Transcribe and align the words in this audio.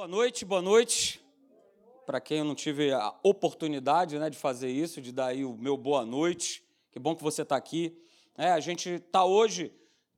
Boa 0.00 0.08
noite, 0.08 0.46
boa 0.46 0.62
noite. 0.62 1.20
Para 2.06 2.22
quem 2.22 2.38
eu 2.38 2.44
não 2.46 2.54
tive 2.54 2.90
a 2.90 3.14
oportunidade 3.22 4.18
né, 4.18 4.30
de 4.30 4.38
fazer 4.38 4.70
isso, 4.70 4.98
de 4.98 5.12
dar 5.12 5.26
aí 5.26 5.44
o 5.44 5.52
meu 5.52 5.76
boa 5.76 6.06
noite, 6.06 6.64
que 6.90 6.98
bom 6.98 7.14
que 7.14 7.22
você 7.22 7.42
está 7.42 7.54
aqui. 7.54 8.02
É, 8.34 8.50
a 8.50 8.60
gente 8.60 8.88
está 8.88 9.26
hoje 9.26 9.70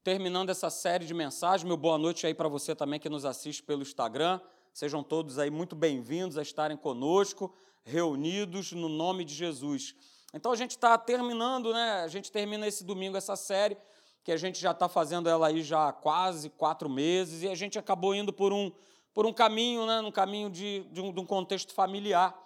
terminando 0.05 0.51
essa 0.51 0.71
série 0.71 1.05
de 1.05 1.13
mensagens. 1.13 1.67
Meu 1.67 1.77
boa 1.77 1.99
noite 1.99 2.25
aí 2.25 2.33
para 2.33 2.49
você 2.49 2.77
também 2.77 3.01
que 3.01 3.09
nos 3.09 3.25
assiste 3.25 3.61
pelo 3.61 3.83
Instagram. 3.83 4.41
Sejam 4.73 5.03
todos 5.03 5.37
aí 5.37 5.51
muito 5.51 5.75
bem-vindos 5.75 6.39
a 6.39 6.43
estarem 6.43 6.77
conosco, 6.77 7.53
reunidos 7.83 8.71
no 8.71 8.89
nome 8.89 9.25
de 9.25 9.35
Jesus. 9.35 9.97
Então 10.33 10.53
a 10.53 10.57
gente 10.57 10.71
está 10.71 10.97
terminando, 10.97 11.73
né? 11.73 12.03
A 12.05 12.09
gente 12.09 12.31
termina 12.31 12.69
esse 12.69 12.85
domingo 12.85 13.17
essa 13.17 13.35
série, 13.35 13.77
que 14.23 14.31
a 14.31 14.37
gente 14.37 14.61
já 14.61 14.71
está 14.71 14.89
fazendo 14.89 15.29
ela 15.29 15.49
aí 15.49 15.61
já 15.61 15.89
há 15.89 15.93
quase 15.93 16.51
quatro 16.51 16.89
meses, 16.89 17.43
e 17.43 17.49
a 17.49 17.55
gente 17.57 17.81
acabou 17.81 18.15
indo 18.15 18.33
por 18.33 18.53
um, 18.53 18.71
por 19.15 19.27
um 19.27 19.33
caminho, 19.33 19.87
né? 19.87 20.01
Um 20.01 20.13
caminho 20.13 20.51
de, 20.51 20.85
de, 20.91 21.01
um, 21.01 21.13
de 21.13 21.21
um 21.21 21.27
contexto 21.27 21.73
familiar. 21.75 22.37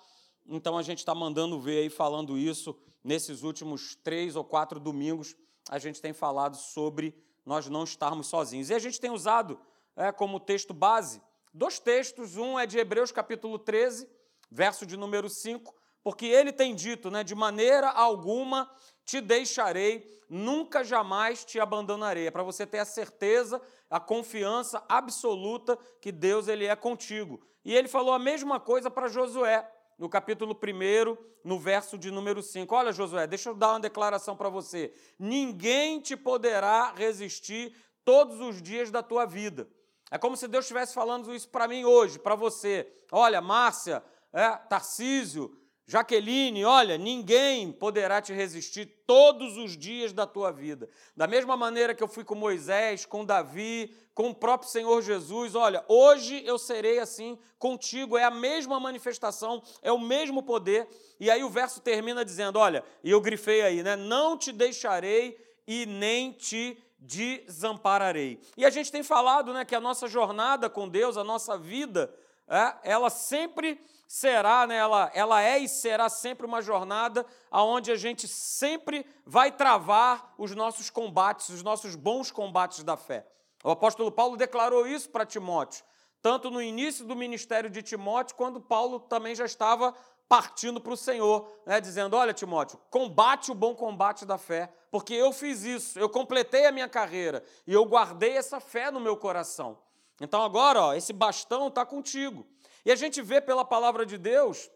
Então 0.46 0.76
a 0.76 0.82
gente 0.82 0.98
está 0.98 1.14
mandando 1.14 1.60
ver 1.60 1.78
aí, 1.78 1.90
falando 1.90 2.38
isso, 2.38 2.76
nesses 3.02 3.42
últimos 3.42 3.96
três 3.96 4.36
ou 4.36 4.44
quatro 4.44 4.78
domingos, 4.78 5.34
a 5.68 5.78
gente 5.78 6.00
tem 6.00 6.12
falado 6.12 6.56
sobre 6.56 7.14
nós 7.44 7.68
não 7.68 7.84
estarmos 7.84 8.26
sozinhos. 8.26 8.70
E 8.70 8.74
a 8.74 8.78
gente 8.78 9.00
tem 9.00 9.10
usado 9.10 9.58
é, 9.96 10.10
como 10.12 10.40
texto 10.40 10.74
base 10.74 11.20
dois 11.56 11.78
textos. 11.78 12.36
Um 12.36 12.58
é 12.58 12.66
de 12.66 12.78
Hebreus 12.78 13.10
capítulo 13.10 13.58
13, 13.58 14.08
verso 14.50 14.84
de 14.84 14.96
número 14.96 15.28
5, 15.28 15.74
porque 16.06 16.26
ele 16.26 16.52
tem 16.52 16.72
dito, 16.72 17.10
né, 17.10 17.24
de 17.24 17.34
maneira 17.34 17.90
alguma 17.90 18.70
te 19.04 19.20
deixarei, 19.20 20.06
nunca 20.30 20.84
jamais 20.84 21.44
te 21.44 21.58
abandonarei. 21.58 22.28
É 22.28 22.30
para 22.30 22.44
você 22.44 22.64
ter 22.64 22.78
a 22.78 22.84
certeza, 22.84 23.60
a 23.90 23.98
confiança 23.98 24.84
absoluta 24.88 25.76
que 26.00 26.12
Deus 26.12 26.46
ele 26.46 26.64
é 26.64 26.76
contigo. 26.76 27.44
E 27.64 27.74
ele 27.74 27.88
falou 27.88 28.14
a 28.14 28.20
mesma 28.20 28.60
coisa 28.60 28.88
para 28.88 29.08
Josué, 29.08 29.68
no 29.98 30.08
capítulo 30.08 30.54
1, 30.54 31.16
no 31.42 31.58
verso 31.58 31.98
de 31.98 32.12
número 32.12 32.40
5. 32.40 32.72
Olha, 32.72 32.92
Josué, 32.92 33.26
deixa 33.26 33.48
eu 33.48 33.54
dar 33.56 33.70
uma 33.70 33.80
declaração 33.80 34.36
para 34.36 34.48
você. 34.48 34.94
Ninguém 35.18 35.98
te 35.98 36.16
poderá 36.16 36.92
resistir 36.92 37.74
todos 38.04 38.40
os 38.40 38.62
dias 38.62 38.92
da 38.92 39.02
tua 39.02 39.26
vida. 39.26 39.68
É 40.08 40.16
como 40.18 40.36
se 40.36 40.46
Deus 40.46 40.66
estivesse 40.66 40.94
falando 40.94 41.34
isso 41.34 41.48
para 41.48 41.66
mim 41.66 41.84
hoje, 41.84 42.16
para 42.16 42.36
você. 42.36 42.86
Olha, 43.10 43.40
Márcia, 43.40 44.04
é, 44.32 44.50
Tarcísio, 44.50 45.65
Jaqueline, 45.88 46.64
olha, 46.64 46.98
ninguém 46.98 47.70
poderá 47.70 48.20
te 48.20 48.32
resistir 48.32 48.86
todos 49.06 49.56
os 49.56 49.76
dias 49.76 50.12
da 50.12 50.26
tua 50.26 50.50
vida. 50.50 50.88
Da 51.16 51.28
mesma 51.28 51.56
maneira 51.56 51.94
que 51.94 52.02
eu 52.02 52.08
fui 52.08 52.24
com 52.24 52.34
Moisés, 52.34 53.06
com 53.06 53.24
Davi, 53.24 53.94
com 54.12 54.30
o 54.30 54.34
próprio 54.34 54.68
Senhor 54.68 55.00
Jesus, 55.00 55.54
olha, 55.54 55.84
hoje 55.86 56.42
eu 56.44 56.58
serei 56.58 56.98
assim 56.98 57.38
contigo, 57.56 58.18
é 58.18 58.24
a 58.24 58.30
mesma 58.32 58.80
manifestação, 58.80 59.62
é 59.80 59.92
o 59.92 59.98
mesmo 59.98 60.42
poder. 60.42 60.88
E 61.20 61.30
aí 61.30 61.44
o 61.44 61.50
verso 61.50 61.80
termina 61.80 62.24
dizendo: 62.24 62.58
olha, 62.58 62.82
e 63.04 63.10
eu 63.12 63.20
grifei 63.20 63.62
aí, 63.62 63.82
né? 63.84 63.94
Não 63.94 64.36
te 64.36 64.50
deixarei 64.50 65.38
e 65.68 65.86
nem 65.86 66.32
te 66.32 66.76
desampararei. 66.98 68.40
E 68.56 68.64
a 68.64 68.70
gente 68.70 68.90
tem 68.90 69.04
falado 69.04 69.52
né, 69.52 69.64
que 69.64 69.74
a 69.74 69.80
nossa 69.80 70.08
jornada 70.08 70.68
com 70.68 70.88
Deus, 70.88 71.16
a 71.16 71.22
nossa 71.22 71.56
vida, 71.56 72.12
é, 72.48 72.74
ela 72.82 73.10
sempre 73.10 73.80
será, 74.06 74.66
né, 74.66 74.76
ela, 74.76 75.10
ela 75.14 75.42
é 75.42 75.58
e 75.58 75.68
será 75.68 76.08
sempre 76.08 76.46
uma 76.46 76.62
jornada 76.62 77.26
onde 77.50 77.90
a 77.90 77.96
gente 77.96 78.28
sempre 78.28 79.04
vai 79.24 79.50
travar 79.50 80.34
os 80.38 80.54
nossos 80.54 80.90
combates, 80.90 81.48
os 81.48 81.62
nossos 81.62 81.94
bons 81.94 82.30
combates 82.30 82.82
da 82.82 82.96
fé. 82.96 83.26
O 83.64 83.70
apóstolo 83.70 84.12
Paulo 84.12 84.36
declarou 84.36 84.86
isso 84.86 85.10
para 85.10 85.26
Timóteo, 85.26 85.84
tanto 86.22 86.50
no 86.50 86.62
início 86.62 87.04
do 87.04 87.16
ministério 87.16 87.68
de 87.68 87.82
Timóteo, 87.82 88.36
quando 88.36 88.60
Paulo 88.60 89.00
também 89.00 89.34
já 89.34 89.44
estava 89.44 89.94
partindo 90.28 90.80
para 90.80 90.92
o 90.92 90.96
Senhor, 90.96 91.48
né, 91.64 91.80
dizendo: 91.80 92.16
Olha, 92.16 92.32
Timóteo, 92.32 92.78
combate 92.90 93.50
o 93.50 93.54
bom 93.54 93.74
combate 93.74 94.24
da 94.24 94.38
fé, 94.38 94.72
porque 94.90 95.14
eu 95.14 95.32
fiz 95.32 95.62
isso, 95.62 95.98
eu 95.98 96.08
completei 96.08 96.66
a 96.66 96.72
minha 96.72 96.88
carreira 96.88 97.42
e 97.66 97.72
eu 97.72 97.84
guardei 97.84 98.36
essa 98.36 98.60
fé 98.60 98.90
no 98.90 99.00
meu 99.00 99.16
coração. 99.16 99.78
Então 100.20 100.42
agora, 100.42 100.80
ó, 100.80 100.94
esse 100.94 101.12
bastão 101.12 101.68
está 101.68 101.84
contigo. 101.84 102.46
E 102.86 102.92
a 102.92 102.94
gente 102.94 103.20
vê 103.20 103.40
pela 103.40 103.64
palavra 103.64 104.06
de 104.06 104.16
Deus 104.16 104.70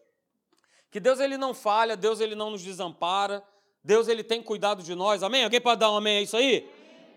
que 0.91 0.99
Deus 0.99 1.21
ele 1.21 1.39
não 1.39 1.55
falha, 1.55 1.97
Deus 1.97 2.19
ele 2.19 2.35
não 2.35 2.51
nos 2.51 2.61
desampara, 2.61 3.41
Deus 3.85 4.09
ele 4.09 4.25
tem 4.25 4.43
cuidado 4.43 4.83
de 4.83 4.97
nós. 4.97 5.23
Amém? 5.23 5.45
Alguém 5.45 5.61
pode 5.61 5.79
dar 5.79 5.93
um 5.93 5.97
amém 5.97 6.19
a 6.19 6.23
isso 6.23 6.37
aí? 6.37 6.69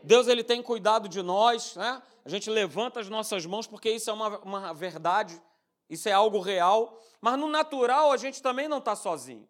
Deus 0.03 0.27
ele 0.27 0.43
tem 0.43 0.61
cuidado 0.61 1.09
de 1.09 1.23
nós, 1.23 1.75
né? 1.75 1.99
A 2.23 2.29
gente 2.29 2.47
levanta 2.47 2.99
as 2.99 3.09
nossas 3.09 3.43
mãos 3.43 3.65
porque 3.65 3.89
isso 3.89 4.07
é 4.07 4.13
uma, 4.13 4.37
uma 4.41 4.73
verdade, 4.73 5.41
isso 5.89 6.07
é 6.07 6.11
algo 6.11 6.39
real. 6.39 7.01
Mas 7.19 7.39
no 7.39 7.47
natural 7.47 8.11
a 8.11 8.17
gente 8.17 8.39
também 8.39 8.67
não 8.67 8.77
está 8.77 8.95
sozinho. 8.95 9.49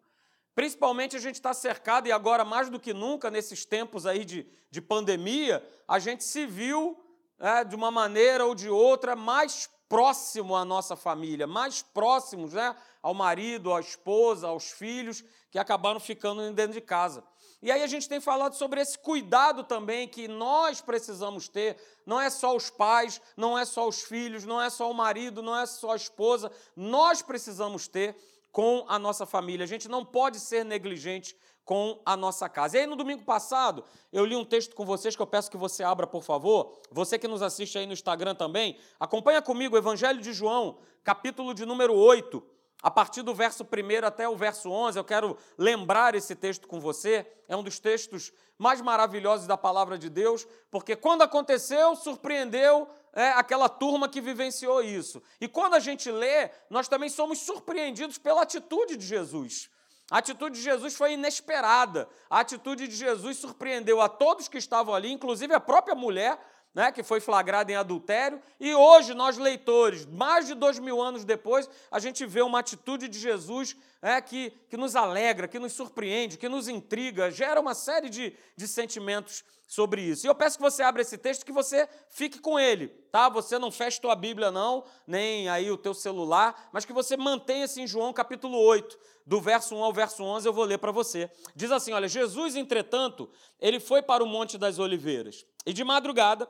Principalmente 0.54 1.14
a 1.14 1.20
gente 1.20 1.34
está 1.34 1.52
cercado, 1.52 2.08
e 2.08 2.12
agora 2.12 2.42
mais 2.42 2.70
do 2.70 2.80
que 2.80 2.94
nunca, 2.94 3.30
nesses 3.30 3.66
tempos 3.66 4.06
aí 4.06 4.24
de, 4.24 4.46
de 4.70 4.80
pandemia, 4.80 5.62
a 5.86 5.98
gente 5.98 6.24
se 6.24 6.46
viu 6.46 6.98
é, 7.38 7.62
de 7.64 7.76
uma 7.76 7.90
maneira 7.90 8.46
ou 8.46 8.54
de 8.54 8.70
outra 8.70 9.14
mais 9.14 9.68
próximo 9.88 10.56
à 10.56 10.64
nossa 10.64 10.96
família, 10.96 11.46
mais 11.46 11.82
próximos 11.82 12.52
né, 12.52 12.74
ao 13.02 13.14
marido, 13.14 13.72
à 13.72 13.80
esposa, 13.80 14.48
aos 14.48 14.70
filhos, 14.70 15.24
que 15.50 15.58
acabaram 15.58 16.00
ficando 16.00 16.52
dentro 16.52 16.72
de 16.72 16.80
casa. 16.80 17.22
E 17.62 17.70
aí 17.70 17.82
a 17.82 17.86
gente 17.86 18.08
tem 18.08 18.20
falado 18.20 18.54
sobre 18.54 18.80
esse 18.80 18.98
cuidado 18.98 19.64
também 19.64 20.06
que 20.06 20.28
nós 20.28 20.82
precisamos 20.82 21.48
ter. 21.48 21.78
Não 22.04 22.20
é 22.20 22.28
só 22.28 22.54
os 22.54 22.68
pais, 22.68 23.22
não 23.36 23.58
é 23.58 23.64
só 23.64 23.88
os 23.88 24.02
filhos, 24.02 24.44
não 24.44 24.60
é 24.60 24.68
só 24.68 24.90
o 24.90 24.94
marido, 24.94 25.42
não 25.42 25.58
é 25.58 25.64
só 25.64 25.92
a 25.92 25.96
esposa. 25.96 26.52
Nós 26.76 27.22
precisamos 27.22 27.88
ter 27.88 28.14
com 28.52 28.84
a 28.86 28.98
nossa 28.98 29.24
família. 29.24 29.64
A 29.64 29.66
gente 29.66 29.88
não 29.88 30.04
pode 30.04 30.38
ser 30.40 30.62
negligente 30.62 31.34
com 31.64 32.00
a 32.04 32.16
nossa 32.16 32.48
casa. 32.48 32.76
E 32.76 32.80
aí, 32.80 32.86
no 32.86 32.96
domingo 32.96 33.24
passado, 33.24 33.84
eu 34.12 34.24
li 34.24 34.36
um 34.36 34.44
texto 34.44 34.74
com 34.74 34.84
vocês 34.84 35.16
que 35.16 35.22
eu 35.22 35.26
peço 35.26 35.50
que 35.50 35.56
você 35.56 35.82
abra, 35.82 36.06
por 36.06 36.22
favor. 36.22 36.78
Você 36.90 37.18
que 37.18 37.26
nos 37.26 37.42
assiste 37.42 37.78
aí 37.78 37.86
no 37.86 37.92
Instagram 37.92 38.34
também, 38.34 38.76
acompanha 39.00 39.40
comigo 39.40 39.74
o 39.74 39.78
Evangelho 39.78 40.20
de 40.20 40.32
João, 40.32 40.78
capítulo 41.02 41.54
de 41.54 41.64
número 41.64 41.94
8. 41.94 42.42
A 42.82 42.90
partir 42.90 43.22
do 43.22 43.34
verso 43.34 43.64
1 43.64 44.06
até 44.06 44.28
o 44.28 44.36
verso 44.36 44.70
11, 44.70 44.98
eu 44.98 45.04
quero 45.04 45.38
lembrar 45.56 46.14
esse 46.14 46.34
texto 46.34 46.68
com 46.68 46.78
você. 46.78 47.26
É 47.48 47.56
um 47.56 47.62
dos 47.62 47.78
textos 47.78 48.30
mais 48.58 48.82
maravilhosos 48.82 49.46
da 49.46 49.56
palavra 49.56 49.96
de 49.96 50.10
Deus, 50.10 50.46
porque 50.70 50.94
quando 50.94 51.22
aconteceu, 51.22 51.96
surpreendeu 51.96 52.86
é, 53.14 53.30
aquela 53.30 53.70
turma 53.70 54.06
que 54.06 54.20
vivenciou 54.20 54.82
isso. 54.82 55.22
E 55.40 55.48
quando 55.48 55.72
a 55.72 55.80
gente 55.80 56.10
lê, 56.10 56.50
nós 56.68 56.86
também 56.86 57.08
somos 57.08 57.38
surpreendidos 57.38 58.18
pela 58.18 58.42
atitude 58.42 58.98
de 58.98 59.06
Jesus. 59.06 59.70
A 60.10 60.18
atitude 60.18 60.56
de 60.56 60.62
Jesus 60.62 60.94
foi 60.94 61.14
inesperada. 61.14 62.08
A 62.28 62.40
atitude 62.40 62.86
de 62.86 62.94
Jesus 62.94 63.38
surpreendeu 63.38 64.00
a 64.00 64.08
todos 64.08 64.48
que 64.48 64.58
estavam 64.58 64.94
ali, 64.94 65.10
inclusive 65.10 65.54
a 65.54 65.60
própria 65.60 65.94
mulher, 65.94 66.38
né, 66.74 66.90
que 66.90 67.02
foi 67.02 67.20
flagrada 67.20 67.70
em 67.70 67.76
adultério. 67.76 68.40
E 68.58 68.74
hoje, 68.74 69.14
nós 69.14 69.38
leitores, 69.38 70.04
mais 70.04 70.46
de 70.46 70.54
dois 70.54 70.78
mil 70.78 71.00
anos 71.00 71.24
depois, 71.24 71.70
a 71.90 71.98
gente 71.98 72.26
vê 72.26 72.42
uma 72.42 72.58
atitude 72.58 73.08
de 73.08 73.18
Jesus 73.18 73.76
é, 74.02 74.20
que, 74.20 74.50
que 74.68 74.76
nos 74.76 74.96
alegra, 74.96 75.48
que 75.48 75.58
nos 75.58 75.72
surpreende, 75.72 76.36
que 76.36 76.48
nos 76.48 76.68
intriga, 76.68 77.30
gera 77.30 77.60
uma 77.60 77.74
série 77.74 78.10
de, 78.10 78.36
de 78.56 78.68
sentimentos 78.68 79.44
sobre 79.66 80.02
isso. 80.02 80.26
E 80.26 80.28
eu 80.28 80.34
peço 80.34 80.58
que 80.58 80.62
você 80.62 80.82
abra 80.82 81.00
esse 81.00 81.16
texto, 81.16 81.46
que 81.46 81.52
você 81.52 81.88
fique 82.10 82.38
com 82.38 82.58
ele, 82.58 82.88
tá? 83.10 83.28
Você 83.28 83.58
não 83.58 83.70
feche 83.70 84.00
tua 84.00 84.14
Bíblia 84.14 84.50
não, 84.50 84.84
nem 85.06 85.48
aí 85.48 85.70
o 85.70 85.78
teu 85.78 85.94
celular, 85.94 86.68
mas 86.72 86.84
que 86.84 86.92
você 86.92 87.16
mantenha-se 87.16 87.80
em 87.80 87.86
João 87.86 88.12
capítulo 88.12 88.58
8, 88.58 88.98
do 89.26 89.40
verso 89.40 89.74
1 89.74 89.82
ao 89.82 89.92
verso 89.92 90.22
11, 90.22 90.46
eu 90.46 90.52
vou 90.52 90.64
ler 90.64 90.78
para 90.78 90.92
você. 90.92 91.30
Diz 91.54 91.70
assim, 91.70 91.92
olha, 91.92 92.08
Jesus, 92.08 92.56
entretanto, 92.56 93.30
ele 93.58 93.80
foi 93.80 94.02
para 94.02 94.22
o 94.22 94.26
Monte 94.26 94.58
das 94.58 94.78
Oliveiras, 94.78 95.46
e 95.64 95.72
de 95.72 95.82
madrugada 95.82 96.48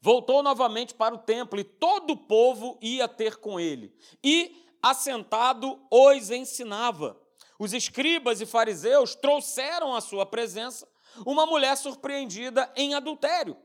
voltou 0.00 0.42
novamente 0.42 0.94
para 0.94 1.14
o 1.14 1.18
templo, 1.18 1.58
e 1.58 1.64
todo 1.64 2.12
o 2.12 2.16
povo 2.16 2.78
ia 2.80 3.08
ter 3.08 3.36
com 3.36 3.58
ele. 3.58 3.94
E 4.22 4.56
assentado 4.82 5.80
os 5.90 6.30
ensinava. 6.30 7.20
Os 7.58 7.74
escribas 7.74 8.40
e 8.40 8.46
fariseus 8.46 9.14
trouxeram 9.14 9.94
à 9.94 10.00
sua 10.00 10.24
presença 10.24 10.88
uma 11.26 11.44
mulher 11.44 11.76
surpreendida 11.76 12.70
em 12.74 12.94
adultério. 12.94 13.56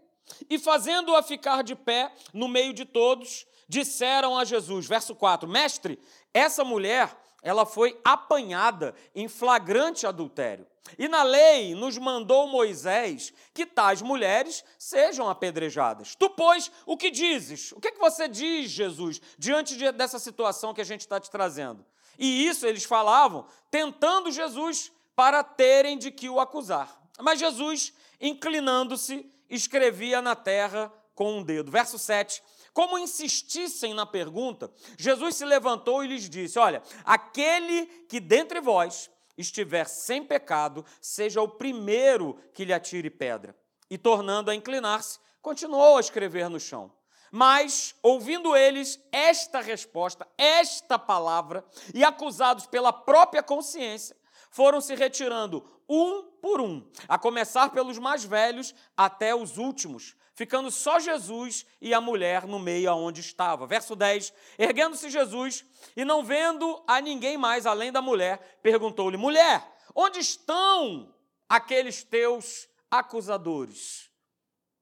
E 0.49 0.57
fazendo-a 0.57 1.21
ficar 1.21 1.63
de 1.63 1.75
pé 1.75 2.11
no 2.33 2.47
meio 2.47 2.73
de 2.73 2.83
todos, 2.83 3.45
disseram 3.69 4.37
a 4.37 4.43
Jesus, 4.43 4.87
verso 4.87 5.15
4: 5.15 5.47
Mestre, 5.47 5.99
essa 6.33 6.63
mulher, 6.63 7.15
ela 7.45 7.63
foi 7.63 7.97
apanhada 8.03 8.95
em 9.13 9.27
flagrante 9.27 10.07
adultério. 10.07 10.65
E 10.97 11.07
na 11.07 11.21
lei 11.21 11.75
nos 11.75 11.95
mandou 11.95 12.47
Moisés 12.47 13.31
que 13.53 13.67
tais 13.67 14.01
mulheres 14.01 14.65
sejam 14.79 15.29
apedrejadas. 15.29 16.15
Tu, 16.15 16.27
pois, 16.31 16.71
o 16.87 16.97
que 16.97 17.11
dizes? 17.11 17.71
O 17.71 17.79
que, 17.79 17.89
é 17.89 17.91
que 17.91 17.99
você 17.99 18.27
diz, 18.27 18.71
Jesus, 18.71 19.21
diante 19.37 19.77
de, 19.77 19.91
dessa 19.91 20.17
situação 20.17 20.73
que 20.73 20.81
a 20.81 20.85
gente 20.85 21.01
está 21.01 21.19
te 21.19 21.29
trazendo? 21.29 21.85
E 22.17 22.47
isso 22.47 22.65
eles 22.65 22.83
falavam, 22.83 23.45
tentando 23.69 24.31
Jesus 24.31 24.91
para 25.15 25.43
terem 25.43 25.99
de 25.99 26.09
que 26.09 26.27
o 26.27 26.39
acusar. 26.39 26.99
Mas 27.19 27.39
Jesus, 27.39 27.93
inclinando-se, 28.19 29.31
escrevia 29.47 30.19
na 30.19 30.35
terra 30.35 30.91
com 31.13 31.37
um 31.37 31.43
dedo. 31.43 31.71
Verso 31.71 31.99
7. 31.99 32.41
Como 32.75 32.99
insistissem 32.99 33.93
na 33.93 34.05
pergunta, 34.05 34.69
Jesus 34.97 35.37
se 35.37 35.45
levantou 35.45 36.03
e 36.03 36.07
lhes 36.09 36.29
disse: 36.29 36.59
Olha, 36.59 36.83
aquele 37.05 37.85
que 38.09 38.19
dentre 38.19 38.59
vós 38.59 39.09
estiver 39.37 39.87
sem 39.87 40.21
pecado, 40.21 40.85
seja 40.99 41.41
o 41.41 41.47
primeiro 41.47 42.37
que 42.53 42.65
lhe 42.65 42.73
atire 42.73 43.09
pedra. 43.09 43.55
E 43.89 43.97
tornando 43.97 44.51
a 44.51 44.55
inclinar-se, 44.55 45.19
continuou 45.41 45.95
a 45.95 46.01
escrever 46.01 46.49
no 46.49 46.59
chão. 46.59 46.91
Mas, 47.31 47.95
ouvindo 48.03 48.53
eles 48.57 48.99
esta 49.09 49.61
resposta, 49.61 50.27
esta 50.37 50.99
palavra, 50.99 51.63
e 51.93 52.03
acusados 52.03 52.65
pela 52.65 52.91
própria 52.91 53.41
consciência, 53.41 54.17
foram 54.51 54.81
se 54.81 54.95
retirando 54.95 55.65
um 55.87 56.23
por 56.41 56.59
um, 56.59 56.85
a 57.07 57.17
começar 57.17 57.69
pelos 57.69 57.97
mais 57.97 58.25
velhos 58.25 58.75
até 58.97 59.33
os 59.33 59.57
últimos, 59.57 60.13
ficando 60.35 60.69
só 60.69 60.99
Jesus 60.99 61.65
e 61.81 61.93
a 61.93 62.01
mulher 62.01 62.45
no 62.45 62.59
meio 62.59 62.91
aonde 62.91 63.21
estava. 63.21 63.65
Verso 63.65 63.95
10: 63.95 64.33
Erguendo-se 64.59 65.09
Jesus 65.09 65.65
e 65.95 66.05
não 66.05 66.23
vendo 66.23 66.83
a 66.85 67.01
ninguém 67.01 67.37
mais 67.37 67.65
além 67.65 67.91
da 67.91 68.01
mulher, 68.01 68.59
perguntou-lhe: 68.61 69.17
Mulher, 69.17 69.65
onde 69.95 70.19
estão 70.19 71.15
aqueles 71.49 72.03
teus 72.03 72.67
acusadores? 72.91 74.11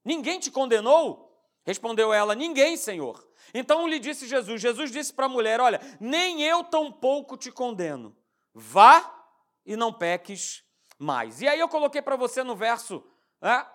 Ninguém 0.03 0.39
te 0.39 0.51
condenou? 0.51 1.31
Respondeu 1.63 2.11
ela: 2.11 2.35
Ninguém, 2.35 2.75
Senhor. 2.75 3.25
Então 3.53 3.87
lhe 3.87 3.99
disse 3.99 4.27
Jesus: 4.27 4.59
Jesus 4.59 4.91
disse 4.91 5.13
para 5.13 5.27
a 5.27 5.29
mulher: 5.29 5.61
Olha, 5.61 5.79
nem 5.99 6.41
eu 6.41 6.63
tampouco 6.63 7.37
te 7.37 7.51
condeno. 7.51 8.17
Vá 8.53 9.23
e 9.65 9.75
não 9.75 9.93
peques 9.93 10.63
mais. 10.97 11.41
E 11.41 11.47
aí 11.47 11.59
eu 11.59 11.69
coloquei 11.69 12.01
para 12.01 12.15
você 12.15 12.43
no 12.43 12.55
verso, 12.55 13.03
né, 13.41 13.65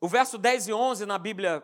o 0.00 0.08
verso 0.08 0.38
10 0.38 0.68
e 0.68 0.72
11 0.72 1.06
na 1.06 1.18
Bíblia 1.18 1.62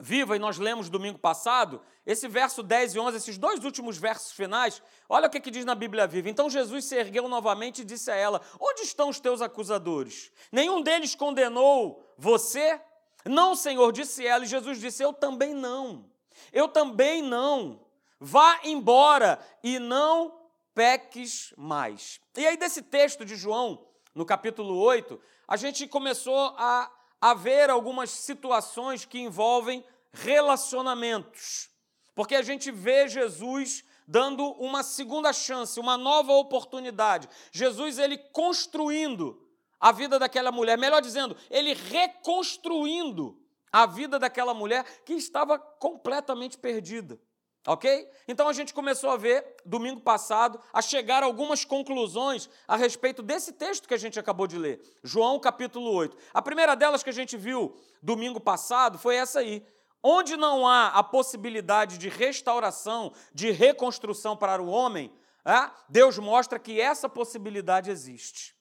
Viva, 0.00 0.34
e 0.34 0.38
nós 0.38 0.58
lemos 0.58 0.90
domingo 0.90 1.18
passado, 1.18 1.80
esse 2.04 2.26
verso 2.26 2.60
10 2.60 2.96
e 2.96 2.98
11, 2.98 3.16
esses 3.16 3.38
dois 3.38 3.64
últimos 3.64 3.98
versos 3.98 4.32
finais, 4.32 4.82
olha 5.08 5.28
o 5.28 5.30
que, 5.30 5.38
que 5.38 5.50
diz 5.50 5.64
na 5.64 5.76
Bíblia 5.76 6.08
Viva. 6.08 6.28
Então 6.28 6.50
Jesus 6.50 6.86
se 6.86 6.96
ergueu 6.96 7.28
novamente 7.28 7.82
e 7.82 7.84
disse 7.84 8.10
a 8.10 8.16
ela: 8.16 8.40
Onde 8.58 8.82
estão 8.82 9.08
os 9.08 9.20
teus 9.20 9.40
acusadores? 9.40 10.32
Nenhum 10.50 10.82
deles 10.82 11.14
condenou 11.14 12.04
você? 12.18 12.80
Não, 13.24 13.54
Senhor, 13.54 13.92
disse 13.92 14.26
ela, 14.26 14.44
e 14.44 14.48
Jesus 14.48 14.80
disse: 14.80 15.04
Eu 15.04 15.12
também 15.12 15.54
não. 15.54 16.10
Eu 16.52 16.66
também 16.66 17.22
não. 17.22 17.80
Vá 18.18 18.60
embora 18.64 19.38
e 19.62 19.78
não 19.78 20.36
peques 20.74 21.52
mais. 21.56 22.20
E 22.36 22.46
aí, 22.46 22.56
desse 22.56 22.82
texto 22.82 23.24
de 23.24 23.36
João, 23.36 23.86
no 24.14 24.24
capítulo 24.24 24.76
8, 24.78 25.20
a 25.46 25.56
gente 25.56 25.86
começou 25.86 26.54
a, 26.56 26.90
a 27.22 27.34
ver 27.34 27.70
algumas 27.70 28.10
situações 28.10 29.04
que 29.04 29.20
envolvem 29.20 29.84
relacionamentos. 30.12 31.70
Porque 32.16 32.34
a 32.34 32.42
gente 32.42 32.72
vê 32.72 33.06
Jesus 33.06 33.84
dando 34.08 34.44
uma 34.54 34.82
segunda 34.82 35.32
chance, 35.32 35.78
uma 35.78 35.96
nova 35.96 36.32
oportunidade. 36.32 37.28
Jesus 37.52 37.96
ele 38.00 38.18
construindo 38.18 39.40
a 39.78 39.92
vida 39.92 40.18
daquela 40.18 40.50
mulher, 40.50 40.76
melhor 40.76 41.00
dizendo, 41.00 41.36
ele 41.48 41.74
reconstruindo 41.74 43.40
a 43.70 43.86
vida 43.86 44.18
daquela 44.18 44.52
mulher 44.52 44.84
que 45.04 45.14
estava 45.14 45.60
completamente 45.60 46.58
perdida. 46.58 47.20
Ok? 47.66 48.08
Então 48.26 48.48
a 48.48 48.52
gente 48.52 48.74
começou 48.74 49.10
a 49.10 49.16
ver, 49.16 49.56
domingo 49.64 50.00
passado, 50.00 50.60
a 50.72 50.82
chegar 50.82 51.22
a 51.22 51.26
algumas 51.26 51.64
conclusões 51.64 52.50
a 52.66 52.76
respeito 52.76 53.22
desse 53.22 53.52
texto 53.52 53.86
que 53.86 53.94
a 53.94 53.98
gente 53.98 54.18
acabou 54.18 54.48
de 54.48 54.58
ler, 54.58 54.80
João 55.04 55.38
capítulo 55.38 55.92
8. 55.92 56.16
A 56.34 56.42
primeira 56.42 56.74
delas 56.74 57.02
que 57.02 57.10
a 57.10 57.12
gente 57.12 57.36
viu 57.36 57.76
domingo 58.02 58.40
passado 58.40 58.98
foi 58.98 59.14
essa 59.14 59.38
aí. 59.38 59.64
Onde 60.02 60.36
não 60.36 60.66
há 60.66 60.88
a 60.88 61.04
possibilidade 61.04 61.96
de 61.96 62.08
restauração, 62.08 63.12
de 63.32 63.52
reconstrução 63.52 64.36
para 64.36 64.60
o 64.60 64.66
homem, 64.66 65.12
é? 65.44 65.70
Deus 65.88 66.18
mostra 66.18 66.58
que 66.58 66.80
essa 66.80 67.08
possibilidade 67.08 67.90
existe. 67.90 68.54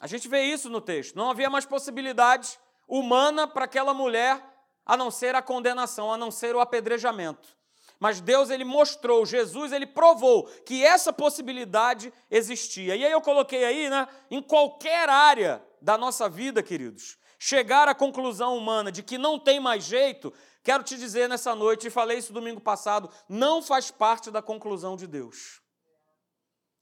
A 0.00 0.06
gente 0.06 0.28
vê 0.28 0.42
isso 0.42 0.68
no 0.68 0.80
texto. 0.80 1.16
Não 1.16 1.30
havia 1.30 1.50
mais 1.50 1.64
possibilidade 1.64 2.58
humana 2.86 3.46
para 3.46 3.64
aquela 3.64 3.94
mulher 3.94 4.42
a 4.84 4.96
não 4.96 5.10
ser 5.10 5.34
a 5.34 5.42
condenação, 5.42 6.12
a 6.12 6.16
não 6.16 6.30
ser 6.30 6.54
o 6.54 6.60
apedrejamento. 6.60 7.56
Mas 7.98 8.20
Deus 8.20 8.50
ele 8.50 8.64
mostrou, 8.64 9.24
Jesus 9.24 9.72
ele 9.72 9.86
provou 9.86 10.44
que 10.66 10.84
essa 10.84 11.12
possibilidade 11.12 12.12
existia. 12.30 12.96
E 12.96 13.04
aí 13.04 13.12
eu 13.12 13.20
coloquei 13.20 13.64
aí, 13.64 13.88
né, 13.88 14.06
em 14.30 14.42
qualquer 14.42 15.08
área 15.08 15.64
da 15.80 15.96
nossa 15.96 16.28
vida, 16.28 16.62
queridos, 16.62 17.16
chegar 17.38 17.88
à 17.88 17.94
conclusão 17.94 18.56
humana 18.56 18.90
de 18.90 19.02
que 19.02 19.16
não 19.16 19.38
tem 19.38 19.60
mais 19.60 19.84
jeito, 19.84 20.32
quero 20.62 20.82
te 20.82 20.96
dizer 20.96 21.28
nessa 21.28 21.54
noite, 21.54 21.86
e 21.86 21.90
falei 21.90 22.18
isso 22.18 22.32
domingo 22.32 22.60
passado, 22.60 23.10
não 23.28 23.62
faz 23.62 23.90
parte 23.90 24.30
da 24.30 24.42
conclusão 24.42 24.96
de 24.96 25.06
Deus. 25.06 25.62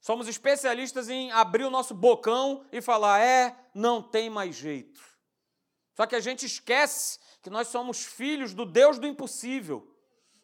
Somos 0.01 0.27
especialistas 0.27 1.07
em 1.07 1.31
abrir 1.31 1.63
o 1.63 1.69
nosso 1.69 1.93
bocão 1.93 2.65
e 2.73 2.81
falar: 2.81 3.21
é, 3.21 3.55
não 3.73 4.01
tem 4.01 4.29
mais 4.29 4.53
jeito. 4.53 5.01
Só 5.95 6.05
que 6.05 6.15
a 6.15 6.19
gente 6.19 6.45
esquece 6.45 7.19
que 7.43 7.49
nós 7.49 7.67
somos 7.67 8.05
filhos 8.05 8.53
do 8.53 8.65
Deus 8.65 8.97
do 8.97 9.05
impossível, 9.05 9.85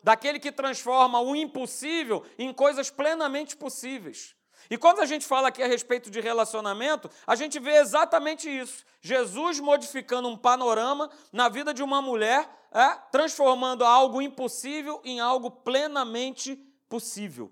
daquele 0.03 0.37
que 0.37 0.51
transforma 0.51 1.21
o 1.21 1.33
impossível 1.33 2.25
em 2.37 2.53
coisas 2.53 2.91
plenamente 2.91 3.55
possíveis. 3.55 4.35
E 4.69 4.77
quando 4.77 4.99
a 4.99 5.05
gente 5.05 5.25
fala 5.25 5.47
aqui 5.47 5.63
a 5.63 5.67
respeito 5.67 6.11
de 6.11 6.19
relacionamento, 6.19 7.09
a 7.25 7.35
gente 7.35 7.57
vê 7.57 7.77
exatamente 7.77 8.49
isso. 8.49 8.85
Jesus 9.01 9.61
modificando 9.61 10.27
um 10.27 10.37
panorama 10.37 11.09
na 11.31 11.47
vida 11.47 11.73
de 11.73 11.81
uma 11.81 12.01
mulher, 12.01 12.49
é, 12.71 12.89
transformando 13.11 13.85
algo 13.85 14.21
impossível 14.21 15.01
em 15.05 15.21
algo 15.21 15.49
plenamente 15.49 16.55
possível. 16.89 17.51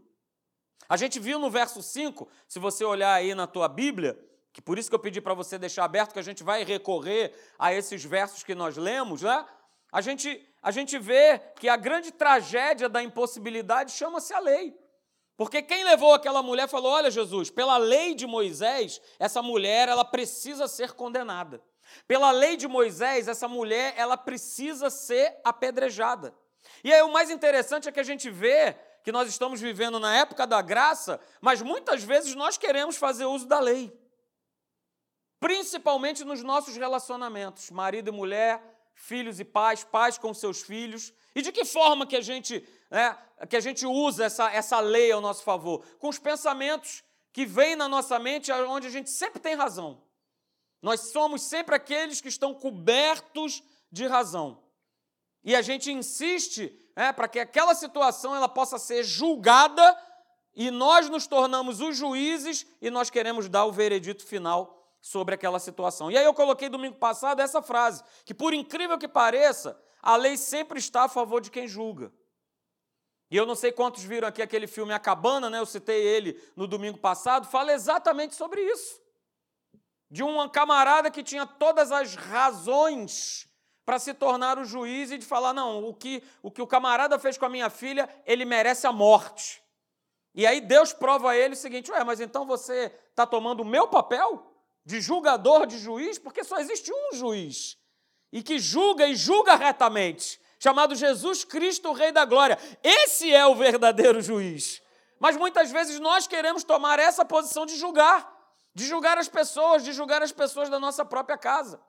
A 0.90 0.98
gente 0.98 1.20
viu 1.20 1.40
no 1.40 1.50
verso 1.50 1.82
5, 1.82 2.28
se 2.48 2.60
você 2.60 2.84
olhar 2.84 3.14
aí 3.14 3.34
na 3.34 3.48
tua 3.48 3.70
Bíblia, 3.70 4.20
que 4.58 4.62
por 4.62 4.80
isso 4.80 4.90
que 4.90 4.96
eu 4.96 5.00
pedi 5.00 5.22
para 5.22 5.36
você 5.36 5.56
deixar 5.60 5.84
aberto, 5.84 6.14
que 6.14 6.20
a 6.20 6.24
gente 6.24 6.44
vai 6.44 6.64
recorrer 6.64 7.32
a 7.60 7.72
esses 7.72 8.04
versos 8.04 8.42
que 8.42 8.56
nós 8.56 8.76
lemos, 8.76 9.22
né? 9.22 9.46
A 9.92 10.02
gente, 10.02 10.44
a 10.64 10.72
gente 10.72 10.98
vê 10.98 11.38
que 11.60 11.70
a 11.70 11.78
grande 11.78 12.12
tragédia 12.12 12.90
da 12.90 13.04
impossibilidade 13.04 13.92
chama-se 13.92 14.34
a 14.34 14.40
lei. 14.40 14.76
Porque 15.36 15.62
quem 15.62 15.84
levou 15.84 16.12
aquela 16.12 16.42
mulher 16.42 16.68
falou: 16.68 16.92
Olha, 16.92 17.12
Jesus, 17.12 17.52
pela 17.52 17.78
lei 17.78 18.16
de 18.16 18.26
Moisés, 18.26 19.00
essa 19.20 19.44
mulher 19.44 19.90
ela 19.90 20.04
precisa 20.04 20.68
ser 20.68 20.94
condenada. 20.94 21.62
Pela 22.08 22.32
lei 22.32 22.58
de 22.58 22.68
Moisés, 22.68 23.28
essa 23.28 23.48
mulher 23.48 23.94
ela 23.96 24.18
precisa 24.18 24.90
ser 24.90 25.40
apedrejada. 25.44 26.34
E 26.84 26.92
aí 26.92 27.04
o 27.04 27.14
mais 27.14 27.30
interessante 27.30 27.88
é 27.88 27.92
que 27.92 28.00
a 28.00 28.04
gente 28.04 28.28
vê 28.32 28.76
que 29.04 29.12
nós 29.12 29.30
estamos 29.30 29.62
vivendo 29.62 30.00
na 30.00 30.18
época 30.18 30.48
da 30.48 30.64
graça, 30.64 31.20
mas 31.40 31.62
muitas 31.62 32.04
vezes 32.04 32.34
nós 32.34 32.58
queremos 32.58 32.98
fazer 32.98 33.26
uso 33.26 33.46
da 33.46 33.60
lei. 33.60 33.96
Principalmente 35.40 36.24
nos 36.24 36.42
nossos 36.42 36.76
relacionamentos, 36.76 37.70
marido 37.70 38.10
e 38.10 38.12
mulher, 38.12 38.62
filhos 38.94 39.40
e 39.40 39.46
pais, 39.46 39.84
pais 39.84 40.18
com 40.18 40.34
seus 40.34 40.62
filhos. 40.62 41.14
E 41.36 41.42
de 41.42 41.52
que 41.52 41.64
forma 41.64 42.08
que 42.08 42.16
a 42.16 42.22
gente, 42.22 42.68
né, 42.90 43.18
que 43.48 43.56
a 43.56 43.60
gente 43.60 43.86
usa 43.86 44.26
essa, 44.26 44.52
essa 44.52 44.80
lei 44.80 45.12
ao 45.12 45.22
nosso 45.22 45.44
favor? 45.44 45.86
Com 46.00 46.10
os 46.10 46.18
pensamentos 46.18 47.04
que 47.32 47.46
vêm 47.46 47.76
na 47.76 47.88
nossa 47.88 48.18
mente, 48.18 48.52
onde 48.52 48.88
a 48.88 48.90
gente 48.90 49.12
sempre 49.12 49.40
tem 49.40 49.54
razão. 49.54 50.02
Nós 50.82 51.12
somos 51.12 51.44
sempre 51.44 51.76
aqueles 51.76 52.20
que 52.20 52.28
estão 52.28 52.54
cobertos 52.54 53.62
de 53.92 54.08
razão. 54.08 54.64
E 55.44 55.56
a 55.56 55.62
gente 55.62 55.92
insiste 55.92 56.76
é, 56.96 57.14
para 57.14 57.28
que 57.28 57.40
aquela 57.40 57.76
situação 57.76 58.36
ela 58.36 58.50
possa 58.50 58.80
ser 58.80 59.04
julgada 59.04 59.96
e 60.56 60.72
nós 60.72 61.08
nos 61.10 61.28
tornamos 61.28 61.80
os 61.80 61.96
juízes 61.96 62.66
e 62.82 62.90
nós 62.90 63.12
queremos 63.12 63.48
dar 63.48 63.66
o 63.66 63.72
veredito 63.72 64.26
final 64.26 64.77
sobre 65.08 65.34
aquela 65.36 65.58
situação. 65.58 66.12
E 66.12 66.18
aí 66.18 66.26
eu 66.26 66.34
coloquei 66.34 66.68
domingo 66.68 66.98
passado 66.98 67.42
essa 67.42 67.62
frase, 67.62 68.04
que 68.26 68.34
por 68.34 68.54
incrível 68.54 68.98
que 68.98 69.08
pareça, 69.08 69.80
a 70.02 70.16
lei 70.16 70.38
sempre 70.38 70.80
está 70.80 71.04
a 71.04 71.10
favor 71.10 71.40
de 71.42 71.50
quem 71.50 71.68
julga. 71.68 72.12
E 73.32 73.38
eu 73.38 73.46
não 73.46 73.56
sei 73.56 73.72
quantos 73.72 74.04
viram 74.04 74.28
aqui 74.28 74.42
aquele 74.42 74.68
filme 74.68 74.94
A 74.94 75.00
Cabana, 75.00 75.50
né? 75.50 75.60
Eu 75.60 75.66
citei 75.66 76.02
ele 76.02 76.42
no 76.56 76.68
domingo 76.68 76.98
passado, 76.98 77.48
fala 77.48 77.74
exatamente 77.74 78.36
sobre 78.36 78.62
isso. 78.62 79.02
De 80.10 80.24
um 80.24 80.48
camarada 80.50 81.12
que 81.12 81.24
tinha 81.24 81.46
todas 81.46 81.92
as 81.92 82.16
razões 82.16 83.48
para 83.86 84.00
se 84.00 84.14
tornar 84.14 84.58
o 84.58 84.66
juiz 84.66 85.12
e 85.12 85.18
de 85.18 85.26
falar: 85.26 85.54
não, 85.54 85.86
o 85.86 85.94
que, 85.94 86.24
o 86.42 86.50
que 86.50 86.62
o 86.62 86.68
camarada 86.68 87.20
fez 87.20 87.38
com 87.38 87.46
a 87.46 87.50
minha 87.50 87.70
filha, 87.70 88.10
ele 88.26 88.46
merece 88.46 88.88
a 88.88 88.94
morte. 88.94 89.62
E 90.34 90.46
aí 90.48 90.62
Deus 90.62 90.94
prova 90.94 91.32
a 91.32 91.38
ele 91.38 91.54
o 91.54 91.58
seguinte: 91.58 91.92
ué, 91.92 92.04
mas 92.06 92.22
então 92.22 92.46
você 92.46 92.94
está 93.10 93.26
tomando 93.26 93.62
o 93.62 93.66
meu 93.66 93.90
papel 93.90 94.57
de 94.88 95.02
julgador, 95.02 95.68
de 95.68 95.78
juiz, 95.78 96.18
porque 96.18 96.46
só 96.46 96.58
existe 96.60 96.94
um 96.94 97.14
juiz 97.14 97.78
e 98.32 98.42
que 98.42 98.58
julga 98.58 99.06
e 99.06 99.18
julga 99.18 99.54
retamente, 99.54 100.40
chamado 100.58 100.96
Jesus 100.96 101.44
Cristo, 101.44 101.90
o 101.90 101.94
Rei 101.94 102.14
da 102.14 102.24
Glória. 102.24 102.58
Esse 102.82 103.34
é 103.34 103.46
o 103.46 103.54
verdadeiro 103.54 104.22
juiz. 104.22 104.82
Mas 105.20 105.36
muitas 105.36 105.72
vezes 105.72 106.00
nós 106.00 106.26
queremos 106.26 106.64
tomar 106.64 107.00
essa 107.00 107.26
posição 107.26 107.66
de 107.66 107.76
julgar, 107.76 108.34
de 108.74 108.86
julgar 108.86 109.18
as 109.18 109.28
pessoas, 109.28 109.84
de 109.84 109.92
julgar 109.92 110.24
as 110.24 110.32
pessoas 110.32 110.70
da 110.70 110.80
nossa 110.80 111.04
própria 111.04 111.38
casa. 111.38 111.82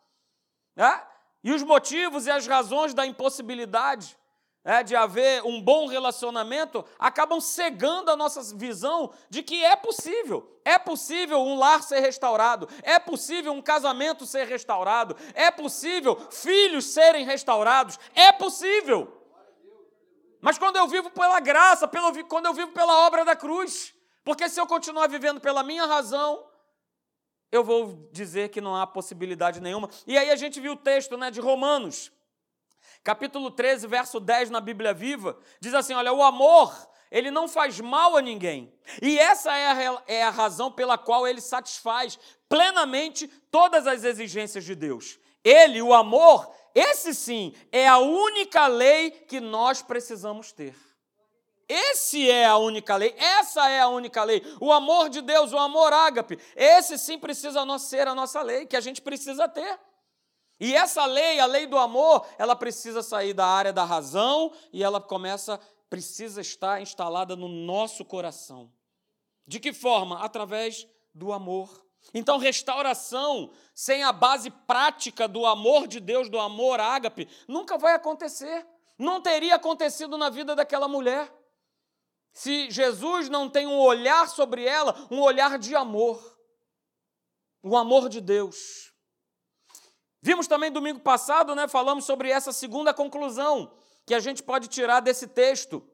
Né? 0.75 1.01
E 1.45 1.53
os 1.53 1.63
motivos 1.63 2.27
e 2.27 2.33
as 2.33 2.49
razões 2.49 2.95
da 2.95 3.07
impossibilidade 3.07 4.19
é, 4.65 4.83
de 4.83 4.95
haver 4.95 5.45
um 5.45 5.61
bom 5.61 5.87
relacionamento 5.87 6.85
acabam 6.99 7.41
cegando 7.41 8.11
a 8.11 8.17
nossa 8.17 8.55
visão 8.57 9.13
de 9.31 9.43
que 9.43 9.65
é 9.65 9.77
possível. 9.77 10.61
É 10.65 10.79
possível 10.79 11.41
um 11.41 11.59
lar 11.59 11.83
ser 11.83 12.01
restaurado, 12.01 12.69
é 12.83 12.99
possível 12.99 13.53
um 13.53 13.63
casamento 13.63 14.27
ser 14.27 14.47
restaurado, 14.47 15.17
é 15.35 15.51
possível 15.51 16.17
filhos 16.31 16.87
serem 16.87 17.25
restaurados, 17.25 17.99
é 18.15 18.31
possível. 18.33 19.15
Mas 20.41 20.59
quando 20.59 20.77
eu 20.77 20.87
vivo 20.87 21.11
pela 21.11 21.41
graça, 21.41 21.89
pelo, 21.89 22.13
quando 22.27 22.47
eu 22.47 22.55
vivo 22.55 22.73
pela 22.73 23.07
obra 23.07 23.25
da 23.25 23.35
cruz, 23.35 23.95
porque 24.23 24.49
se 24.49 24.61
eu 24.61 24.67
continuar 24.67 25.09
vivendo 25.09 25.41
pela 25.41 25.63
minha 25.63 25.87
razão, 25.87 26.47
eu 27.51 27.65
vou 27.65 28.09
dizer 28.13 28.51
que 28.51 28.61
não 28.61 28.77
há 28.77 28.87
possibilidade 28.87 29.61
nenhuma. 29.61 29.89
E 30.07 30.19
aí 30.19 30.31
a 30.31 30.37
gente 30.37 30.61
viu 30.61 30.73
o 30.73 30.77
texto 30.77 31.17
né, 31.17 31.31
de 31.31 31.41
Romanos, 31.41 32.13
capítulo 33.09 33.51
13, 33.51 33.87
verso 33.87 34.21
10 34.21 34.51
na 34.51 34.61
Bíblia 34.61 34.93
Viva, 34.93 35.39
diz 35.59 35.73
assim: 35.73 35.95
olha, 35.95 36.13
o 36.13 36.23
amor, 36.23 36.77
ele 37.11 37.31
não 37.31 37.49
faz 37.49 37.81
mal 37.81 38.19
a 38.19 38.21
ninguém. 38.21 38.71
E 39.01 39.19
essa 39.19 39.57
é 39.57 39.67
a, 39.67 40.03
é 40.07 40.23
a 40.25 40.29
razão 40.29 40.71
pela 40.71 40.99
qual 40.99 41.27
ele 41.27 41.41
satisfaz 41.41 42.19
plenamente 42.51 43.27
todas 43.51 43.87
as 43.87 44.05
exigências 44.05 44.63
de 44.63 44.75
Deus. 44.75 45.19
Ele, 45.43 45.81
o 45.81 45.95
amor, 45.95 46.53
esse 46.75 47.15
sim, 47.15 47.55
é 47.73 47.89
a 47.89 47.97
única 47.97 48.67
lei 48.67 49.11
que 49.11 49.41
nós 49.41 49.81
precisamos 49.81 50.53
ter. 50.53 50.77
Esse 51.67 52.31
é 52.31 52.45
a 52.45 52.59
única 52.59 52.95
lei, 52.95 53.15
essa 53.17 53.71
é 53.71 53.81
a 53.81 53.89
única 53.89 54.23
lei. 54.23 54.43
O 54.61 54.71
amor 54.71 55.09
de 55.09 55.23
Deus, 55.23 55.55
o 55.55 55.59
amor 55.59 55.95
ágape, 55.95 56.39
esse 56.55 56.99
sim 56.99 57.19
precisa 57.19 57.65
ser 57.79 58.07
a 58.07 58.15
nossa 58.15 58.43
lei, 58.43 58.67
que 58.67 58.77
a 58.77 58.83
gente 58.83 59.01
precisa 59.01 59.49
ter. 59.49 59.81
E 60.61 60.75
essa 60.75 61.05
lei, 61.07 61.39
a 61.39 61.47
lei 61.47 61.67
do 61.67 61.79
amor, 61.79 62.27
ela 62.37 62.57
precisa 62.57 63.03
sair 63.03 63.33
da 63.33 63.47
área 63.47 63.73
da 63.73 63.85
razão 63.85 64.53
e 64.73 64.83
ela 64.83 65.01
começa, 65.01 65.61
precisa 65.89 66.41
estar 66.41 66.83
instalada 66.83 67.37
no 67.37 67.49
nosso 67.49 68.05
coração. 68.05 68.73
De 69.47 69.61
que 69.61 69.73
forma? 69.73 70.19
Através 70.19 70.87
do 71.15 71.33
amor. 71.33 71.89
Então, 72.13 72.39
restauração 72.39 73.51
sem 73.75 74.03
a 74.03 74.13
base 74.13 74.51
prática 74.51 75.29
do 75.29 75.47
amor 75.47 75.87
de 75.87 76.01
Deus, 76.01 76.29
do 76.29 76.39
amor 76.39 76.81
ágape, 76.81 77.29
nunca 77.47 77.79
vai 77.79 77.95
acontecer. 77.95 78.67
Não 78.99 79.21
teria 79.21 79.55
acontecido 79.55 80.19
na 80.19 80.29
vida 80.29 80.57
daquela 80.57 80.89
mulher. 80.89 81.33
Se 82.33 82.71
Jesus 82.71 83.29
não 83.29 83.49
tem 83.49 83.67
um 83.67 83.79
olhar 83.79 84.29
sobre 84.29 84.65
ela, 84.65 84.95
um 85.11 85.21
olhar 85.21 85.59
de 85.59 85.75
amor. 85.75 86.39
O 87.63 87.77
amor 87.77 88.09
de 88.09 88.21
Deus. 88.21 88.88
Vimos 90.21 90.47
também 90.47 90.71
domingo 90.71 91.01
passado, 91.01 91.55
né, 91.55 91.69
falamos 91.69 92.05
sobre 92.05 92.31
essa 92.31 92.53
segunda 92.53 92.93
conclusão 92.93 93.73
que 94.07 94.15
a 94.15 94.21
gente 94.21 94.43
pode 94.43 94.69
tirar 94.69 95.01
desse 95.01 95.29
texto 95.29 95.87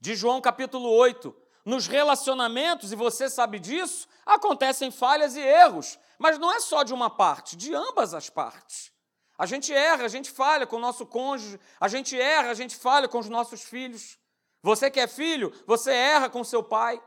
de 0.00 0.14
João 0.14 0.40
capítulo 0.40 0.88
8. 0.90 1.34
Nos 1.64 1.88
relacionamentos, 1.88 2.92
e 2.92 2.96
você 2.96 3.28
sabe 3.28 3.58
disso, 3.58 4.06
acontecem 4.24 4.90
falhas 4.92 5.34
e 5.34 5.40
erros, 5.40 5.98
mas 6.16 6.38
não 6.38 6.52
é 6.52 6.60
só 6.60 6.84
de 6.84 6.94
uma 6.94 7.10
parte, 7.10 7.56
de 7.56 7.74
ambas 7.74 8.14
as 8.14 8.30
partes. 8.30 8.92
A 9.36 9.44
gente 9.44 9.72
erra, 9.72 10.04
a 10.04 10.08
gente 10.08 10.30
falha 10.30 10.66
com 10.66 10.76
o 10.76 10.80
nosso 10.80 11.04
cônjuge, 11.04 11.60
a 11.80 11.88
gente 11.88 12.18
erra, 12.18 12.50
a 12.50 12.54
gente 12.54 12.76
falha 12.76 13.08
com 13.08 13.18
os 13.18 13.28
nossos 13.28 13.62
filhos. 13.62 14.16
Você 14.62 14.90
que 14.90 15.00
é 15.00 15.06
filho, 15.06 15.52
você 15.66 15.92
erra 15.92 16.30
com 16.30 16.42
seu 16.42 16.62
pai. 16.62 17.02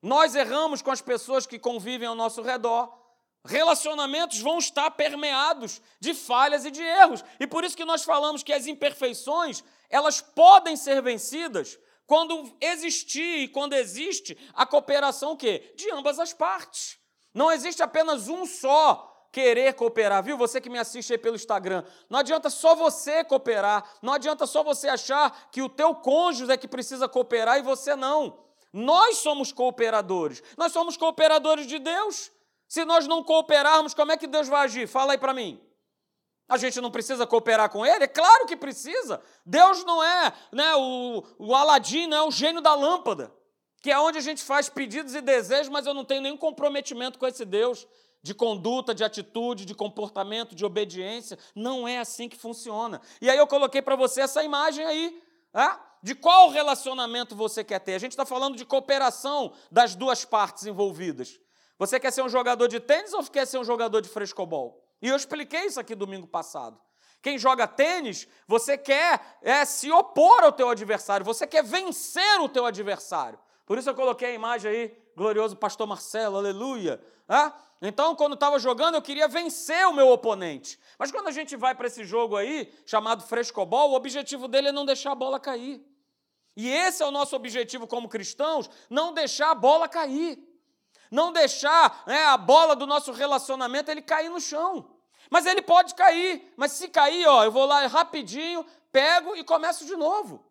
Nós 0.00 0.34
erramos 0.34 0.82
com 0.82 0.90
as 0.90 1.00
pessoas 1.00 1.46
que 1.46 1.58
convivem 1.58 2.08
ao 2.08 2.14
nosso 2.14 2.42
redor. 2.42 2.92
Relacionamentos 3.44 4.40
vão 4.40 4.58
estar 4.58 4.90
permeados 4.92 5.82
de 5.98 6.14
falhas 6.14 6.64
e 6.64 6.70
de 6.70 6.82
erros. 6.82 7.24
E 7.40 7.46
por 7.46 7.64
isso 7.64 7.76
que 7.76 7.84
nós 7.84 8.04
falamos 8.04 8.42
que 8.42 8.52
as 8.52 8.66
imperfeições, 8.66 9.64
elas 9.90 10.20
podem 10.20 10.76
ser 10.76 11.02
vencidas 11.02 11.78
quando 12.06 12.56
existir 12.60 13.38
e 13.38 13.48
quando 13.48 13.72
existe 13.72 14.38
a 14.54 14.64
cooperação 14.64 15.36
quê? 15.36 15.72
de 15.76 15.90
ambas 15.90 16.18
as 16.18 16.32
partes. 16.32 16.98
Não 17.34 17.50
existe 17.50 17.82
apenas 17.82 18.28
um 18.28 18.46
só 18.46 19.08
querer 19.32 19.74
cooperar, 19.74 20.22
viu? 20.22 20.36
Você 20.36 20.60
que 20.60 20.68
me 20.68 20.78
assiste 20.78 21.12
aí 21.12 21.18
pelo 21.18 21.36
Instagram, 21.36 21.82
não 22.08 22.18
adianta 22.18 22.50
só 22.50 22.74
você 22.74 23.24
cooperar, 23.24 23.82
não 24.02 24.12
adianta 24.12 24.46
só 24.46 24.62
você 24.62 24.88
achar 24.88 25.48
que 25.50 25.62
o 25.62 25.68
teu 25.68 25.94
cônjuge 25.94 26.52
é 26.52 26.56
que 26.56 26.68
precisa 26.68 27.08
cooperar 27.08 27.58
e 27.58 27.62
você 27.62 27.96
não. 27.96 28.38
Nós 28.72 29.18
somos 29.18 29.52
cooperadores. 29.52 30.42
Nós 30.56 30.72
somos 30.72 30.96
cooperadores 30.96 31.66
de 31.66 31.78
Deus. 31.78 32.31
Se 32.72 32.86
nós 32.86 33.06
não 33.06 33.22
cooperarmos, 33.22 33.92
como 33.92 34.12
é 34.12 34.16
que 34.16 34.26
Deus 34.26 34.48
vai 34.48 34.64
agir? 34.64 34.86
Fala 34.86 35.12
aí 35.12 35.18
para 35.18 35.34
mim. 35.34 35.60
A 36.48 36.56
gente 36.56 36.80
não 36.80 36.90
precisa 36.90 37.26
cooperar 37.26 37.68
com 37.68 37.84
ele? 37.84 38.04
É 38.04 38.08
claro 38.08 38.46
que 38.46 38.56
precisa. 38.56 39.22
Deus 39.44 39.84
não 39.84 40.02
é 40.02 40.32
né, 40.50 40.74
o, 40.76 41.22
o 41.38 41.54
Aladim, 41.54 42.06
não 42.06 42.16
é 42.16 42.22
o 42.22 42.30
gênio 42.30 42.62
da 42.62 42.74
lâmpada, 42.74 43.30
que 43.82 43.90
é 43.90 44.00
onde 44.00 44.16
a 44.16 44.22
gente 44.22 44.42
faz 44.42 44.70
pedidos 44.70 45.14
e 45.14 45.20
desejos, 45.20 45.68
mas 45.68 45.84
eu 45.84 45.92
não 45.92 46.02
tenho 46.02 46.22
nenhum 46.22 46.36
comprometimento 46.38 47.18
com 47.18 47.26
esse 47.26 47.44
Deus 47.44 47.86
de 48.22 48.32
conduta, 48.32 48.94
de 48.94 49.04
atitude, 49.04 49.66
de 49.66 49.74
comportamento, 49.74 50.54
de 50.54 50.64
obediência. 50.64 51.38
Não 51.54 51.86
é 51.86 51.98
assim 51.98 52.26
que 52.26 52.38
funciona. 52.38 53.02
E 53.20 53.28
aí 53.28 53.36
eu 53.36 53.46
coloquei 53.46 53.82
para 53.82 53.96
você 53.96 54.22
essa 54.22 54.42
imagem 54.42 54.82
aí. 54.86 55.22
De 56.02 56.14
qual 56.14 56.48
relacionamento 56.48 57.36
você 57.36 57.62
quer 57.62 57.80
ter? 57.80 57.92
A 57.92 57.98
gente 57.98 58.12
está 58.12 58.24
falando 58.24 58.56
de 58.56 58.64
cooperação 58.64 59.52
das 59.70 59.94
duas 59.94 60.24
partes 60.24 60.64
envolvidas. 60.64 61.38
Você 61.82 61.98
quer 61.98 62.12
ser 62.12 62.22
um 62.22 62.28
jogador 62.28 62.68
de 62.68 62.78
tênis 62.78 63.12
ou 63.12 63.24
quer 63.24 63.44
ser 63.44 63.58
um 63.58 63.64
jogador 63.64 64.00
de 64.00 64.08
frescobol? 64.08 64.80
E 65.02 65.08
eu 65.08 65.16
expliquei 65.16 65.62
isso 65.62 65.80
aqui 65.80 65.96
domingo 65.96 66.28
passado. 66.28 66.80
Quem 67.20 67.36
joga 67.36 67.66
tênis, 67.66 68.28
você 68.46 68.78
quer 68.78 69.20
é, 69.42 69.64
se 69.64 69.90
opor 69.90 70.44
ao 70.44 70.52
teu 70.52 70.68
adversário, 70.68 71.26
você 71.26 71.44
quer 71.44 71.64
vencer 71.64 72.40
o 72.40 72.48
teu 72.48 72.66
adversário. 72.66 73.36
Por 73.66 73.78
isso 73.78 73.90
eu 73.90 73.96
coloquei 73.96 74.28
a 74.28 74.32
imagem 74.32 74.70
aí, 74.70 74.96
glorioso 75.16 75.56
pastor 75.56 75.88
Marcelo, 75.88 76.36
aleluia. 76.36 77.02
Então, 77.80 78.14
quando 78.14 78.34
estava 78.34 78.60
jogando, 78.60 78.94
eu 78.94 79.02
queria 79.02 79.26
vencer 79.26 79.84
o 79.88 79.92
meu 79.92 80.08
oponente. 80.08 80.78
Mas 80.96 81.10
quando 81.10 81.26
a 81.26 81.32
gente 81.32 81.56
vai 81.56 81.74
para 81.74 81.88
esse 81.88 82.04
jogo 82.04 82.36
aí, 82.36 82.72
chamado 82.86 83.24
frescobol, 83.24 83.90
o 83.90 83.96
objetivo 83.96 84.46
dele 84.46 84.68
é 84.68 84.72
não 84.72 84.86
deixar 84.86 85.10
a 85.10 85.16
bola 85.16 85.40
cair. 85.40 85.84
E 86.56 86.70
esse 86.70 87.02
é 87.02 87.06
o 87.06 87.10
nosso 87.10 87.34
objetivo 87.34 87.88
como 87.88 88.08
cristãos, 88.08 88.70
não 88.88 89.12
deixar 89.12 89.50
a 89.50 89.54
bola 89.56 89.88
cair 89.88 90.51
não 91.12 91.30
deixar 91.30 92.02
né, 92.06 92.24
a 92.24 92.38
bola 92.38 92.74
do 92.74 92.86
nosso 92.86 93.12
relacionamento 93.12 93.90
ele 93.90 94.00
cair 94.00 94.30
no 94.30 94.40
chão. 94.40 94.90
Mas 95.30 95.44
ele 95.44 95.60
pode 95.60 95.94
cair, 95.94 96.52
mas 96.56 96.72
se 96.72 96.88
cair, 96.88 97.26
ó, 97.26 97.44
eu 97.44 97.52
vou 97.52 97.66
lá 97.66 97.86
rapidinho, 97.86 98.66
pego 98.90 99.36
e 99.36 99.44
começo 99.44 99.84
de 99.84 99.94
novo. 99.94 100.44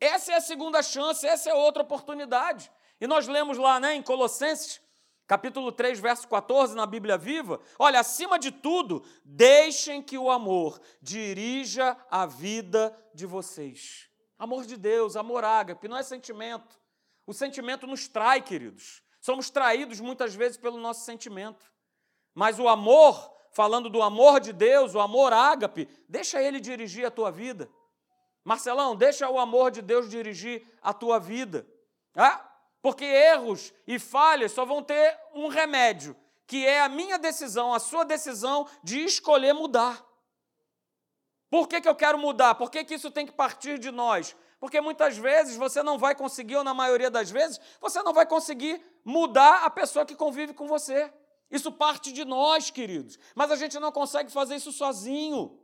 Essa 0.00 0.32
é 0.32 0.36
a 0.36 0.40
segunda 0.40 0.82
chance, 0.82 1.24
essa 1.24 1.48
é 1.48 1.54
outra 1.54 1.82
oportunidade. 1.82 2.70
E 3.00 3.06
nós 3.06 3.28
lemos 3.28 3.56
lá 3.56 3.78
né, 3.78 3.94
em 3.94 4.02
Colossenses, 4.02 4.80
capítulo 5.28 5.70
3, 5.70 6.00
verso 6.00 6.26
14, 6.26 6.74
na 6.74 6.84
Bíblia 6.84 7.16
Viva: 7.16 7.60
olha, 7.78 8.00
acima 8.00 8.38
de 8.38 8.50
tudo, 8.50 9.04
deixem 9.24 10.02
que 10.02 10.18
o 10.18 10.30
amor 10.30 10.80
dirija 11.00 11.96
a 12.10 12.26
vida 12.26 12.96
de 13.14 13.24
vocês. 13.24 14.08
Amor 14.36 14.66
de 14.66 14.76
Deus, 14.76 15.16
amor 15.16 15.44
ágape, 15.44 15.86
não 15.86 15.96
é 15.96 16.02
sentimento. 16.02 16.80
O 17.24 17.32
sentimento 17.32 17.86
nos 17.86 18.08
trai, 18.08 18.42
queridos. 18.42 19.02
Somos 19.22 19.48
traídos 19.50 20.00
muitas 20.00 20.34
vezes 20.34 20.56
pelo 20.56 20.78
nosso 20.78 21.04
sentimento. 21.04 21.72
Mas 22.34 22.58
o 22.58 22.68
amor, 22.68 23.32
falando 23.52 23.88
do 23.88 24.02
amor 24.02 24.40
de 24.40 24.52
Deus, 24.52 24.96
o 24.96 25.00
amor 25.00 25.32
ágape, 25.32 25.88
deixa 26.08 26.42
ele 26.42 26.58
dirigir 26.58 27.06
a 27.06 27.10
tua 27.10 27.30
vida. 27.30 27.70
Marcelão, 28.42 28.96
deixa 28.96 29.30
o 29.30 29.38
amor 29.38 29.70
de 29.70 29.80
Deus 29.80 30.10
dirigir 30.10 30.66
a 30.82 30.92
tua 30.92 31.20
vida. 31.20 31.64
Ah, 32.16 32.52
porque 32.82 33.04
erros 33.04 33.72
e 33.86 33.96
falhas 33.96 34.50
só 34.50 34.64
vão 34.64 34.82
ter 34.82 35.16
um 35.32 35.46
remédio, 35.46 36.16
que 36.44 36.66
é 36.66 36.80
a 36.80 36.88
minha 36.88 37.16
decisão, 37.16 37.72
a 37.72 37.78
sua 37.78 38.04
decisão 38.04 38.68
de 38.82 39.04
escolher 39.04 39.52
mudar. 39.52 40.04
Por 41.48 41.68
que, 41.68 41.80
que 41.80 41.88
eu 41.88 41.94
quero 41.94 42.18
mudar? 42.18 42.56
Por 42.56 42.72
que, 42.72 42.84
que 42.84 42.94
isso 42.94 43.10
tem 43.10 43.24
que 43.24 43.32
partir 43.32 43.78
de 43.78 43.92
nós? 43.92 44.34
Porque 44.62 44.80
muitas 44.80 45.18
vezes 45.18 45.56
você 45.56 45.82
não 45.82 45.98
vai 45.98 46.14
conseguir, 46.14 46.54
ou 46.54 46.62
na 46.62 46.72
maioria 46.72 47.10
das 47.10 47.28
vezes, 47.28 47.60
você 47.80 48.00
não 48.00 48.12
vai 48.12 48.24
conseguir 48.24 48.80
mudar 49.04 49.64
a 49.64 49.70
pessoa 49.70 50.06
que 50.06 50.14
convive 50.14 50.54
com 50.54 50.68
você. 50.68 51.12
Isso 51.50 51.72
parte 51.72 52.12
de 52.12 52.24
nós, 52.24 52.70
queridos. 52.70 53.18
Mas 53.34 53.50
a 53.50 53.56
gente 53.56 53.80
não 53.80 53.90
consegue 53.90 54.30
fazer 54.30 54.54
isso 54.54 54.70
sozinho. 54.70 55.58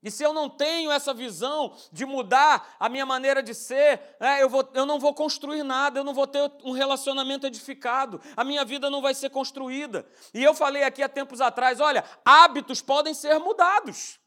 E 0.00 0.08
se 0.08 0.22
eu 0.22 0.32
não 0.32 0.48
tenho 0.48 0.92
essa 0.92 1.12
visão 1.12 1.74
de 1.90 2.06
mudar 2.06 2.76
a 2.78 2.88
minha 2.88 3.04
maneira 3.04 3.42
de 3.42 3.52
ser, 3.52 4.00
é, 4.20 4.40
eu, 4.40 4.48
vou, 4.48 4.70
eu 4.72 4.86
não 4.86 5.00
vou 5.00 5.12
construir 5.12 5.64
nada, 5.64 5.98
eu 5.98 6.04
não 6.04 6.14
vou 6.14 6.28
ter 6.28 6.48
um 6.62 6.70
relacionamento 6.70 7.44
edificado, 7.44 8.20
a 8.36 8.44
minha 8.44 8.64
vida 8.64 8.88
não 8.88 9.02
vai 9.02 9.14
ser 9.14 9.30
construída. 9.30 10.06
E 10.32 10.44
eu 10.44 10.54
falei 10.54 10.84
aqui 10.84 11.02
há 11.02 11.08
tempos 11.08 11.40
atrás: 11.40 11.80
olha, 11.80 12.04
hábitos 12.24 12.80
podem 12.80 13.14
ser 13.14 13.36
mudados. 13.40 14.17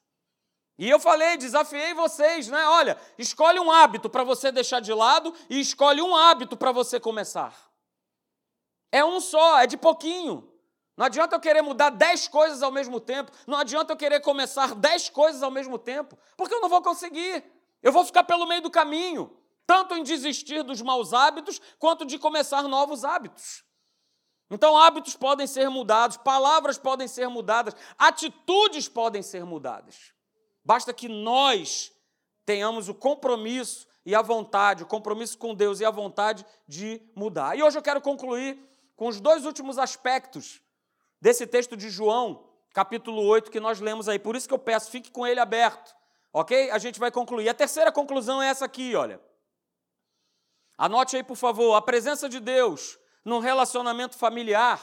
E 0.77 0.89
eu 0.89 0.99
falei, 0.99 1.37
desafiei 1.37 1.93
vocês, 1.93 2.47
né? 2.47 2.65
Olha, 2.67 2.97
escolhe 3.17 3.59
um 3.59 3.71
hábito 3.71 4.09
para 4.09 4.23
você 4.23 4.51
deixar 4.51 4.79
de 4.79 4.93
lado 4.93 5.33
e 5.49 5.59
escolhe 5.59 6.01
um 6.01 6.15
hábito 6.15 6.57
para 6.57 6.71
você 6.71 6.99
começar. 6.99 7.53
É 8.91 9.05
um 9.05 9.19
só, 9.19 9.59
é 9.59 9.67
de 9.67 9.77
pouquinho. 9.77 10.51
Não 10.97 11.05
adianta 11.05 11.35
eu 11.35 11.39
querer 11.39 11.61
mudar 11.61 11.89
dez 11.89 12.27
coisas 12.27 12.61
ao 12.61 12.71
mesmo 12.71 12.99
tempo. 12.99 13.31
Não 13.47 13.57
adianta 13.57 13.93
eu 13.93 13.97
querer 13.97 14.19
começar 14.19 14.75
dez 14.75 15.09
coisas 15.09 15.41
ao 15.41 15.51
mesmo 15.51 15.77
tempo, 15.77 16.17
porque 16.35 16.53
eu 16.53 16.61
não 16.61 16.69
vou 16.69 16.81
conseguir. 16.81 17.43
Eu 17.81 17.91
vou 17.91 18.05
ficar 18.05 18.23
pelo 18.23 18.45
meio 18.45 18.61
do 18.61 18.69
caminho, 18.69 19.35
tanto 19.65 19.95
em 19.95 20.03
desistir 20.03 20.63
dos 20.63 20.81
maus 20.81 21.13
hábitos, 21.13 21.61
quanto 21.79 22.05
de 22.05 22.19
começar 22.19 22.63
novos 22.63 23.03
hábitos. 23.03 23.63
Então, 24.49 24.77
hábitos 24.77 25.15
podem 25.15 25.47
ser 25.47 25.69
mudados, 25.69 26.17
palavras 26.17 26.77
podem 26.77 27.07
ser 27.07 27.29
mudadas, 27.29 27.73
atitudes 27.97 28.89
podem 28.89 29.23
ser 29.23 29.45
mudadas. 29.45 30.13
Basta 30.63 30.93
que 30.93 31.07
nós 31.07 31.91
tenhamos 32.45 32.89
o 32.89 32.93
compromisso 32.93 33.87
e 34.05 34.15
a 34.15 34.21
vontade, 34.21 34.83
o 34.83 34.87
compromisso 34.87 35.37
com 35.37 35.53
Deus 35.53 35.79
e 35.79 35.85
a 35.85 35.91
vontade 35.91 36.45
de 36.67 37.01
mudar. 37.15 37.57
E 37.57 37.63
hoje 37.63 37.77
eu 37.77 37.81
quero 37.81 38.01
concluir 38.01 38.59
com 38.95 39.07
os 39.07 39.19
dois 39.19 39.45
últimos 39.45 39.77
aspectos 39.77 40.61
desse 41.19 41.45
texto 41.45 41.77
de 41.77 41.89
João, 41.89 42.47
capítulo 42.73 43.21
8, 43.23 43.51
que 43.51 43.59
nós 43.59 43.79
lemos 43.79 44.09
aí. 44.09 44.17
Por 44.17 44.35
isso 44.35 44.47
que 44.47 44.53
eu 44.53 44.59
peço, 44.59 44.91
fique 44.91 45.11
com 45.11 45.25
ele 45.25 45.39
aberto, 45.39 45.95
ok? 46.33 46.71
A 46.71 46.77
gente 46.77 46.99
vai 46.99 47.11
concluir. 47.11 47.47
A 47.49 47.53
terceira 47.53 47.91
conclusão 47.91 48.41
é 48.41 48.47
essa 48.47 48.65
aqui, 48.65 48.95
olha. 48.95 49.21
Anote 50.77 51.15
aí, 51.15 51.23
por 51.23 51.35
favor, 51.35 51.75
a 51.75 51.81
presença 51.81 52.27
de 52.27 52.39
Deus 52.39 52.97
num 53.23 53.39
relacionamento 53.39 54.17
familiar 54.17 54.81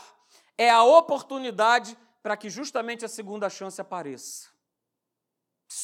é 0.56 0.70
a 0.70 0.82
oportunidade 0.82 1.98
para 2.22 2.36
que 2.36 2.48
justamente 2.48 3.04
a 3.04 3.08
segunda 3.08 3.48
chance 3.50 3.80
apareça. 3.80 4.48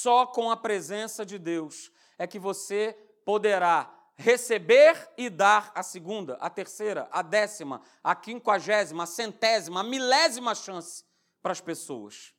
Só 0.05 0.27
com 0.27 0.51
a 0.51 0.57
presença 0.59 1.25
de 1.25 1.39
Deus 1.39 1.91
é 2.19 2.27
que 2.27 2.39
você 2.39 2.93
poderá 3.25 3.91
receber 4.17 5.11
e 5.17 5.31
dar 5.31 5.73
a 5.75 5.83
segunda, 5.83 6.35
a 6.43 6.51
terceira, 6.51 7.09
a 7.11 7.23
décima, 7.23 7.81
a 8.03 8.15
quinquagésima, 8.15 9.05
a 9.05 9.07
centésima, 9.07 9.81
a 9.81 9.83
milésima 9.83 10.55
chance 10.55 11.03
para 11.43 11.53
as 11.53 11.61
pessoas. 11.63 12.35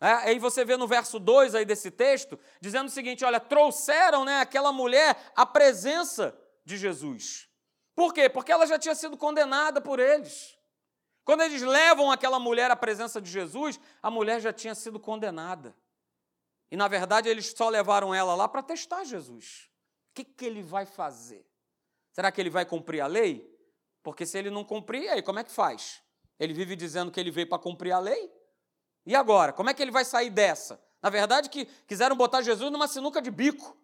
É, 0.00 0.12
aí 0.12 0.38
você 0.38 0.64
vê 0.64 0.78
no 0.78 0.88
verso 0.88 1.18
2 1.18 1.54
aí 1.54 1.66
desse 1.66 1.90
texto, 1.90 2.40
dizendo 2.58 2.86
o 2.86 2.90
seguinte: 2.90 3.22
olha, 3.22 3.38
trouxeram 3.38 4.24
né, 4.24 4.40
aquela 4.40 4.72
mulher 4.72 5.14
a 5.36 5.44
presença 5.44 6.34
de 6.64 6.78
Jesus. 6.78 7.50
Por 7.94 8.14
quê? 8.14 8.30
Porque 8.30 8.50
ela 8.50 8.66
já 8.66 8.78
tinha 8.78 8.94
sido 8.94 9.18
condenada 9.18 9.78
por 9.78 9.98
eles. 9.98 10.56
Quando 11.22 11.42
eles 11.42 11.60
levam 11.60 12.10
aquela 12.10 12.38
mulher 12.38 12.70
à 12.70 12.76
presença 12.76 13.20
de 13.20 13.30
Jesus, 13.30 13.78
a 14.02 14.10
mulher 14.10 14.40
já 14.40 14.54
tinha 14.54 14.74
sido 14.74 14.98
condenada. 14.98 15.76
E 16.70 16.76
na 16.76 16.88
verdade 16.88 17.28
eles 17.28 17.52
só 17.56 17.68
levaram 17.68 18.14
ela 18.14 18.34
lá 18.34 18.48
para 18.48 18.62
testar 18.62 19.04
Jesus. 19.04 19.70
O 20.10 20.14
que, 20.14 20.24
que 20.24 20.44
ele 20.44 20.62
vai 20.62 20.86
fazer? 20.86 21.46
Será 22.12 22.30
que 22.30 22.40
ele 22.40 22.50
vai 22.50 22.64
cumprir 22.64 23.00
a 23.00 23.06
lei? 23.06 23.50
Porque 24.02 24.24
se 24.26 24.38
ele 24.38 24.50
não 24.50 24.64
cumprir, 24.64 25.08
aí 25.08 25.22
como 25.22 25.38
é 25.38 25.44
que 25.44 25.50
faz? 25.50 26.02
Ele 26.38 26.52
vive 26.52 26.76
dizendo 26.76 27.10
que 27.10 27.18
ele 27.18 27.30
veio 27.30 27.48
para 27.48 27.58
cumprir 27.58 27.92
a 27.92 27.98
lei? 27.98 28.32
E 29.06 29.14
agora? 29.14 29.52
Como 29.52 29.70
é 29.70 29.74
que 29.74 29.82
ele 29.82 29.90
vai 29.90 30.04
sair 30.04 30.30
dessa? 30.30 30.82
Na 31.02 31.10
verdade, 31.10 31.48
que 31.48 31.66
quiseram 31.86 32.16
botar 32.16 32.42
Jesus 32.42 32.70
numa 32.70 32.88
sinuca 32.88 33.20
de 33.20 33.30
bico. 33.30 33.76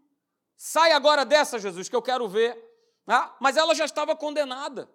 Sai 0.57 0.93
agora 0.93 1.25
dessa, 1.25 1.59
Jesus, 1.59 1.89
que 1.89 1.97
eu 1.97 2.03
quero 2.03 2.29
ver 2.29 2.71
ah, 3.13 3.35
mas 3.41 3.57
ela 3.57 3.75
já 3.75 3.85
estava 3.85 4.15
condenada. 4.15 4.89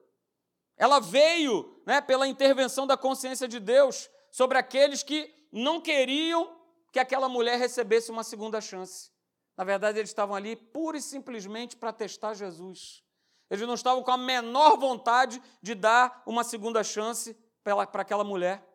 Ela 0.77 1.00
veio 1.00 1.82
né, 1.86 2.00
pela 2.00 2.25
intervenção 2.25 2.88
da 2.88 2.96
consciência 2.96 3.46
de 3.46 3.60
Deus 3.60 4.10
sobre 4.32 4.58
aqueles 4.58 5.04
que 5.04 5.34
não 5.51 5.82
queriam 5.82 6.56
que 6.96 7.00
aquela 7.00 7.28
mulher 7.28 7.60
recebesse 7.60 8.10
uma 8.10 8.24
segunda 8.24 8.62
chance. 8.62 9.12
Na 9.58 9.66
verdade, 9.66 10.00
eles 10.00 10.12
estavam 10.12 10.34
ali 10.34 10.56
pura 10.56 10.98
e 10.98 11.02
simplesmente 11.02 11.75
para 11.75 11.92
testar 11.92 12.34
Jesus. 12.34 13.04
Eles 13.50 13.68
não 13.68 13.74
estavam 13.74 14.02
com 14.02 14.12
a 14.12 14.18
menor 14.18 14.78
vontade 14.78 15.44
de 15.62 15.75
dar 15.75 16.24
uma 16.25 16.42
segunda 16.42 16.86
chance 16.86 17.38
para 17.62 18.02
aquela 18.02 18.24
mulher. 18.24 18.66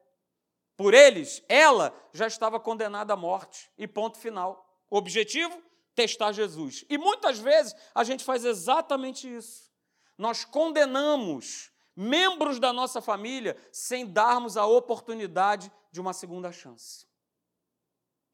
Por 0.76 0.92
eles, 0.92 1.42
ela 1.48 1.94
já 2.12 2.26
estava 2.26 2.60
condenada 2.60 3.14
à 3.14 3.16
morte. 3.16 3.70
E 3.78 3.88
ponto 3.88 4.18
final. 4.18 4.70
O 4.90 4.98
objetivo? 4.98 5.58
testar 5.94 6.32
Jesus. 6.32 6.84
E 6.90 6.98
muitas 6.98 7.38
vezes 7.38 7.74
a 7.94 8.04
gente 8.04 8.22
faz 8.22 8.44
exatamente 8.44 9.26
isso. 9.34 9.70
Nós 10.18 10.44
condenamos 10.44 11.72
membros 11.96 12.60
da 12.60 12.70
nossa 12.70 13.00
família 13.00 13.56
sem 13.72 14.06
darmos 14.06 14.58
a 14.58 14.66
oportunidade 14.66 15.72
de 15.90 16.00
uma 16.02 16.12
segunda 16.12 16.52
chance. 16.52 17.09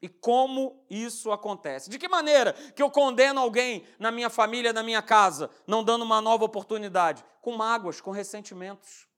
E 0.01 0.09
como 0.09 0.85
isso 0.91 1.33
acontece? 1.33 1.89
De 1.89 1.99
que 1.99 2.09
maneira 2.09 2.53
que 2.53 2.83
eu 2.83 2.91
condeno 2.91 3.41
alguém 3.41 3.87
na 3.99 4.13
minha 4.13 4.29
família, 4.29 4.73
na 4.73 4.83
minha 4.83 5.01
casa, 5.01 5.51
não 5.67 5.83
dando 5.83 6.05
uma 6.05 6.21
nova 6.21 6.45
oportunidade? 6.45 7.25
Com 7.41 7.57
mágoas, 7.57 8.01
com 8.01 8.11
ressentimentos. 8.11 9.09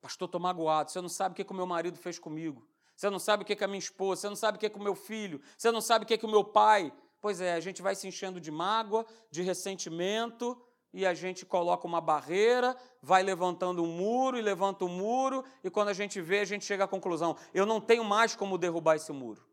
Pastor, 0.00 0.26
estou 0.26 0.40
magoado. 0.40 0.90
Você 0.90 1.00
não 1.00 1.08
sabe 1.08 1.32
o 1.32 1.44
que 1.44 1.52
o 1.52 1.56
meu 1.56 1.66
marido 1.66 1.98
fez 1.98 2.18
comigo. 2.18 2.66
Você 2.96 3.10
não 3.10 3.18
sabe 3.18 3.42
o 3.42 3.46
que 3.46 3.52
é 3.52 3.64
a 3.64 3.68
minha 3.68 3.78
esposa, 3.78 4.20
você 4.20 4.28
não 4.28 4.36
sabe 4.36 4.56
o 4.56 4.60
que 4.60 4.66
é 4.66 4.72
o 4.74 4.82
meu 4.82 4.94
filho, 4.94 5.40
você 5.56 5.72
não 5.72 5.80
sabe 5.80 6.04
o 6.04 6.06
que 6.06 6.14
é 6.14 6.26
o 6.26 6.30
meu 6.30 6.44
pai. 6.44 6.92
Pois 7.20 7.40
é, 7.40 7.54
a 7.54 7.60
gente 7.60 7.82
vai 7.82 7.94
se 7.94 8.06
enchendo 8.06 8.40
de 8.40 8.50
mágoa, 8.50 9.06
de 9.30 9.42
ressentimento, 9.42 10.60
e 10.92 11.06
a 11.06 11.14
gente 11.14 11.46
coloca 11.46 11.86
uma 11.86 12.00
barreira, 12.00 12.76
vai 13.00 13.22
levantando 13.22 13.82
um 13.82 13.86
muro 13.86 14.38
e 14.38 14.42
levanta 14.42 14.84
um 14.84 14.88
muro, 14.88 15.44
e 15.64 15.70
quando 15.70 15.88
a 15.88 15.94
gente 15.94 16.20
vê, 16.20 16.40
a 16.40 16.44
gente 16.44 16.64
chega 16.64 16.84
à 16.84 16.88
conclusão: 16.88 17.36
eu 17.54 17.64
não 17.64 17.80
tenho 17.80 18.04
mais 18.04 18.36
como 18.36 18.58
derrubar 18.58 18.96
esse 18.96 19.10
muro. 19.12 19.46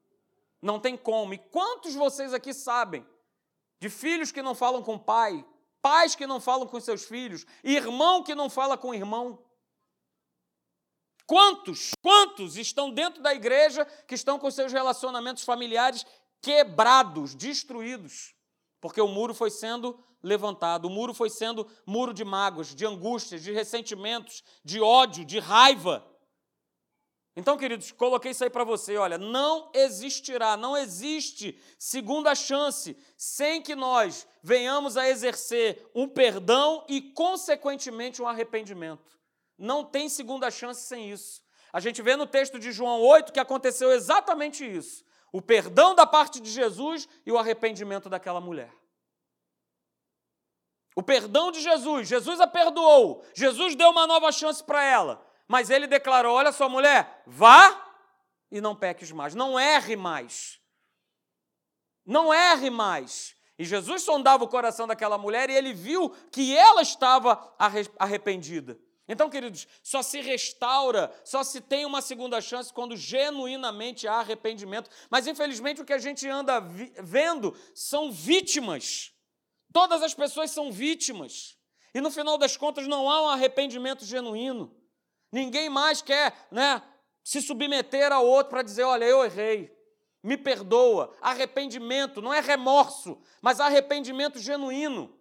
Não 0.62 0.80
tem 0.80 0.97
como. 0.97 1.34
E 1.34 1.38
quantos 1.38 1.95
vocês 1.95 2.34
aqui 2.34 2.54
sabem 2.54 3.06
de 3.80 3.89
filhos 3.89 4.32
que 4.32 4.41
não 4.41 4.54
falam 4.54 4.84
com 4.84 4.95
o 4.95 4.99
pai, 4.99 5.45
pais 5.82 6.15
que 6.15 6.28
não 6.28 6.41
falam 6.41 6.67
com 6.67 6.80
seus 6.82 7.06
filhos, 7.06 7.45
irmão 7.63 8.21
que 8.21 8.36
não 8.36 8.49
fala 8.49 8.78
com 8.78 8.89
o 8.89 8.93
irmão? 8.93 9.41
Quantos, 11.25 11.91
quantos 12.02 12.58
estão 12.58 12.91
dentro 12.91 13.21
da 13.21 13.34
igreja 13.34 13.86
que 14.08 14.15
estão 14.15 14.39
com 14.39 14.49
seus 14.49 14.73
relacionamentos 14.73 15.43
familiares 15.43 16.06
quebrados, 16.41 17.36
destruídos? 17.36 18.34
Porque 18.82 18.99
o 18.99 19.08
muro 19.08 19.34
foi 19.34 19.52
sendo 19.52 20.04
levantado, 20.21 20.86
o 20.86 20.89
muro 20.89 21.13
foi 21.13 21.29
sendo 21.29 21.67
muro 21.86 22.13
de 22.13 22.23
mágoas, 22.23 22.75
de 22.75 22.86
angústias, 22.86 23.43
de 23.43 23.51
ressentimentos, 23.51 24.43
de 24.63 24.82
ódio, 24.82 25.25
de 25.25 25.39
raiva. 25.39 26.05
Então, 27.36 27.58
queridos, 27.58 27.91
coloquei 27.91 28.32
isso 28.32 28.43
aí 28.43 28.49
para 28.49 28.65
você. 28.65 28.97
Olha, 28.97 29.17
não 29.17 29.71
existirá, 29.73 30.58
não 30.58 30.75
existe 30.75 31.58
segunda 31.77 32.36
chance 32.36 32.97
sem 33.15 33.62
que 33.62 33.75
nós 33.75 34.27
venhamos 34.43 34.97
a 34.97 35.08
exercer 35.08 35.89
um 35.95 36.08
perdão 36.08 36.84
e, 36.89 37.01
consequentemente, 37.01 38.21
um 38.21 38.27
arrependimento. 38.27 39.17
Não 39.58 39.86
tem 39.86 40.10
segunda 40.10 40.51
chance 40.51 40.82
sem 40.82 41.12
isso. 41.12 41.41
A 41.71 41.79
gente 41.79 42.01
vê 42.01 42.15
no 42.15 42.25
texto 42.25 42.60
de 42.60 42.71
João 42.71 42.99
8 43.01 43.32
que 43.32 43.39
aconteceu 43.39 43.91
exatamente 43.91 44.65
isso: 44.65 45.05
o 45.32 45.41
perdão 45.41 45.95
da 45.95 46.05
parte 46.05 46.39
de 46.39 46.49
Jesus 46.49 47.08
e 47.25 47.32
o 47.32 47.38
arrependimento 47.38 48.10
daquela 48.10 48.41
mulher. 48.41 48.73
O 50.99 51.01
perdão 51.01 51.49
de 51.49 51.62
Jesus, 51.62 52.09
Jesus 52.09 52.41
a 52.41 52.45
perdoou, 52.45 53.23
Jesus 53.33 53.73
deu 53.73 53.89
uma 53.89 54.05
nova 54.05 54.33
chance 54.33 54.62
para 54.62 54.83
ela, 54.83 55.25
mas 55.47 55.69
ele 55.69 55.88
declarou: 55.88 56.35
Olha 56.35 56.51
só, 56.51 56.67
mulher, 56.67 57.23
vá 57.25 57.89
e 58.51 58.59
não 58.59 58.75
peques 58.75 59.09
mais, 59.09 59.33
não 59.33 59.57
erre 59.57 59.95
mais. 59.95 60.59
Não 62.05 62.33
erre 62.33 62.69
mais. 62.69 63.33
E 63.57 63.63
Jesus 63.63 64.01
sondava 64.01 64.43
o 64.43 64.49
coração 64.49 64.85
daquela 64.85 65.17
mulher 65.17 65.49
e 65.49 65.55
ele 65.55 65.71
viu 65.71 66.09
que 66.33 66.53
ela 66.53 66.81
estava 66.81 67.55
arrependida. 67.97 68.77
Então, 69.07 69.29
queridos, 69.29 69.69
só 69.81 70.01
se 70.01 70.19
restaura, 70.19 71.09
só 71.23 71.45
se 71.45 71.62
tem 71.62 71.85
uma 71.85 72.01
segunda 72.01 72.41
chance 72.41 72.73
quando 72.73 72.97
genuinamente 72.97 74.05
há 74.05 74.15
arrependimento. 74.15 74.89
Mas, 75.09 75.27
infelizmente, 75.27 75.81
o 75.81 75.85
que 75.85 75.93
a 75.93 75.97
gente 75.97 76.27
anda 76.27 76.59
vendo 76.59 77.55
são 77.73 78.12
vítimas. 78.12 79.13
Todas 79.71 80.01
as 80.01 80.13
pessoas 80.13 80.51
são 80.51 80.71
vítimas. 80.71 81.58
E 81.93 82.01
no 82.01 82.12
final 82.12 82.38
das 82.38 82.58
contas 82.58 82.88
não 82.88 83.10
há 83.10 83.23
um 83.23 83.29
arrependimento 83.29 84.05
genuíno. 84.05 84.75
Ninguém 85.32 85.69
mais 85.69 86.01
quer 86.01 86.47
né, 86.51 86.82
se 87.23 87.41
submeter 87.41 88.12
ao 88.12 88.25
outro 88.25 88.49
para 88.49 88.63
dizer: 88.63 88.84
olha, 88.84 89.05
eu 89.05 89.23
errei, 89.23 89.75
me 90.23 90.38
perdoa. 90.38 91.15
Arrependimento 91.21 92.21
não 92.21 92.34
é 92.34 92.39
remorso, 92.39 93.21
mas 93.41 93.60
arrependimento 93.60 94.39
genuíno. 94.39 95.15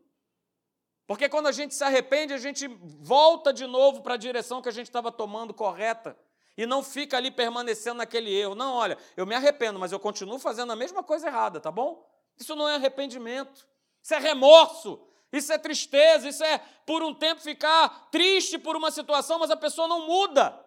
Porque 1.06 1.28
quando 1.28 1.46
a 1.46 1.52
gente 1.52 1.74
se 1.74 1.82
arrepende, 1.82 2.34
a 2.34 2.38
gente 2.38 2.68
volta 2.68 3.50
de 3.50 3.66
novo 3.66 4.02
para 4.02 4.14
a 4.14 4.18
direção 4.18 4.60
que 4.60 4.68
a 4.68 4.72
gente 4.72 4.88
estava 4.88 5.10
tomando 5.10 5.54
correta. 5.54 6.18
E 6.54 6.66
não 6.66 6.82
fica 6.82 7.16
ali 7.16 7.30
permanecendo 7.30 7.98
naquele 7.98 8.34
erro. 8.34 8.54
Não, 8.54 8.74
olha, 8.74 8.98
eu 9.16 9.24
me 9.24 9.34
arrependo, 9.34 9.78
mas 9.78 9.92
eu 9.92 9.98
continuo 9.98 10.38
fazendo 10.38 10.72
a 10.72 10.76
mesma 10.76 11.02
coisa 11.02 11.28
errada, 11.28 11.60
tá 11.60 11.70
bom? 11.70 12.06
Isso 12.36 12.54
não 12.54 12.68
é 12.68 12.74
arrependimento. 12.74 13.66
Isso 14.02 14.14
é 14.14 14.18
remorso. 14.18 15.00
Isso 15.32 15.52
é 15.52 15.58
tristeza. 15.58 16.28
Isso 16.28 16.44
é, 16.44 16.58
por 16.86 17.02
um 17.02 17.14
tempo, 17.14 17.40
ficar 17.40 18.08
triste 18.10 18.58
por 18.58 18.76
uma 18.76 18.90
situação, 18.90 19.38
mas 19.38 19.50
a 19.50 19.56
pessoa 19.56 19.88
não 19.88 20.06
muda. 20.06 20.58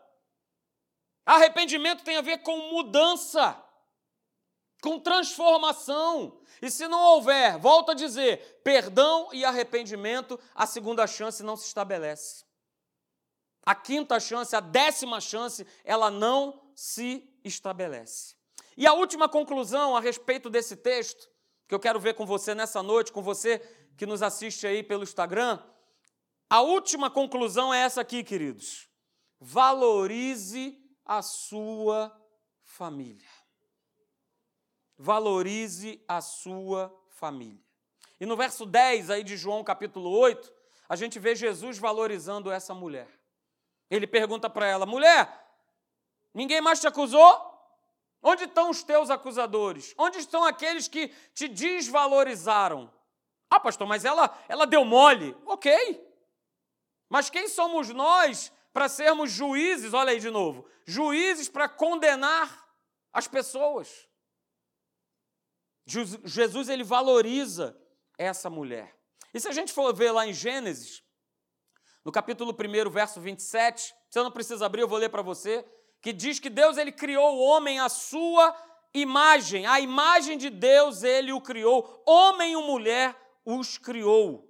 Arrependimento 1.26 2.04
tem 2.04 2.18
a 2.18 2.22
ver 2.22 2.40
com 2.40 2.58
mudança 2.72 3.64
com 4.82 5.00
transformação. 5.00 6.42
E 6.62 6.70
se 6.70 6.88
não 6.88 7.00
houver, 7.00 7.58
volto 7.60 7.92
a 7.92 7.94
dizer, 7.94 8.62
perdão 8.64 9.30
e 9.32 9.46
arrependimento, 9.46 10.40
a 10.56 10.66
segunda 10.66 11.08
chance 11.08 11.44
não 11.44 11.56
se 11.56 11.68
estabelece. 11.68 12.44
a 13.64 13.76
quinta 13.76 14.20
chance, 14.20 14.56
a 14.56 14.60
décima 14.60 15.22
chance, 15.22 15.66
ela 15.86 16.10
não 16.10 16.60
se 16.74 17.32
estabelece. 17.44 18.36
E 18.76 18.88
a 18.88 18.94
última 18.94 19.30
conclusão 19.30 19.96
a 19.96 20.00
respeito 20.00 20.50
desse 20.50 20.76
texto, 20.76 21.30
que 21.72 21.76
eu 21.76 21.80
quero 21.80 22.02
ver 22.02 22.16
com 22.16 22.26
você 22.26 22.54
nessa 22.54 22.84
noite, 22.84 23.14
com 23.14 23.22
você 23.22 23.60
que 23.96 24.06
nos 24.06 24.22
assiste 24.22 24.68
aí 24.68 24.84
pelo 24.84 25.04
Instagram, 25.04 25.58
a 26.50 26.60
última 26.60 27.10
conclusão 27.10 27.74
é 27.74 27.80
essa 27.80 28.02
aqui, 28.02 28.26
queridos. 28.26 28.90
Valorize 29.40 30.78
a 31.06 31.22
sua 31.22 32.14
família. 32.62 33.30
Valorize 34.98 36.04
a 36.06 36.20
sua 36.20 36.94
família. 37.08 37.64
E 38.20 38.26
no 38.26 38.36
verso 38.36 38.66
10 38.66 39.10
aí 39.10 39.24
de 39.24 39.38
João 39.38 39.64
capítulo 39.64 40.10
8, 40.10 40.52
a 40.90 40.98
gente 40.98 41.20
vê 41.20 41.34
Jesus 41.36 41.78
valorizando 41.78 42.52
essa 42.52 42.74
mulher. 42.74 43.08
Ele 43.90 44.06
pergunta 44.06 44.50
para 44.50 44.68
ela: 44.68 44.86
mulher, 44.86 45.42
ninguém 46.34 46.60
mais 46.60 46.82
te 46.82 46.88
acusou? 46.88 47.51
Onde 48.22 48.44
estão 48.44 48.70
os 48.70 48.84
teus 48.84 49.10
acusadores? 49.10 49.96
Onde 49.98 50.20
estão 50.20 50.44
aqueles 50.44 50.88
que 50.88 51.08
te 51.34 51.48
desvalorizaram? 51.48 52.94
Ah, 53.50 53.60
pastor, 53.60 53.88
mas 53.88 54.06
ela, 54.06 54.38
ela 54.48 54.66
deu 54.66 54.86
mole. 54.86 55.36
Ok. 55.46 55.72
Mas 57.10 57.30
quem 57.30 57.48
somos 57.48 57.90
nós 57.90 58.52
para 58.72 58.88
sermos 58.88 59.32
juízes? 59.32 59.94
Olha 59.94 60.12
aí 60.12 60.20
de 60.20 60.30
novo. 60.30 60.66
Juízes 60.86 61.50
para 61.50 61.68
condenar 61.68 62.70
as 63.12 63.28
pessoas. 63.28 64.08
Jesus 65.86 66.70
ele 66.70 66.84
valoriza 66.84 67.78
essa 68.18 68.50
mulher. 68.50 68.96
E 69.34 69.40
se 69.40 69.48
a 69.48 69.52
gente 69.52 69.74
for 69.74 69.94
ver 69.94 70.12
lá 70.12 70.28
em 70.28 70.34
Gênesis, 70.34 71.04
no 72.06 72.12
capítulo 72.12 72.54
1, 72.54 72.90
verso 72.90 73.20
27, 73.20 73.94
você 74.10 74.22
não 74.22 74.32
precisa 74.32 74.66
abrir, 74.66 74.82
eu 74.82 74.88
vou 74.88 74.98
ler 74.98 75.10
para 75.10 75.22
você, 75.22 75.66
que 76.02 76.12
diz 76.12 76.40
que 76.40 76.50
Deus 76.50 76.78
ele 76.78 76.92
criou 76.92 77.38
o 77.38 77.42
homem 77.42 77.80
à 77.80 77.88
sua 77.88 78.56
imagem, 78.94 79.66
a 79.66 79.80
imagem 79.80 80.38
de 80.38 80.50
Deus 80.50 81.04
ele 81.04 81.32
o 81.32 81.40
criou, 81.40 82.04
homem 82.06 82.54
e 82.54 82.58
mulher 82.58 83.16
os 83.46 83.78
criou. 83.78 84.48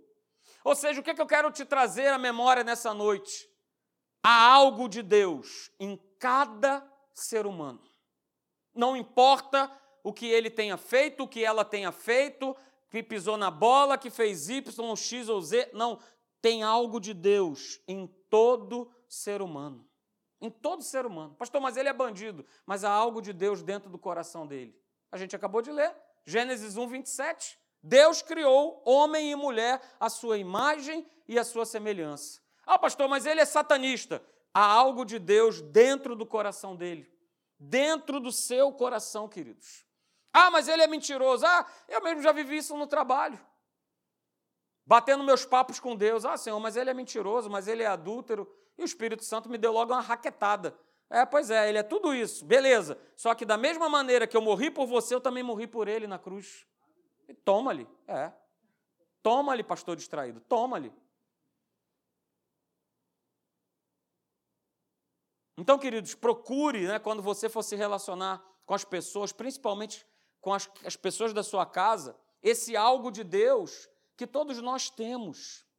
Ou 0.64 0.76
seja, 0.76 1.00
o 1.00 1.04
que, 1.04 1.12
é 1.12 1.14
que 1.14 1.22
eu 1.22 1.28
quero 1.28 1.52
te 1.52 1.66
trazer 1.66 2.08
à 2.08 2.18
memória 2.18 2.64
nessa 2.64 2.94
noite? 2.94 3.50
Há 4.24 4.46
algo 4.46 4.88
de 4.88 5.02
Deus 5.02 5.72
em 5.80 6.00
cada 6.20 6.88
ser 7.14 7.46
humano. 7.46 7.82
Não 8.74 8.96
importa 8.96 9.72
o 10.04 10.14
que 10.14 10.28
ele 10.28 10.50
tenha 10.50 10.78
feito, 10.78 11.24
o 11.24 11.28
que 11.28 11.44
ela 11.44 11.66
tenha 11.66 11.92
feito, 11.92 12.56
que 12.90 13.02
pisou 13.02 13.38
na 13.38 13.50
bola, 13.50 13.98
que 13.98 14.10
fez 14.10 14.50
Y, 14.50 14.96
X 14.96 15.30
ou 15.30 15.42
Z. 15.42 15.72
Não, 15.74 16.00
tem 16.42 16.64
algo 16.64 17.00
de 17.00 17.14
Deus 17.14 17.80
em 17.88 18.08
todo 18.30 18.92
ser 19.08 19.42
humano. 19.42 19.91
Em 20.42 20.50
todo 20.50 20.84
ser 20.84 21.06
humano. 21.06 21.36
Pastor, 21.36 21.62
mas 21.62 21.78
ele 21.78 21.88
é 21.88 21.94
bandido. 21.94 22.46
Mas 22.66 22.84
há 22.84 22.90
algo 22.90 23.22
de 23.22 23.32
Deus 23.32 23.62
dentro 23.62 23.90
do 23.90 23.98
coração 24.00 24.48
dele. 24.48 24.76
A 25.12 25.18
gente 25.18 25.36
acabou 25.36 25.62
de 25.62 25.72
ler. 25.72 25.96
Gênesis 26.26 26.76
1, 26.76 26.88
27. 26.88 27.60
Deus 27.84 28.22
criou 28.22 28.82
homem 28.86 29.32
e 29.32 29.36
mulher 29.36 29.80
à 30.00 30.10
sua 30.10 30.38
imagem 30.38 31.08
e 31.28 31.38
à 31.38 31.44
sua 31.44 31.66
semelhança. 31.66 32.42
Ah, 32.66 32.80
pastor, 32.80 33.08
mas 33.08 33.26
ele 33.26 33.40
é 33.40 33.46
satanista. 33.46 34.22
Há 34.54 34.66
algo 34.66 35.06
de 35.06 35.20
Deus 35.20 35.62
dentro 35.62 36.16
do 36.16 36.26
coração 36.26 36.76
dele. 36.76 37.10
Dentro 37.60 38.20
do 38.20 38.32
seu 38.32 38.72
coração, 38.72 39.30
queridos. 39.30 39.86
Ah, 40.34 40.50
mas 40.50 40.68
ele 40.68 40.82
é 40.82 40.88
mentiroso. 40.88 41.46
Ah, 41.46 41.66
eu 41.88 42.02
mesmo 42.02 42.22
já 42.22 42.32
vivi 42.32 42.58
isso 42.58 42.76
no 42.76 42.88
trabalho 42.88 43.40
batendo 44.92 45.24
meus 45.24 45.46
papos 45.46 45.80
com 45.80 45.96
Deus. 45.96 46.26
Ah, 46.26 46.36
Senhor, 46.36 46.60
mas 46.60 46.76
ele 46.76 46.90
é 46.90 46.94
mentiroso, 46.94 47.50
mas 47.50 47.68
ele 47.68 47.82
é 47.82 47.88
adúltero. 47.88 48.46
E 48.82 48.84
o 48.84 48.86
Espírito 48.86 49.24
Santo 49.24 49.48
me 49.48 49.60
deu 49.60 49.72
logo 49.72 49.94
uma 49.94 50.02
raquetada. 50.02 50.76
É, 51.08 51.24
pois 51.24 51.52
é, 51.52 51.70
ele 51.70 51.78
é 51.78 51.84
tudo 51.84 52.16
isso, 52.16 52.44
beleza. 52.44 52.98
Só 53.16 53.36
que 53.36 53.46
da 53.46 53.56
mesma 53.56 53.88
maneira 53.88 54.26
que 54.26 54.36
eu 54.36 54.42
morri 54.42 54.72
por 54.72 54.88
você, 54.88 55.14
eu 55.14 55.22
também 55.22 55.44
morri 55.44 55.68
por 55.68 55.88
ele 55.88 56.08
na 56.08 56.18
cruz. 56.18 56.66
E 57.28 57.34
toma-lhe, 57.36 57.88
é. 58.08 58.32
Toma-lhe, 59.22 59.62
pastor 59.62 59.96
distraído, 59.96 60.40
toma-lhe. 60.40 60.92
Então, 65.56 65.78
queridos, 65.78 66.16
procure, 66.16 66.88
né, 66.88 66.98
quando 66.98 67.22
você 67.22 67.48
for 67.48 67.62
se 67.62 67.76
relacionar 67.76 68.44
com 68.66 68.74
as 68.74 68.84
pessoas, 68.84 69.32
principalmente 69.32 70.08
com 70.40 70.52
as, 70.52 70.68
as 70.84 70.96
pessoas 70.96 71.34
da 71.34 71.44
sua 71.44 71.68
casa, 71.68 72.16
esse 72.42 72.76
algo 72.76 73.12
de 73.12 73.24
Deus 73.24 73.88
que 74.18 74.26
todos 74.26 74.60
nós 74.60 74.90
temos. 74.90 75.70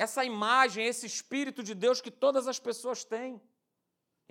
Essa 0.00 0.24
imagem, 0.24 0.86
esse 0.86 1.04
Espírito 1.04 1.62
de 1.62 1.74
Deus 1.74 2.00
que 2.00 2.10
todas 2.10 2.48
as 2.48 2.58
pessoas 2.58 3.04
têm. 3.04 3.38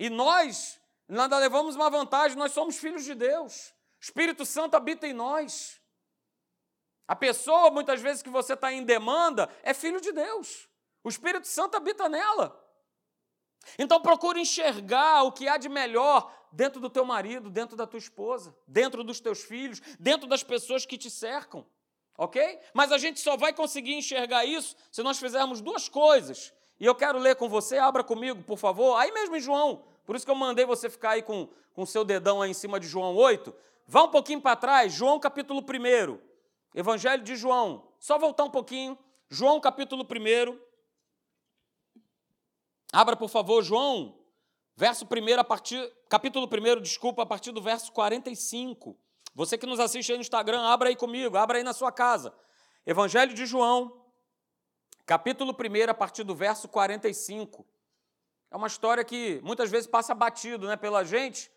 E 0.00 0.10
nós, 0.10 0.80
nada 1.06 1.38
levamos 1.38 1.76
uma 1.76 1.88
vantagem, 1.88 2.36
nós 2.36 2.50
somos 2.50 2.76
filhos 2.76 3.04
de 3.04 3.14
Deus. 3.14 3.72
O 4.00 4.02
Espírito 4.02 4.44
Santo 4.44 4.74
habita 4.74 5.06
em 5.06 5.12
nós. 5.12 5.80
A 7.06 7.14
pessoa, 7.14 7.70
muitas 7.70 8.00
vezes, 8.00 8.20
que 8.20 8.28
você 8.28 8.54
está 8.54 8.72
em 8.72 8.82
demanda, 8.82 9.48
é 9.62 9.72
filho 9.72 10.00
de 10.00 10.10
Deus. 10.10 10.68
O 11.04 11.08
Espírito 11.08 11.46
Santo 11.46 11.76
habita 11.76 12.08
nela. 12.08 12.48
Então 13.78 14.02
procure 14.02 14.40
enxergar 14.40 15.22
o 15.22 15.30
que 15.30 15.46
há 15.46 15.56
de 15.56 15.68
melhor 15.68 16.34
dentro 16.50 16.80
do 16.80 16.90
teu 16.90 17.04
marido, 17.04 17.48
dentro 17.48 17.76
da 17.76 17.86
tua 17.86 17.98
esposa, 17.98 18.52
dentro 18.66 19.04
dos 19.04 19.20
teus 19.20 19.44
filhos, 19.44 19.80
dentro 20.00 20.28
das 20.28 20.42
pessoas 20.42 20.84
que 20.84 20.98
te 20.98 21.08
cercam. 21.08 21.64
Ok? 22.20 22.60
Mas 22.74 22.92
a 22.92 22.98
gente 22.98 23.18
só 23.18 23.34
vai 23.34 23.50
conseguir 23.50 23.94
enxergar 23.94 24.44
isso 24.44 24.76
se 24.92 25.02
nós 25.02 25.18
fizermos 25.18 25.62
duas 25.62 25.88
coisas. 25.88 26.52
E 26.78 26.84
eu 26.84 26.94
quero 26.94 27.18
ler 27.18 27.34
com 27.34 27.48
você, 27.48 27.78
abra 27.78 28.04
comigo, 28.04 28.42
por 28.42 28.58
favor. 28.58 28.98
Aí 28.98 29.10
mesmo 29.10 29.36
em 29.36 29.40
João, 29.40 29.82
por 30.04 30.14
isso 30.14 30.26
que 30.26 30.30
eu 30.30 30.34
mandei 30.34 30.66
você 30.66 30.90
ficar 30.90 31.12
aí 31.12 31.22
com 31.22 31.48
o 31.74 31.86
seu 31.86 32.04
dedão 32.04 32.42
aí 32.42 32.50
em 32.50 32.54
cima 32.54 32.78
de 32.78 32.86
João 32.86 33.16
8. 33.16 33.54
Vá 33.86 34.02
um 34.02 34.10
pouquinho 34.10 34.38
para 34.38 34.54
trás, 34.54 34.92
João 34.92 35.18
capítulo 35.18 35.62
1. 35.62 36.18
Evangelho 36.74 37.22
de 37.22 37.36
João. 37.36 37.88
Só 37.98 38.18
voltar 38.18 38.44
um 38.44 38.50
pouquinho. 38.50 38.98
João 39.30 39.58
capítulo 39.58 40.04
1. 40.04 40.60
Abra, 42.92 43.16
por 43.16 43.30
favor, 43.30 43.62
João, 43.62 44.14
verso 44.76 45.06
1 45.06 45.40
a 45.40 45.44
partir, 45.44 45.90
capítulo 46.06 46.46
1, 46.46 46.82
desculpa, 46.82 47.22
a 47.22 47.26
partir 47.26 47.50
do 47.50 47.62
verso 47.62 47.90
45. 47.92 48.94
Você 49.40 49.56
que 49.56 49.64
nos 49.64 49.80
assiste 49.80 50.12
aí 50.12 50.18
no 50.18 50.20
Instagram, 50.20 50.60
abra 50.60 50.90
aí 50.90 50.94
comigo, 50.94 51.34
abra 51.34 51.56
aí 51.56 51.64
na 51.64 51.72
sua 51.72 51.90
casa. 51.90 52.30
Evangelho 52.84 53.32
de 53.32 53.46
João, 53.46 54.04
capítulo 55.06 55.56
1, 55.58 55.90
a 55.90 55.94
partir 55.94 56.24
do 56.24 56.34
verso 56.34 56.68
45. 56.68 57.66
É 58.50 58.56
uma 58.58 58.66
história 58.66 59.02
que 59.02 59.40
muitas 59.42 59.70
vezes 59.70 59.86
passa 59.86 60.14
batido 60.14 60.66
né, 60.66 60.76
pela 60.76 61.04
gente, 61.04 61.50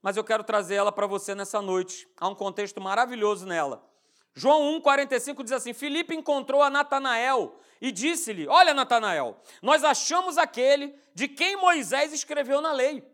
mas 0.00 0.16
eu 0.16 0.22
quero 0.22 0.44
trazer 0.44 0.76
ela 0.76 0.92
para 0.92 1.08
você 1.08 1.34
nessa 1.34 1.60
noite. 1.60 2.06
Há 2.20 2.28
um 2.28 2.36
contexto 2.36 2.80
maravilhoso 2.80 3.44
nela. 3.44 3.84
João 4.32 4.80
1,45 4.80 5.42
diz 5.42 5.50
assim: 5.50 5.72
Filipe 5.72 6.14
encontrou 6.14 6.62
a 6.62 6.70
Natanael 6.70 7.58
e 7.80 7.90
disse-lhe: 7.90 8.46
Olha, 8.46 8.72
Natanael, 8.72 9.36
nós 9.60 9.82
achamos 9.82 10.38
aquele 10.38 10.96
de 11.12 11.26
quem 11.26 11.56
Moisés 11.56 12.12
escreveu 12.12 12.60
na 12.60 12.70
lei 12.70 13.04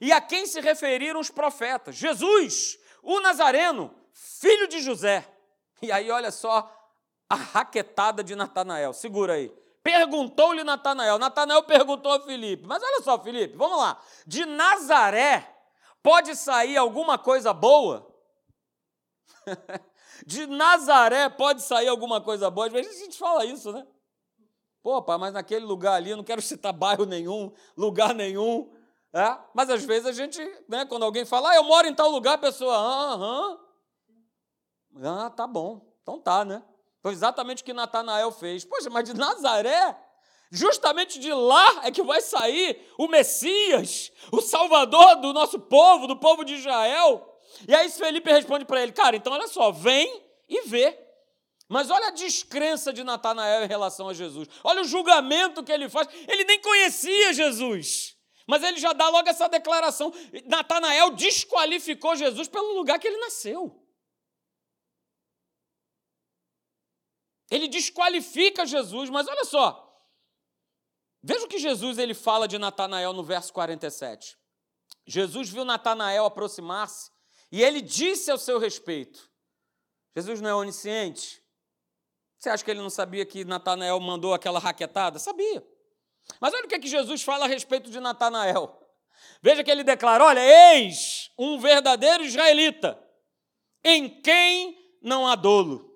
e 0.00 0.10
a 0.10 0.20
quem 0.20 0.46
se 0.46 0.60
referiram 0.60 1.20
os 1.20 1.30
profetas, 1.30 1.94
Jesus, 1.94 2.76
o 3.02 3.20
Nazareno, 3.20 3.94
filho 4.12 4.68
de 4.68 4.80
José. 4.80 5.26
E 5.80 5.92
aí, 5.92 6.10
olha 6.10 6.30
só 6.30 6.70
a 7.28 7.34
raquetada 7.34 8.24
de 8.24 8.34
Natanael, 8.34 8.92
segura 8.92 9.34
aí. 9.34 9.52
Perguntou-lhe 9.82 10.64
Natanael, 10.64 11.18
Natanael 11.18 11.62
perguntou 11.62 12.12
a 12.12 12.20
Filipe, 12.20 12.66
mas 12.66 12.82
olha 12.82 13.02
só, 13.02 13.22
Filipe, 13.22 13.56
vamos 13.56 13.78
lá, 13.78 14.00
de 14.26 14.44
Nazaré 14.44 15.48
pode 16.02 16.34
sair 16.36 16.76
alguma 16.76 17.18
coisa 17.18 17.52
boa? 17.52 18.06
De 20.26 20.46
Nazaré 20.46 21.28
pode 21.28 21.62
sair 21.62 21.88
alguma 21.88 22.20
coisa 22.20 22.50
boa. 22.50 22.66
Às 22.66 22.72
vezes 22.72 22.96
a 22.96 23.04
gente 23.04 23.16
fala 23.16 23.44
isso, 23.44 23.72
né? 23.72 23.86
Pô, 24.82 25.02
pai, 25.02 25.18
mas 25.18 25.32
naquele 25.32 25.64
lugar 25.64 25.94
ali, 25.94 26.10
eu 26.10 26.16
não 26.16 26.24
quero 26.24 26.42
citar 26.42 26.72
bairro 26.72 27.04
nenhum, 27.04 27.52
lugar 27.76 28.14
nenhum. 28.14 28.72
É? 29.12 29.38
Mas 29.54 29.70
às 29.70 29.84
vezes 29.84 30.06
a 30.06 30.12
gente, 30.12 30.38
né, 30.68 30.84
quando 30.84 31.04
alguém 31.04 31.24
fala, 31.24 31.50
ah, 31.50 31.56
eu 31.56 31.64
moro 31.64 31.86
em 31.86 31.94
tal 31.94 32.10
lugar, 32.10 32.34
a 32.34 32.38
pessoa, 32.38 32.76
aham. 32.76 33.58
Ah, 35.02 35.30
tá 35.30 35.46
bom. 35.46 35.86
Então 36.02 36.20
tá, 36.20 36.44
né? 36.44 36.62
Foi 37.00 37.12
exatamente 37.12 37.62
o 37.62 37.64
que 37.64 37.72
Natanael 37.72 38.30
fez. 38.32 38.64
Poxa, 38.64 38.90
mas 38.90 39.04
de 39.04 39.14
Nazaré, 39.14 39.96
justamente 40.50 41.18
de 41.18 41.32
lá 41.32 41.86
é 41.86 41.90
que 41.90 42.02
vai 42.02 42.20
sair 42.20 42.86
o 42.98 43.06
Messias, 43.08 44.10
o 44.32 44.40
Salvador 44.40 45.16
do 45.16 45.32
nosso 45.32 45.58
povo, 45.58 46.06
do 46.06 46.18
povo 46.18 46.44
de 46.44 46.54
Israel. 46.54 47.40
E 47.66 47.74
aí 47.74 47.88
Felipe 47.90 48.30
responde 48.30 48.64
para 48.64 48.82
ele: 48.82 48.92
Cara, 48.92 49.16
então 49.16 49.32
olha 49.32 49.46
só, 49.46 49.70
vem 49.70 50.22
e 50.48 50.62
vê. 50.62 50.98
Mas 51.68 51.90
olha 51.90 52.08
a 52.08 52.12
descrença 52.12 52.92
de 52.92 53.04
Natanael 53.04 53.64
em 53.64 53.68
relação 53.68 54.08
a 54.08 54.14
Jesus. 54.14 54.48
Olha 54.64 54.80
o 54.80 54.84
julgamento 54.84 55.62
que 55.62 55.70
ele 55.70 55.88
faz. 55.88 56.08
Ele 56.26 56.44
nem 56.44 56.60
conhecia 56.60 57.32
Jesus. 57.32 58.17
Mas 58.48 58.62
ele 58.62 58.78
já 58.78 58.94
dá 58.94 59.10
logo 59.10 59.28
essa 59.28 59.46
declaração. 59.46 60.10
Natanael 60.46 61.10
desqualificou 61.10 62.16
Jesus 62.16 62.48
pelo 62.48 62.72
lugar 62.72 62.98
que 62.98 63.06
ele 63.06 63.18
nasceu. 63.18 63.86
Ele 67.50 67.68
desqualifica 67.68 68.64
Jesus, 68.64 69.10
mas 69.10 69.28
olha 69.28 69.44
só. 69.44 69.84
Veja 71.22 71.44
o 71.44 71.48
que 71.48 71.58
Jesus 71.58 71.98
ele 71.98 72.14
fala 72.14 72.48
de 72.48 72.56
Natanael 72.56 73.12
no 73.12 73.22
verso 73.22 73.52
47. 73.52 74.38
Jesus 75.06 75.50
viu 75.50 75.64
Natanael 75.64 76.24
aproximar-se 76.24 77.10
e 77.52 77.62
ele 77.62 77.82
disse 77.82 78.30
ao 78.30 78.38
seu 78.38 78.58
respeito: 78.58 79.30
Jesus 80.16 80.40
não 80.40 80.48
é 80.48 80.54
onisciente? 80.54 81.42
Você 82.38 82.48
acha 82.48 82.64
que 82.64 82.70
ele 82.70 82.80
não 82.80 82.88
sabia 82.88 83.26
que 83.26 83.44
Natanael 83.44 84.00
mandou 84.00 84.32
aquela 84.32 84.58
raquetada? 84.58 85.18
Sabia. 85.18 85.66
Mas 86.40 86.54
olha 86.54 86.64
o 86.64 86.68
que, 86.68 86.74
é 86.74 86.78
que 86.78 86.88
Jesus 86.88 87.22
fala 87.22 87.44
a 87.44 87.48
respeito 87.48 87.90
de 87.90 88.00
Natanael. 88.00 88.78
Veja 89.42 89.62
que 89.64 89.70
ele 89.70 89.84
declara: 89.84 90.24
Olha, 90.24 90.40
eis 90.74 91.30
um 91.38 91.58
verdadeiro 91.58 92.24
israelita, 92.24 92.98
em 93.84 94.20
quem 94.20 94.76
não 95.02 95.26
há 95.26 95.34
dolo. 95.34 95.88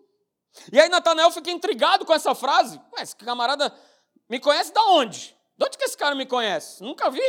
E 0.72 0.78
aí 0.78 0.88
Natanael 0.88 1.30
fica 1.30 1.50
intrigado 1.50 2.04
com 2.04 2.12
essa 2.12 2.34
frase. 2.34 2.80
Ué, 2.94 3.02
esse 3.02 3.16
camarada 3.16 3.74
me 4.28 4.38
conhece 4.38 4.72
da 4.72 4.82
onde? 4.90 5.36
De 5.56 5.64
onde 5.64 5.78
que 5.78 5.84
esse 5.84 5.96
cara 5.96 6.14
me 6.14 6.26
conhece? 6.26 6.82
Nunca 6.82 7.10
vi. 7.10 7.22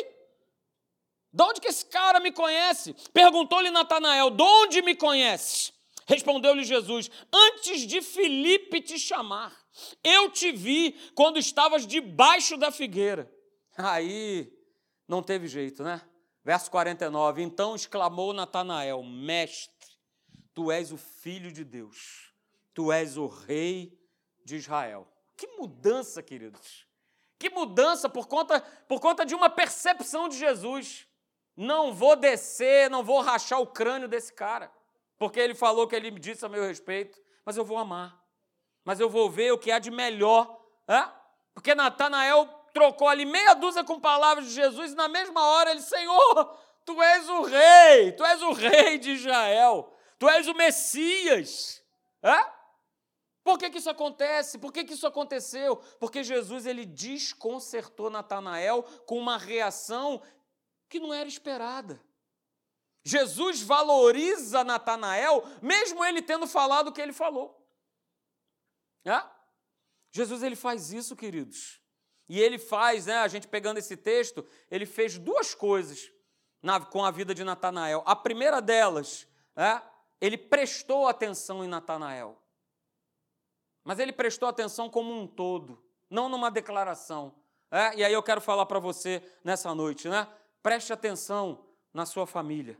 De 1.31 1.43
onde 1.43 1.61
que 1.61 1.67
esse 1.67 1.85
cara 1.85 2.19
me 2.19 2.31
conhece? 2.31 2.93
Perguntou-lhe 3.11 3.71
Natanael: 3.71 4.29
De 4.29 4.43
onde 4.43 4.81
me 4.81 4.95
conhece? 4.95 5.71
Respondeu-lhe 6.05 6.63
Jesus: 6.63 7.09
Antes 7.33 7.81
de 7.87 8.01
Filipe 8.01 8.81
te 8.81 8.99
chamar, 8.99 9.53
eu 10.03 10.29
te 10.29 10.51
vi 10.51 10.93
quando 11.15 11.37
estavas 11.37 11.85
debaixo 11.87 12.57
da 12.57 12.71
figueira. 12.71 13.31
Aí 13.77 14.51
não 15.07 15.23
teve 15.23 15.47
jeito, 15.47 15.83
né? 15.83 16.01
Verso 16.43 16.69
49. 16.69 17.41
Então 17.41 17.75
exclamou 17.75 18.33
Natanael: 18.33 19.03
Mestre, 19.03 19.89
tu 20.53 20.71
és 20.71 20.91
o 20.91 20.97
filho 20.97 21.51
de 21.51 21.63
Deus, 21.63 22.33
tu 22.73 22.91
és 22.91 23.17
o 23.17 23.27
rei 23.27 23.97
de 24.45 24.57
Israel. 24.57 25.07
Que 25.35 25.47
mudança, 25.57 26.21
queridos. 26.21 26.87
Que 27.39 27.49
mudança 27.49 28.07
por 28.07 28.27
conta, 28.27 28.61
por 28.87 28.99
conta 28.99 29.25
de 29.25 29.35
uma 29.35 29.49
percepção 29.49 30.29
de 30.29 30.37
Jesus. 30.37 31.07
Não 31.55 31.93
vou 31.93 32.15
descer, 32.15 32.89
não 32.89 33.03
vou 33.03 33.21
rachar 33.21 33.59
o 33.59 33.67
crânio 33.67 34.07
desse 34.07 34.33
cara 34.33 34.71
porque 35.23 35.39
ele 35.39 35.55
falou 35.55 35.87
que 35.87 35.95
ele 35.95 36.11
me 36.11 36.19
disse 36.19 36.45
a 36.45 36.49
meu 36.49 36.63
respeito, 36.63 37.17
mas 37.45 37.55
eu 37.55 37.63
vou 37.63 37.77
amar. 37.77 38.21
Mas 38.83 38.99
eu 38.99 39.09
vou 39.09 39.29
ver 39.29 39.51
o 39.51 39.57
que 39.57 39.71
há 39.71 39.79
de 39.79 39.91
melhor. 39.91 40.59
Porque 41.53 41.73
Natanael 41.73 42.47
trocou 42.73 43.07
ali 43.07 43.25
meia 43.25 43.53
dúzia 43.53 43.83
com 43.83 43.99
palavras 43.99 44.47
de 44.47 44.53
Jesus 44.53 44.91
e 44.91 44.95
na 44.95 45.07
mesma 45.07 45.45
hora 45.45 45.71
ele, 45.71 45.81
Senhor, 45.81 46.57
tu 46.83 47.01
és 47.01 47.29
o 47.29 47.43
rei, 47.43 48.11
tu 48.13 48.25
és 48.25 48.41
o 48.41 48.51
rei 48.51 48.97
de 48.97 49.11
Israel, 49.11 49.93
tu 50.17 50.27
és 50.27 50.47
o 50.47 50.53
Messias. 50.53 51.83
Por 53.43 53.59
que, 53.59 53.69
que 53.69 53.77
isso 53.77 53.89
acontece? 53.89 54.57
Por 54.57 54.71
que, 54.71 54.83
que 54.83 54.93
isso 54.93 55.05
aconteceu? 55.05 55.75
Porque 55.99 56.23
Jesus 56.23 56.65
ele 56.65 56.85
desconcertou 56.85 58.09
Natanael 58.09 58.83
com 59.05 59.19
uma 59.19 59.37
reação 59.37 60.21
que 60.89 60.99
não 60.99 61.13
era 61.13 61.27
esperada. 61.27 62.01
Jesus 63.03 63.61
valoriza 63.61 64.63
Natanael, 64.63 65.43
mesmo 65.61 66.03
ele 66.05 66.21
tendo 66.21 66.47
falado 66.47 66.87
o 66.87 66.91
que 66.93 67.01
ele 67.01 67.11
falou. 67.11 67.62
É? 69.05 69.21
Jesus 70.11 70.43
ele 70.43 70.55
faz 70.55 70.91
isso, 70.91 71.15
queridos. 71.15 71.81
E 72.29 72.39
ele 72.39 72.57
faz, 72.57 73.05
né, 73.05 73.17
a 73.17 73.27
gente 73.27 73.47
pegando 73.47 73.77
esse 73.77 73.97
texto, 73.97 74.45
ele 74.71 74.85
fez 74.85 75.17
duas 75.17 75.53
coisas 75.53 76.11
na, 76.61 76.79
com 76.79 77.03
a 77.03 77.11
vida 77.11 77.33
de 77.35 77.43
Natanael. 77.43 78.01
A 78.05 78.15
primeira 78.15 78.61
delas, 78.61 79.27
é, 79.55 79.81
ele 80.21 80.37
prestou 80.37 81.07
atenção 81.07 81.63
em 81.63 81.67
Natanael. 81.67 82.41
Mas 83.83 83.99
ele 83.99 84.13
prestou 84.13 84.47
atenção 84.47 84.89
como 84.89 85.13
um 85.13 85.27
todo, 85.27 85.83
não 86.09 86.29
numa 86.29 86.49
declaração. 86.49 87.35
É? 87.69 87.95
E 87.95 88.03
aí 88.03 88.13
eu 88.13 88.23
quero 88.23 88.39
falar 88.39 88.65
para 88.65 88.79
você 88.79 89.21
nessa 89.43 89.73
noite, 89.73 90.07
né? 90.07 90.31
Preste 90.61 90.93
atenção 90.93 91.65
na 91.93 92.05
sua 92.05 92.25
família. 92.25 92.79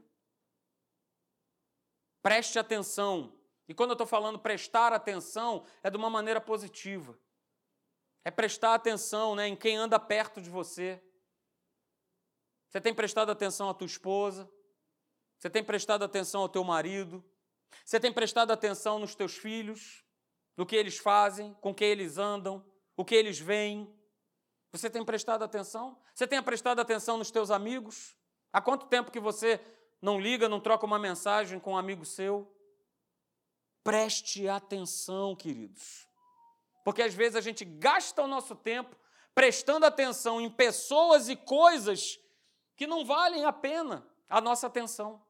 Preste 2.22 2.58
atenção. 2.58 3.34
E 3.68 3.74
quando 3.74 3.92
eu 3.92 3.94
estou 3.94 4.08
falando 4.08 4.38
prestar 4.38 4.94
atenção, 4.94 5.66
é 5.82 5.90
de 5.90 5.98
uma 5.98 6.10
maneira 6.10 6.42
positiva. 6.42 7.18
É 8.26 8.32
prestar 8.32 8.74
atenção 8.74 9.36
né, 9.36 9.48
em 9.48 9.56
quem 9.56 9.78
anda 9.78 10.00
perto 10.00 10.42
de 10.42 10.50
você. 10.50 11.02
Você 12.70 12.82
tem 12.82 12.94
prestado 12.94 13.32
atenção 13.32 13.70
à 13.70 13.74
tua 13.74 13.86
esposa? 13.86 14.50
Você 15.38 15.50
tem 15.50 15.64
prestado 15.64 16.04
atenção 16.04 16.42
ao 16.42 16.50
teu 16.50 16.64
marido? 16.64 17.24
Você 17.86 18.00
tem 18.00 18.12
prestado 18.12 18.52
atenção 18.52 19.00
nos 19.00 19.14
teus 19.16 19.38
filhos? 19.38 20.04
No 20.56 20.66
que 20.66 20.76
eles 20.76 20.98
fazem, 20.98 21.54
com 21.56 21.74
quem 21.74 21.90
eles 21.90 22.18
andam, 22.18 22.64
o 22.96 23.04
que 23.04 23.16
eles 23.16 23.40
veem? 23.40 23.92
Você 24.72 24.90
tem 24.90 25.04
prestado 25.04 25.44
atenção? 25.44 26.00
Você 26.14 26.28
tem 26.28 26.42
prestado 26.42 26.80
atenção 26.80 27.18
nos 27.18 27.30
teus 27.32 27.52
amigos? 27.52 28.16
Há 28.52 28.62
quanto 28.62 28.88
tempo 28.88 29.12
que 29.12 29.20
você 29.20 29.60
não 30.02 30.20
liga, 30.20 30.50
não 30.50 30.60
troca 30.60 30.86
uma 30.86 31.00
mensagem 31.00 31.60
com 31.60 31.74
um 31.74 31.78
amigo 31.78 32.06
seu. 32.06 32.52
Preste 33.84 34.48
atenção, 34.48 35.36
queridos. 35.36 36.08
Porque 36.84 37.02
às 37.02 37.14
vezes 37.14 37.36
a 37.36 37.42
gente 37.42 37.66
gasta 37.66 38.22
o 38.22 38.28
nosso 38.28 38.56
tempo 38.56 38.96
prestando 39.36 39.86
atenção 39.86 40.40
em 40.40 40.50
pessoas 40.50 41.28
e 41.28 41.36
coisas 41.36 42.20
que 42.76 42.88
não 42.88 43.06
valem 43.06 43.46
a 43.46 43.52
pena 43.52 44.08
a 44.30 44.40
nossa 44.40 44.68
atenção. 44.68 45.22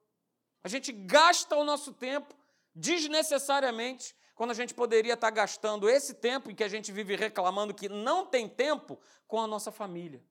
A 0.63 0.67
gente 0.67 0.91
gasta 0.91 1.55
o 1.55 1.63
nosso 1.63 1.93
tempo 1.93 2.35
desnecessariamente 2.75 4.15
quando 4.35 4.51
a 4.51 4.55
gente 4.55 4.73
poderia 4.73 5.13
estar 5.13 5.29
gastando 5.29 5.89
esse 5.89 6.13
tempo 6.13 6.49
em 6.49 6.55
que 6.55 6.63
a 6.63 6.67
gente 6.67 6.91
vive 6.91 7.15
reclamando 7.15 7.73
que 7.73 7.87
não 7.87 8.25
tem 8.25 8.47
tempo 8.47 8.99
com 9.27 9.39
a 9.39 9.47
nossa 9.47 9.71
família, 9.71 10.23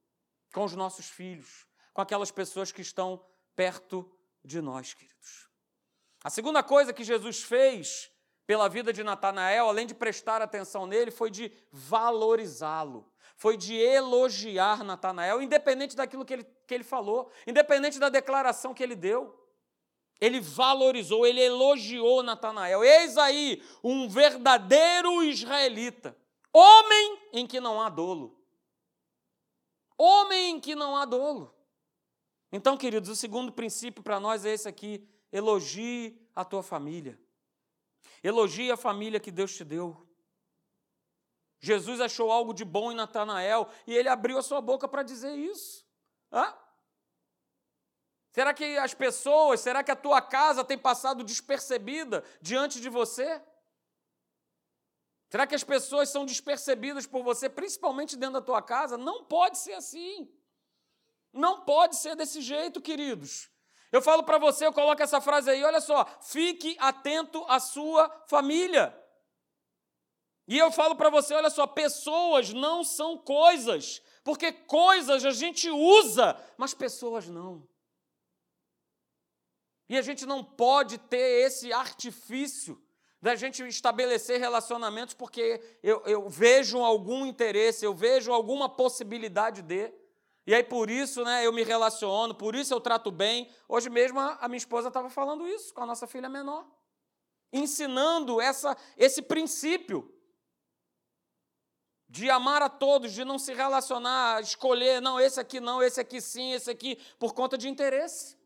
com 0.53 0.65
os 0.65 0.75
nossos 0.75 1.09
filhos, 1.09 1.67
com 1.93 2.01
aquelas 2.01 2.31
pessoas 2.31 2.73
que 2.73 2.83
estão 2.83 3.25
perto 3.55 4.11
de 4.45 4.61
nós, 4.61 4.95
queridos. 4.95 5.49
A 6.25 6.31
segunda 6.31 6.63
coisa 6.63 6.93
que 6.93 7.05
Jesus 7.05 7.43
fez 7.43 8.12
pela 8.53 8.69
vida 8.69 8.93
de 8.93 9.03
Natanael, 9.03 9.67
além 9.67 9.87
de 9.87 9.95
prestar 9.95 10.43
atenção 10.43 10.87
nele, 10.87 11.11
foi 11.11 11.31
de 11.31 11.51
valorizá-lo, 11.73 13.11
foi 13.35 13.57
de 13.57 13.75
elogiar 13.75 14.85
Natanael, 14.85 15.41
independente 15.41 15.97
daquilo 15.97 16.23
que 16.23 16.35
ele, 16.35 16.45
que 16.67 16.75
ele 16.75 16.85
falou, 16.85 17.31
independente 17.47 17.99
da 17.99 18.11
declaração 18.11 18.75
que 18.75 18.83
ele 18.83 18.95
deu. 18.95 19.35
Ele 20.21 20.39
valorizou, 20.39 21.27
ele 21.27 21.41
elogiou 21.41 22.23
Natanael. 22.23 22.85
Eis 22.85 23.17
aí 23.17 23.63
um 23.83 24.07
verdadeiro 24.07 25.23
israelita, 25.23 26.15
homem 26.53 27.21
em 27.33 27.47
que 27.47 27.59
não 27.59 27.81
há 27.81 27.89
dolo. 27.89 28.39
Homem 29.97 30.57
em 30.57 30.61
que 30.61 30.75
não 30.75 30.95
há 30.95 31.07
dolo. 31.07 31.55
Então, 32.53 32.77
queridos, 32.77 33.09
o 33.09 33.17
segundo 33.17 33.51
princípio 33.51 34.03
para 34.03 34.21
nós 34.21 34.45
é 34.45 34.53
esse 34.53 34.69
aqui: 34.69 35.09
elogie 35.33 36.21
a 36.37 36.45
tua 36.45 36.63
família. 36.63 37.19
Elogie 38.23 38.71
a 38.71 38.77
família 38.77 39.21
que 39.21 39.31
Deus 39.31 39.55
te 39.55 39.65
deu. 39.65 40.09
Jesus 41.61 42.01
achou 42.01 42.31
algo 42.31 42.53
de 42.53 42.65
bom 42.65 42.91
em 42.91 42.95
Natanael 42.95 43.69
e 43.87 43.95
ele 43.95 44.09
abriu 44.09 44.39
a 44.39 44.43
sua 44.43 44.61
boca 44.61 44.89
para 44.89 45.03
dizer 45.03 45.35
isso. 45.37 45.87
Hã? 46.33 46.57
Será 48.33 48.55
que 48.55 48.79
as 48.79 48.95
pessoas, 48.95 49.61
será 49.61 49.85
que 49.85 49.91
a 49.91 49.97
tua 49.97 50.21
casa 50.23 50.65
tem 50.65 50.79
passado 50.79 51.23
despercebida 51.23 52.25
diante 52.41 52.81
de 52.81 52.89
você? 52.89 53.43
Será 55.29 55.47
que 55.47 55.55
as 55.55 55.63
pessoas 55.63 56.09
são 56.09 56.25
despercebidas 56.25 57.07
por 57.07 57.23
você, 57.23 57.49
principalmente 57.49 58.17
dentro 58.17 58.35
da 58.35 58.43
tua 58.43 58.63
casa? 58.63 58.97
Não 58.97 59.25
pode 59.25 59.59
ser 59.59 59.75
assim. 59.75 60.31
Não 61.33 61.65
pode 61.65 61.97
ser 61.97 62.17
desse 62.17 62.41
jeito, 62.41 62.81
queridos. 62.81 63.52
Eu 63.93 64.01
falo 64.01 64.23
para 64.23 64.39
você, 64.39 64.67
eu 64.67 64.73
coloco 64.73 65.03
essa 65.03 65.21
frase 65.21 65.51
aí, 65.51 65.63
olha 65.63 65.81
só, 65.81 66.07
fique 66.23 66.75
atento 66.81 67.45
à 67.47 67.61
sua 67.61 68.09
família. 68.27 68.99
E 70.49 70.57
eu 70.57 70.73
falo 70.73 70.97
para 70.97 71.11
você, 71.11 71.35
olha 71.35 71.51
só, 71.51 71.67
pessoas 71.67 72.55
não 72.55 72.83
são 72.83 73.19
coisas, 73.19 74.03
porque 74.25 74.51
coisas 74.51 75.25
a 75.25 75.31
gente 75.31 75.69
usa, 75.71 76.35
mas 76.57 76.73
pessoas 76.73 77.29
não. 77.29 77.69
E 79.91 79.99
a 79.99 80.03
gente 80.03 80.25
não 80.25 80.43
pode 80.43 80.97
ter 80.97 81.47
esse 81.47 81.71
artifício 81.71 82.83
da 83.21 83.37
gente 83.37 83.63
estabelecer 83.69 84.41
relacionamentos 84.41 85.15
porque 85.15 85.61
eu, 85.83 86.03
eu 86.07 86.29
vejo 86.29 86.79
algum 86.79 87.27
interesse, 87.27 87.85
eu 87.85 87.95
vejo 87.95 88.33
alguma 88.33 88.69
possibilidade 88.69 89.61
de. 89.61 89.93
E 90.47 90.55
aí 90.55 90.65
por 90.65 90.91
isso, 90.91 91.23
né, 91.25 91.47
eu 91.47 91.53
me 91.53 91.63
relaciono, 91.63 92.35
por 92.35 92.55
isso 92.55 92.75
eu 92.75 92.81
trato 92.81 93.11
bem. 93.11 93.49
Hoje 93.69 93.89
mesmo 93.89 94.19
a 94.19 94.49
minha 94.49 94.59
esposa 94.59 94.89
estava 94.89 95.09
falando 95.09 95.47
isso 95.47 95.73
com 95.73 95.83
a 95.83 95.87
nossa 95.87 96.07
filha 96.07 96.29
menor, 96.29 96.67
ensinando 97.53 98.41
essa, 98.41 98.77
esse 98.97 99.23
princípio 99.23 100.13
de 102.09 102.29
amar 102.29 102.61
a 102.61 102.69
todos, 102.69 103.13
de 103.13 103.25
não 103.25 103.39
se 103.39 103.55
relacionar, 103.55 104.43
escolher, 104.43 105.01
não, 105.01 105.19
esse 105.19 105.41
aqui 105.41 105.61
não, 105.61 105.83
esse 105.83 105.99
aqui 105.99 106.21
sim, 106.21 106.53
esse 106.53 106.71
aqui, 106.71 106.97
por 107.19 107.33
conta 107.33 107.57
de 107.57 107.71
interesse. 107.71 108.37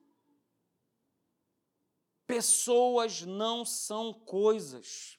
Pessoas 2.26 3.22
não 3.22 3.64
são 3.64 4.12
coisas. 4.12 5.18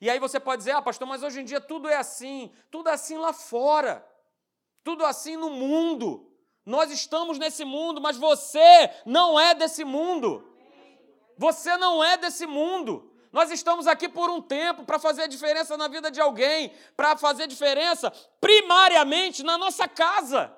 E 0.00 0.10
aí 0.10 0.18
você 0.18 0.38
pode 0.38 0.58
dizer, 0.58 0.72
ah, 0.72 0.82
pastor, 0.82 1.08
mas 1.08 1.22
hoje 1.22 1.40
em 1.40 1.44
dia 1.44 1.60
tudo 1.62 1.88
é 1.88 1.96
assim, 1.96 2.52
tudo 2.70 2.90
é 2.90 2.92
assim 2.92 3.16
lá 3.16 3.32
fora. 3.32 4.06
Tudo 4.84 5.04
assim 5.04 5.36
no 5.36 5.50
mundo. 5.50 6.28
Nós 6.64 6.90
estamos 6.90 7.38
nesse 7.38 7.64
mundo, 7.64 8.00
mas 8.00 8.16
você 8.16 8.90
não 9.06 9.40
é 9.40 9.54
desse 9.54 9.84
mundo. 9.84 10.46
Você 11.36 11.76
não 11.76 12.02
é 12.02 12.16
desse 12.16 12.46
mundo. 12.46 13.10
Nós 13.32 13.50
estamos 13.50 13.86
aqui 13.86 14.08
por 14.08 14.30
um 14.30 14.40
tempo 14.40 14.84
para 14.84 14.98
fazer 14.98 15.28
diferença 15.28 15.76
na 15.76 15.88
vida 15.88 16.10
de 16.10 16.20
alguém, 16.20 16.72
para 16.96 17.16
fazer 17.16 17.46
diferença 17.46 18.10
primariamente 18.40 19.42
na 19.42 19.56
nossa 19.56 19.86
casa. 19.86 20.54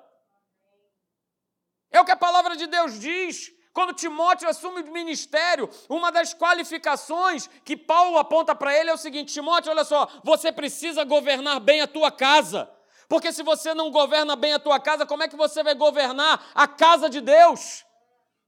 É 1.91 1.99
o 1.99 2.05
que 2.05 2.11
a 2.11 2.17
palavra 2.17 2.55
de 2.55 2.67
Deus 2.67 2.99
diz. 2.99 3.51
Quando 3.73 3.93
Timóteo 3.93 4.49
assume 4.49 4.81
o 4.81 4.91
ministério, 4.91 5.69
uma 5.87 6.11
das 6.11 6.33
qualificações 6.33 7.49
que 7.63 7.77
Paulo 7.77 8.17
aponta 8.17 8.53
para 8.53 8.77
ele 8.77 8.89
é 8.89 8.93
o 8.93 8.97
seguinte: 8.97 9.33
Timóteo, 9.33 9.71
olha 9.71 9.85
só, 9.85 10.09
você 10.23 10.51
precisa 10.51 11.03
governar 11.03 11.59
bem 11.59 11.81
a 11.81 11.87
tua 11.87 12.11
casa. 12.11 12.69
Porque 13.11 13.33
se 13.33 13.43
você 13.43 13.73
não 13.73 13.91
governa 13.91 14.37
bem 14.37 14.53
a 14.53 14.59
tua 14.59 14.79
casa, 14.79 15.05
como 15.05 15.21
é 15.21 15.27
que 15.27 15.35
você 15.35 15.61
vai 15.61 15.75
governar 15.75 16.49
a 16.55 16.65
casa 16.65 17.09
de 17.09 17.19
Deus? 17.19 17.83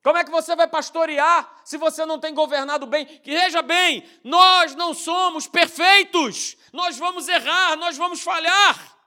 Como 0.02 0.18
é 0.18 0.24
que 0.24 0.32
você 0.32 0.56
vai 0.56 0.70
pastorear 0.70 1.62
se 1.66 1.76
você 1.76 2.06
não 2.06 2.18
tem 2.18 2.34
governado 2.34 2.88
bem? 2.88 3.06
Que 3.06 3.32
veja 3.32 3.62
bem, 3.62 4.10
nós 4.24 4.74
não 4.74 4.94
somos 4.94 5.48
perfeitos. 5.48 6.56
Nós 6.72 6.98
vamos 6.98 7.28
errar, 7.28 7.76
nós 7.76 7.98
vamos 7.98 8.22
falhar. 8.22 8.98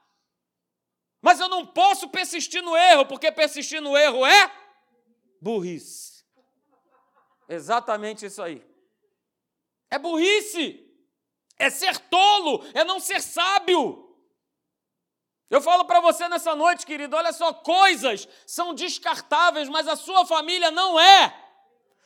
Mas 1.23 1.39
eu 1.39 1.49
não 1.49 1.65
posso 1.65 2.07
persistir 2.07 2.61
no 2.61 2.77
erro, 2.77 3.07
porque 3.07 3.31
persistir 3.31 3.81
no 3.81 3.97
erro 3.97 4.23
é 4.27 4.51
burrice. 5.41 6.23
Exatamente 7.49 8.27
isso 8.27 8.43
aí. 8.43 8.63
É 9.89 9.97
burrice. 9.97 10.87
É 11.57 11.71
ser 11.71 11.97
tolo, 11.97 12.63
é 12.75 12.83
não 12.83 12.99
ser 12.99 13.23
sábio. 13.23 14.06
Eu 15.49 15.61
falo 15.61 15.85
para 15.85 16.01
você 16.01 16.27
nessa 16.27 16.55
noite, 16.55 16.85
querido, 16.85 17.15
olha 17.15 17.31
só, 17.31 17.53
coisas 17.53 18.27
são 18.45 18.73
descartáveis, 18.73 19.69
mas 19.69 19.87
a 19.87 19.95
sua 19.95 20.25
família 20.25 20.71
não 20.71 20.99
é. 20.99 21.33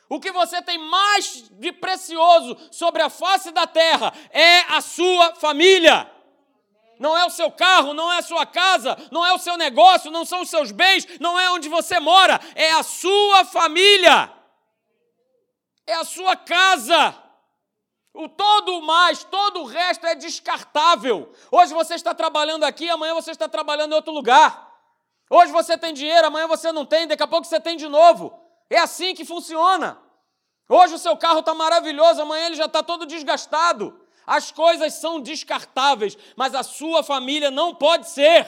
O 0.08 0.20
que 0.20 0.30
você 0.30 0.62
tem 0.62 0.78
mais 0.78 1.44
de 1.52 1.72
precioso 1.72 2.56
sobre 2.70 3.02
a 3.02 3.10
face 3.10 3.50
da 3.50 3.66
terra 3.66 4.12
é 4.30 4.60
a 4.68 4.80
sua 4.80 5.34
família. 5.34 6.08
Não 7.00 7.18
é 7.18 7.24
o 7.24 7.30
seu 7.30 7.50
carro, 7.50 7.92
não 7.92 8.12
é 8.12 8.18
a 8.18 8.22
sua 8.22 8.46
casa, 8.46 8.96
não 9.10 9.26
é 9.26 9.32
o 9.32 9.38
seu 9.38 9.56
negócio, 9.56 10.10
não 10.10 10.24
são 10.24 10.42
os 10.42 10.50
seus 10.50 10.70
bens, 10.70 11.06
não 11.18 11.40
é 11.40 11.50
onde 11.50 11.68
você 11.68 11.98
mora, 11.98 12.38
é 12.54 12.70
a 12.72 12.82
sua 12.84 13.44
família. 13.44 14.30
É 15.84 15.94
a 15.94 16.04
sua 16.04 16.36
casa. 16.36 17.21
O 18.14 18.28
todo 18.28 18.82
mais, 18.82 19.24
todo 19.24 19.62
o 19.62 19.64
resto 19.64 20.06
é 20.06 20.14
descartável. 20.14 21.32
Hoje 21.50 21.72
você 21.72 21.94
está 21.94 22.14
trabalhando 22.14 22.64
aqui, 22.64 22.88
amanhã 22.90 23.14
você 23.14 23.30
está 23.30 23.48
trabalhando 23.48 23.92
em 23.92 23.96
outro 23.96 24.12
lugar. 24.12 24.70
Hoje 25.30 25.50
você 25.50 25.78
tem 25.78 25.94
dinheiro, 25.94 26.26
amanhã 26.26 26.46
você 26.46 26.70
não 26.72 26.84
tem, 26.84 27.06
daqui 27.06 27.22
a 27.22 27.26
pouco 27.26 27.46
você 27.46 27.58
tem 27.58 27.76
de 27.76 27.88
novo. 27.88 28.38
É 28.68 28.78
assim 28.78 29.14
que 29.14 29.24
funciona. 29.24 29.98
Hoje 30.68 30.94
o 30.94 30.98
seu 30.98 31.16
carro 31.16 31.40
está 31.40 31.54
maravilhoso, 31.54 32.20
amanhã 32.20 32.46
ele 32.46 32.56
já 32.56 32.66
está 32.66 32.82
todo 32.82 33.06
desgastado. 33.06 33.98
As 34.26 34.52
coisas 34.52 34.94
são 34.94 35.20
descartáveis, 35.20 36.16
mas 36.36 36.54
a 36.54 36.62
sua 36.62 37.02
família 37.02 37.50
não 37.50 37.74
pode 37.74 38.08
ser. 38.10 38.46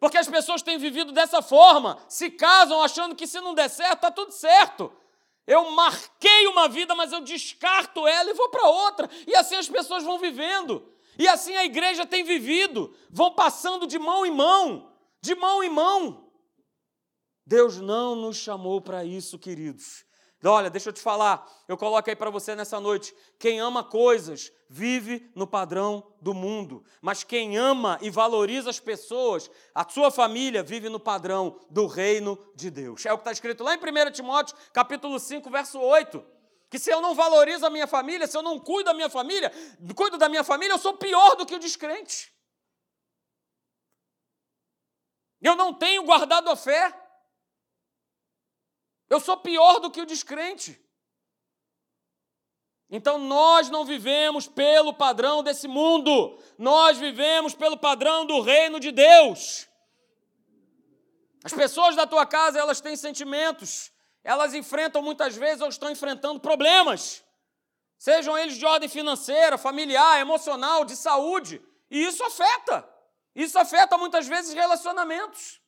Porque 0.00 0.16
as 0.16 0.28
pessoas 0.28 0.62
têm 0.62 0.78
vivido 0.78 1.12
dessa 1.12 1.42
forma, 1.42 1.98
se 2.08 2.30
casam 2.30 2.82
achando 2.82 3.14
que 3.14 3.26
se 3.26 3.40
não 3.40 3.52
der 3.52 3.68
certo, 3.68 3.94
está 3.94 4.10
tudo 4.10 4.32
certo. 4.32 4.92
Eu 5.48 5.70
marquei 5.70 6.46
uma 6.46 6.68
vida, 6.68 6.94
mas 6.94 7.10
eu 7.10 7.22
descarto 7.22 8.06
ela 8.06 8.28
e 8.28 8.34
vou 8.34 8.50
para 8.50 8.68
outra. 8.68 9.08
E 9.26 9.34
assim 9.34 9.54
as 9.54 9.66
pessoas 9.66 10.04
vão 10.04 10.18
vivendo. 10.18 10.86
E 11.18 11.26
assim 11.26 11.56
a 11.56 11.64
igreja 11.64 12.04
tem 12.04 12.22
vivido. 12.22 12.94
Vão 13.08 13.32
passando 13.32 13.86
de 13.86 13.98
mão 13.98 14.26
em 14.26 14.30
mão, 14.30 14.92
de 15.22 15.34
mão 15.34 15.64
em 15.64 15.70
mão. 15.70 16.30
Deus 17.46 17.80
não 17.80 18.14
nos 18.14 18.36
chamou 18.36 18.78
para 18.78 19.06
isso, 19.06 19.38
queridos. 19.38 20.04
Olha, 20.44 20.70
deixa 20.70 20.90
eu 20.90 20.92
te 20.92 21.00
falar, 21.00 21.50
eu 21.66 21.76
coloco 21.76 22.08
aí 22.08 22.14
para 22.14 22.30
você 22.30 22.54
nessa 22.54 22.78
noite: 22.78 23.14
quem 23.38 23.58
ama 23.58 23.82
coisas 23.82 24.52
vive 24.68 25.28
no 25.34 25.46
padrão 25.46 26.12
do 26.20 26.32
mundo, 26.32 26.84
mas 27.00 27.24
quem 27.24 27.56
ama 27.56 27.98
e 28.00 28.08
valoriza 28.08 28.70
as 28.70 28.78
pessoas, 28.78 29.50
a 29.74 29.88
sua 29.88 30.10
família 30.10 30.62
vive 30.62 30.88
no 30.88 31.00
padrão 31.00 31.58
do 31.68 31.86
reino 31.86 32.38
de 32.54 32.70
Deus. 32.70 33.04
É 33.04 33.12
o 33.12 33.16
que 33.16 33.22
está 33.22 33.32
escrito 33.32 33.64
lá 33.64 33.74
em 33.74 33.78
1 33.78 34.12
Timóteo, 34.12 34.56
capítulo 34.72 35.18
5, 35.18 35.50
verso 35.50 35.80
8. 35.80 36.24
Que 36.70 36.78
se 36.78 36.90
eu 36.90 37.00
não 37.00 37.14
valorizo 37.14 37.64
a 37.64 37.70
minha 37.70 37.86
família, 37.86 38.26
se 38.26 38.36
eu 38.36 38.42
não 38.42 38.60
cuido 38.60 38.84
da 38.84 38.94
minha 38.94 39.08
família, 39.08 39.50
cuido 39.96 40.18
da 40.18 40.28
minha 40.28 40.44
família, 40.44 40.74
eu 40.74 40.78
sou 40.78 40.94
pior 40.94 41.34
do 41.34 41.46
que 41.46 41.54
o 41.54 41.58
descrente. 41.58 42.30
Eu 45.40 45.56
não 45.56 45.72
tenho 45.72 46.04
guardado 46.04 46.50
a 46.50 46.56
fé. 46.56 47.07
Eu 49.08 49.20
sou 49.20 49.36
pior 49.36 49.80
do 49.80 49.90
que 49.90 50.00
o 50.00 50.06
descrente. 50.06 50.78
Então 52.90 53.18
nós 53.18 53.68
não 53.68 53.84
vivemos 53.84 54.46
pelo 54.48 54.94
padrão 54.94 55.42
desse 55.42 55.68
mundo, 55.68 56.38
nós 56.56 56.96
vivemos 56.96 57.54
pelo 57.54 57.76
padrão 57.76 58.24
do 58.24 58.40
reino 58.40 58.80
de 58.80 58.90
Deus. 58.90 59.68
As 61.44 61.52
pessoas 61.52 61.94
da 61.94 62.06
tua 62.06 62.26
casa, 62.26 62.58
elas 62.58 62.80
têm 62.80 62.96
sentimentos, 62.96 63.92
elas 64.24 64.54
enfrentam 64.54 65.02
muitas 65.02 65.36
vezes 65.36 65.60
ou 65.60 65.68
estão 65.68 65.90
enfrentando 65.90 66.40
problemas, 66.40 67.22
sejam 67.98 68.36
eles 68.38 68.56
de 68.56 68.64
ordem 68.64 68.88
financeira, 68.88 69.58
familiar, 69.58 70.20
emocional, 70.20 70.84
de 70.84 70.96
saúde, 70.96 71.62
e 71.90 72.02
isso 72.04 72.24
afeta. 72.24 72.88
Isso 73.34 73.58
afeta 73.58 73.96
muitas 73.96 74.26
vezes 74.26 74.52
relacionamentos. 74.52 75.60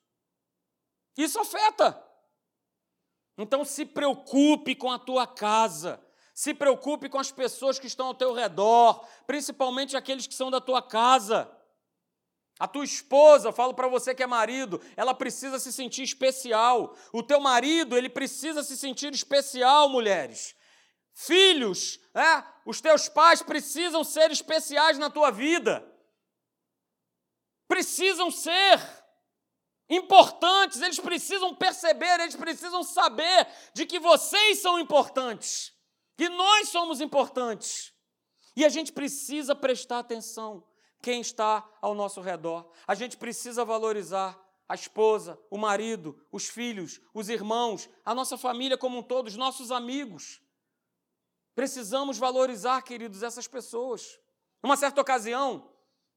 Isso 1.15 1.39
afeta. 1.39 2.10
Então 3.41 3.65
se 3.65 3.85
preocupe 3.85 4.75
com 4.75 4.91
a 4.91 4.99
tua 4.99 5.25
casa. 5.25 5.99
Se 6.33 6.53
preocupe 6.53 7.09
com 7.09 7.17
as 7.17 7.31
pessoas 7.31 7.79
que 7.79 7.87
estão 7.87 8.07
ao 8.07 8.13
teu 8.13 8.33
redor, 8.33 9.03
principalmente 9.25 9.97
aqueles 9.97 10.27
que 10.27 10.35
são 10.35 10.51
da 10.51 10.61
tua 10.61 10.81
casa. 10.81 11.51
A 12.59 12.67
tua 12.67 12.85
esposa, 12.85 13.51
falo 13.51 13.73
para 13.73 13.87
você 13.87 14.13
que 14.13 14.21
é 14.21 14.27
marido, 14.27 14.79
ela 14.95 15.15
precisa 15.15 15.57
se 15.57 15.73
sentir 15.73 16.03
especial. 16.03 16.95
O 17.11 17.23
teu 17.23 17.39
marido, 17.39 17.97
ele 17.97 18.09
precisa 18.09 18.61
se 18.61 18.77
sentir 18.77 19.11
especial, 19.11 19.89
mulheres. 19.89 20.55
Filhos, 21.11 21.99
é, 22.13 22.43
os 22.63 22.79
teus 22.79 23.09
pais 23.09 23.41
precisam 23.41 24.03
ser 24.03 24.29
especiais 24.29 24.99
na 24.99 25.09
tua 25.09 25.31
vida. 25.31 25.83
Precisam 27.67 28.29
ser 28.29 28.79
importantes, 29.91 30.81
eles 30.81 30.99
precisam 30.99 31.53
perceber, 31.53 32.21
eles 32.21 32.35
precisam 32.35 32.81
saber 32.81 33.45
de 33.73 33.85
que 33.85 33.99
vocês 33.99 34.59
são 34.59 34.79
importantes, 34.79 35.73
que 36.17 36.29
nós 36.29 36.69
somos 36.69 37.01
importantes. 37.01 37.93
E 38.55 38.63
a 38.63 38.69
gente 38.69 38.93
precisa 38.93 39.53
prestar 39.53 39.99
atenção 39.99 40.65
quem 41.01 41.19
está 41.19 41.67
ao 41.81 41.93
nosso 41.93 42.21
redor. 42.21 42.71
A 42.87 42.95
gente 42.95 43.17
precisa 43.17 43.65
valorizar 43.65 44.39
a 44.67 44.75
esposa, 44.75 45.37
o 45.49 45.57
marido, 45.57 46.17
os 46.31 46.47
filhos, 46.47 47.01
os 47.13 47.27
irmãos, 47.27 47.89
a 48.05 48.15
nossa 48.15 48.37
família 48.37 48.77
como 48.77 48.99
um 48.99 49.03
todo, 49.03 49.27
os 49.27 49.35
nossos 49.35 49.71
amigos. 49.71 50.41
Precisamos 51.53 52.17
valorizar, 52.17 52.81
queridos, 52.81 53.23
essas 53.23 53.47
pessoas. 53.47 54.17
Numa 54.63 54.77
certa 54.77 55.01
ocasião, 55.01 55.69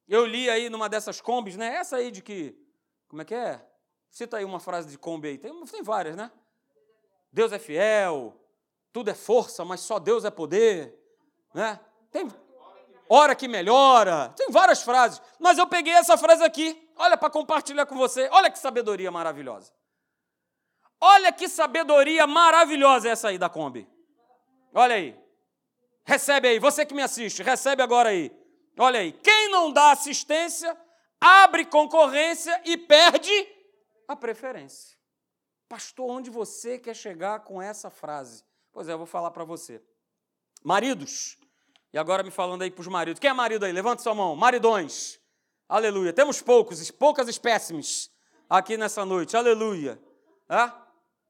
eu 0.07 0.25
li 0.25 0.49
aí 0.49 0.71
numa 0.71 0.89
dessas 0.89 1.21
combis, 1.21 1.57
né? 1.57 1.75
Essa 1.75 1.97
aí 1.97 2.13
de 2.13 2.23
que 2.23 2.64
como 3.15 3.23
é 3.23 3.25
que 3.25 3.35
é? 3.35 3.65
Cita 4.11 4.39
aí 4.39 4.45
uma 4.45 4.59
frase 4.59 4.89
de 4.89 4.99
Kombi 4.99 5.29
aí. 5.29 5.39
Tem, 5.39 5.65
tem 5.67 5.83
várias, 5.85 6.17
né? 6.17 6.33
Deus 7.33 7.53
é 7.53 7.61
fiel, 7.61 8.35
tudo 8.93 9.09
é 9.09 9.15
força, 9.15 9.65
mas 9.65 9.83
só 9.83 10.01
Deus 10.01 10.25
é 10.25 10.33
poder. 10.33 10.99
Né? 11.55 11.79
Tem 12.11 12.29
hora 13.09 13.37
que 13.37 13.47
melhora. 13.47 14.31
Tem 14.31 14.51
várias 14.51 14.83
frases. 14.83 15.23
Mas 15.39 15.59
eu 15.59 15.67
peguei 15.69 15.93
essa 15.93 16.19
frase 16.19 16.43
aqui. 16.43 16.91
Olha 16.97 17.17
para 17.17 17.31
compartilhar 17.31 17.87
com 17.87 17.97
você. 17.97 18.29
Olha 18.33 18.51
que 18.51 18.59
sabedoria 18.59 19.13
maravilhosa. 19.13 19.73
Olha 21.01 21.31
que 21.31 21.49
sabedoria 21.49 22.27
maravilhosa 22.27 23.09
essa 23.09 23.29
aí 23.29 23.39
da 23.39 23.49
Kombi. 23.49 23.89
Olha 24.75 24.97
aí. 24.97 25.17
Recebe 26.05 26.49
aí. 26.49 26.59
Você 26.59 26.85
que 26.85 26.95
me 26.95 27.03
assiste, 27.03 27.45
recebe 27.45 27.81
agora 27.81 28.09
aí. 28.09 28.37
Olha 28.77 28.99
aí. 28.99 29.13
Quem 29.13 29.53
não 29.53 29.71
dá 29.71 29.93
assistência 29.93 30.77
abre 31.25 31.65
concorrência 31.65 32.61
e 32.67 32.77
perde 32.77 33.33
a 34.07 34.15
preferência. 34.15 34.99
Pastor, 35.67 36.11
onde 36.11 36.29
você 36.29 36.79
quer 36.79 36.95
chegar 36.95 37.41
com 37.41 37.63
essa 37.63 37.89
frase? 37.89 38.45
Pois 38.71 38.91
é, 38.91 38.93
eu 38.93 38.99
vou 38.99 39.07
falar 39.07 39.31
para 39.31 39.43
você. 39.43 39.83
Maridos, 40.63 41.39
e 41.95 41.99
agora 41.99 42.23
me 42.23 42.31
falando 42.31 42.61
aí 42.61 42.71
para 42.71 42.83
os 42.83 42.89
maridos. 42.89 43.19
Quem 43.19 43.31
é 43.31 43.33
marido 43.33 43.65
aí? 43.65 43.73
Levante 43.73 44.03
sua 44.03 44.15
mão. 44.15 44.37
Maridões. 44.37 45.19
Aleluia. 45.67 46.13
Temos 46.13 46.43
poucos, 46.43 46.91
poucas 46.91 47.27
espécimes 47.27 48.11
aqui 48.49 48.77
nessa 48.77 49.07
noite. 49.07 49.35
Aleluia. 49.35 49.99
É? 50.51 50.71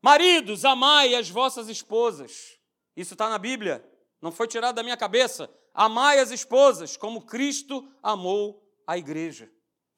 Maridos, 0.03 0.65
amai 0.65 1.15
as 1.15 1.31
vossas 1.31 1.69
esposas. 1.69 2.59
Isso 2.97 3.15
está 3.15 3.29
na 3.29 3.39
Bíblia. 3.39 3.89
Não 4.21 4.33
foi 4.33 4.49
tirado 4.49 4.75
da 4.75 4.83
minha 4.83 4.97
cabeça. 4.97 5.49
Amai 5.73 6.19
as 6.19 6.33
esposas 6.33 6.97
como 6.97 7.23
Cristo 7.23 7.89
amou 8.03 8.61
a 8.87 8.99
igreja. 8.99 9.49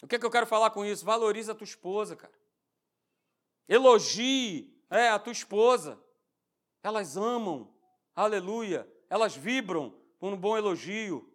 O 0.02 0.06
que, 0.06 0.16
é 0.16 0.18
que 0.18 0.26
eu 0.26 0.30
quero 0.30 0.46
falar 0.46 0.70
com 0.70 0.84
isso? 0.84 1.04
Valoriza 1.04 1.52
a 1.52 1.54
tua 1.54 1.64
esposa, 1.64 2.14
cara. 2.16 2.32
Elogie 3.68 4.72
é, 4.90 5.08
a 5.08 5.18
tua 5.18 5.32
esposa. 5.32 5.98
Elas 6.82 7.16
amam, 7.16 7.68
aleluia. 8.14 8.88
Elas 9.10 9.34
vibram 9.34 9.94
por 10.18 10.32
um 10.32 10.36
bom 10.36 10.56
elogio. 10.56 11.28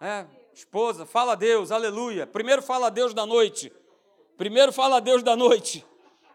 É, 0.00 0.26
esposa, 0.52 1.06
fala 1.06 1.32
a 1.32 1.36
Deus, 1.36 1.70
aleluia. 1.70 2.26
Primeiro 2.26 2.62
fala 2.62 2.88
a 2.88 2.90
Deus 2.90 3.14
da 3.14 3.24
noite. 3.24 3.72
Primeiro 4.36 4.72
fala 4.72 4.96
a 4.96 5.00
Deus 5.00 5.22
da 5.22 5.36
noite. 5.36 5.84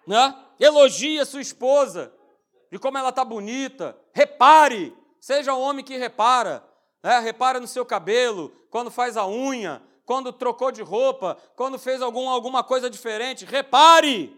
Né? 0.08 0.36
Elogie 0.60 1.20
a 1.20 1.26
sua 1.26 1.42
esposa 1.42 2.14
de 2.72 2.80
como 2.80 2.98
ela 2.98 3.10
está 3.10 3.26
bonita. 3.26 3.98
Repare, 4.14 4.96
seja 5.20 5.54
um 5.54 5.60
homem 5.60 5.84
que 5.84 5.98
repara. 5.98 6.64
Né? 7.04 7.20
Repara 7.20 7.60
no 7.60 7.68
seu 7.68 7.86
cabelo, 7.86 8.52
quando 8.70 8.90
faz 8.90 9.18
a 9.18 9.28
unha, 9.28 9.82
quando 10.12 10.34
trocou 10.34 10.74
de 10.74 10.82
roupa, 10.82 11.38
quando 11.56 11.80
fez 11.80 12.02
algum, 12.02 12.28
alguma 12.28 12.66
coisa 12.66 12.90
diferente. 12.90 13.46
Repare, 13.46 14.38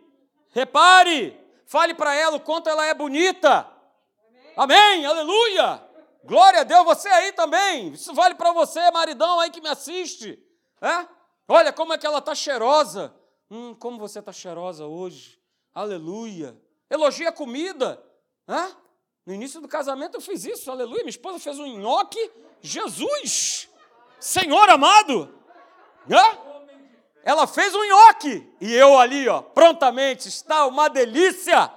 repare. 0.51 1.35
Fale 1.65 1.95
para 1.95 2.13
ela 2.13 2.37
o 2.37 2.39
quanto 2.39 2.69
ela 2.69 2.85
é 2.85 2.93
bonita. 2.93 3.67
Amém. 4.55 5.01
Amém. 5.01 5.05
Aleluia. 5.07 5.83
Glória 6.23 6.59
a 6.59 6.63
Deus, 6.63 6.85
você 6.85 7.09
aí 7.09 7.31
também. 7.31 7.93
Isso 7.93 8.13
vale 8.13 8.35
para 8.35 8.51
você, 8.51 8.91
maridão 8.91 9.39
aí 9.39 9.49
que 9.49 9.61
me 9.61 9.67
assiste. 9.67 10.37
É? 10.79 11.07
Olha 11.47 11.73
como 11.73 11.91
é 11.91 11.97
que 11.97 12.05
ela 12.05 12.19
está 12.19 12.35
cheirosa. 12.35 13.11
Hum, 13.49 13.73
como 13.73 13.97
você 13.97 14.19
está 14.19 14.31
cheirosa 14.31 14.85
hoje. 14.85 15.41
Aleluia. 15.73 16.55
Elogia 16.87 17.29
a 17.29 17.33
comida. 17.33 17.99
É? 18.47 18.75
No 19.25 19.33
início 19.33 19.59
do 19.59 19.67
casamento 19.67 20.17
eu 20.17 20.21
fiz 20.21 20.45
isso, 20.45 20.69
aleluia. 20.69 20.99
Minha 20.99 21.09
esposa 21.09 21.39
fez 21.39 21.57
um 21.57 21.79
nhoque. 21.79 22.29
Jesus! 22.61 23.67
Senhor 24.19 24.69
amado! 24.69 25.41
É? 26.09 26.43
Ela 27.23 27.47
fez 27.47 27.73
um 27.73 27.83
nhoque. 27.83 28.47
E 28.59 28.73
eu 28.73 28.97
ali, 28.97 29.27
ó, 29.27 29.41
prontamente, 29.41 30.27
está 30.27 30.65
uma 30.65 30.89
delícia. 30.89 31.71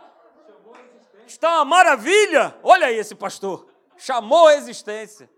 Está 1.27 1.57
uma 1.57 1.65
maravilha. 1.65 2.57
Olha 2.63 2.87
aí 2.87 2.97
esse 2.97 3.15
pastor. 3.15 3.67
Chamou 3.97 4.49
a 4.49 4.55
existência. 4.55 5.31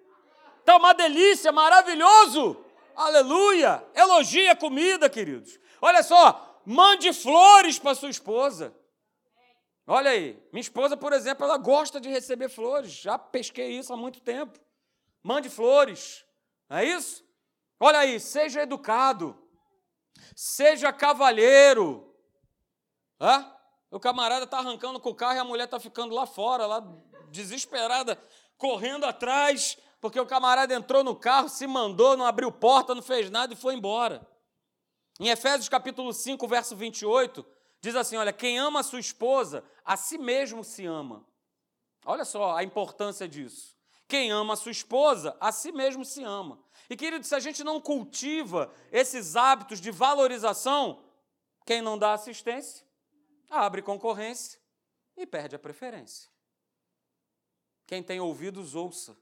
Está 0.60 0.76
uma 0.76 0.92
delícia, 0.92 1.52
maravilhoso. 1.52 2.64
Aleluia. 2.96 3.84
Elogia 3.94 4.52
a 4.52 4.56
comida, 4.56 5.08
queridos. 5.08 5.58
Olha 5.80 6.02
só, 6.02 6.60
mande 6.64 7.12
flores 7.12 7.78
para 7.78 7.94
sua 7.94 8.10
esposa. 8.10 8.74
Olha 9.86 10.10
aí, 10.10 10.38
minha 10.52 10.60
esposa, 10.60 10.96
por 10.96 11.12
exemplo, 11.14 11.44
ela 11.44 11.56
gosta 11.56 12.00
de 12.00 12.10
receber 12.10 12.48
flores. 12.48 12.92
Já 12.92 13.18
pesquei 13.18 13.78
isso 13.78 13.92
há 13.92 13.96
muito 13.96 14.20
tempo. 14.20 14.58
Mande 15.22 15.48
flores. 15.48 16.24
Não 16.68 16.78
é 16.78 16.84
isso? 16.84 17.24
Olha 17.80 18.00
aí, 18.00 18.18
seja 18.18 18.62
educado. 18.62 19.36
Seja 20.34 20.92
cavalheiro. 20.92 22.14
Hã? 23.20 23.54
O 23.90 23.98
camarada 23.98 24.44
está 24.44 24.58
arrancando 24.58 25.00
com 25.00 25.10
o 25.10 25.14
carro 25.14 25.36
e 25.36 25.38
a 25.38 25.44
mulher 25.44 25.64
está 25.64 25.80
ficando 25.80 26.14
lá 26.14 26.26
fora, 26.26 26.66
lá 26.66 26.82
desesperada, 27.30 28.20
correndo 28.56 29.04
atrás, 29.04 29.78
porque 30.00 30.20
o 30.20 30.26
camarada 30.26 30.74
entrou 30.74 31.02
no 31.02 31.16
carro, 31.16 31.48
se 31.48 31.66
mandou, 31.66 32.16
não 32.16 32.26
abriu 32.26 32.52
porta, 32.52 32.94
não 32.94 33.02
fez 33.02 33.30
nada 33.30 33.54
e 33.54 33.56
foi 33.56 33.74
embora. 33.74 34.26
Em 35.18 35.28
Efésios 35.28 35.68
capítulo 35.68 36.12
5, 36.12 36.46
verso 36.46 36.76
28, 36.76 37.44
diz 37.80 37.96
assim: 37.96 38.16
Olha, 38.16 38.32
quem 38.32 38.58
ama 38.58 38.80
a 38.80 38.84
sua 38.84 39.00
esposa, 39.00 39.64
a 39.84 39.96
si 39.96 40.18
mesmo 40.18 40.62
se 40.62 40.84
ama. 40.84 41.26
Olha 42.04 42.24
só 42.24 42.56
a 42.56 42.62
importância 42.62 43.26
disso. 43.26 43.76
Quem 44.06 44.30
ama 44.30 44.52
a 44.52 44.56
sua 44.56 44.72
esposa, 44.72 45.36
a 45.40 45.50
si 45.50 45.72
mesmo 45.72 46.04
se 46.04 46.22
ama. 46.22 46.58
E 46.90 46.96
querido, 46.96 47.24
se 47.24 47.34
a 47.34 47.40
gente 47.40 47.62
não 47.62 47.80
cultiva 47.80 48.72
esses 48.90 49.36
hábitos 49.36 49.80
de 49.80 49.90
valorização, 49.90 51.04
quem 51.66 51.82
não 51.82 51.98
dá 51.98 52.14
assistência, 52.14 52.86
abre 53.50 53.82
concorrência 53.82 54.58
e 55.16 55.26
perde 55.26 55.54
a 55.54 55.58
preferência. 55.58 56.30
Quem 57.86 58.02
tem 58.02 58.20
ouvidos, 58.20 58.74
ouça. 58.74 59.16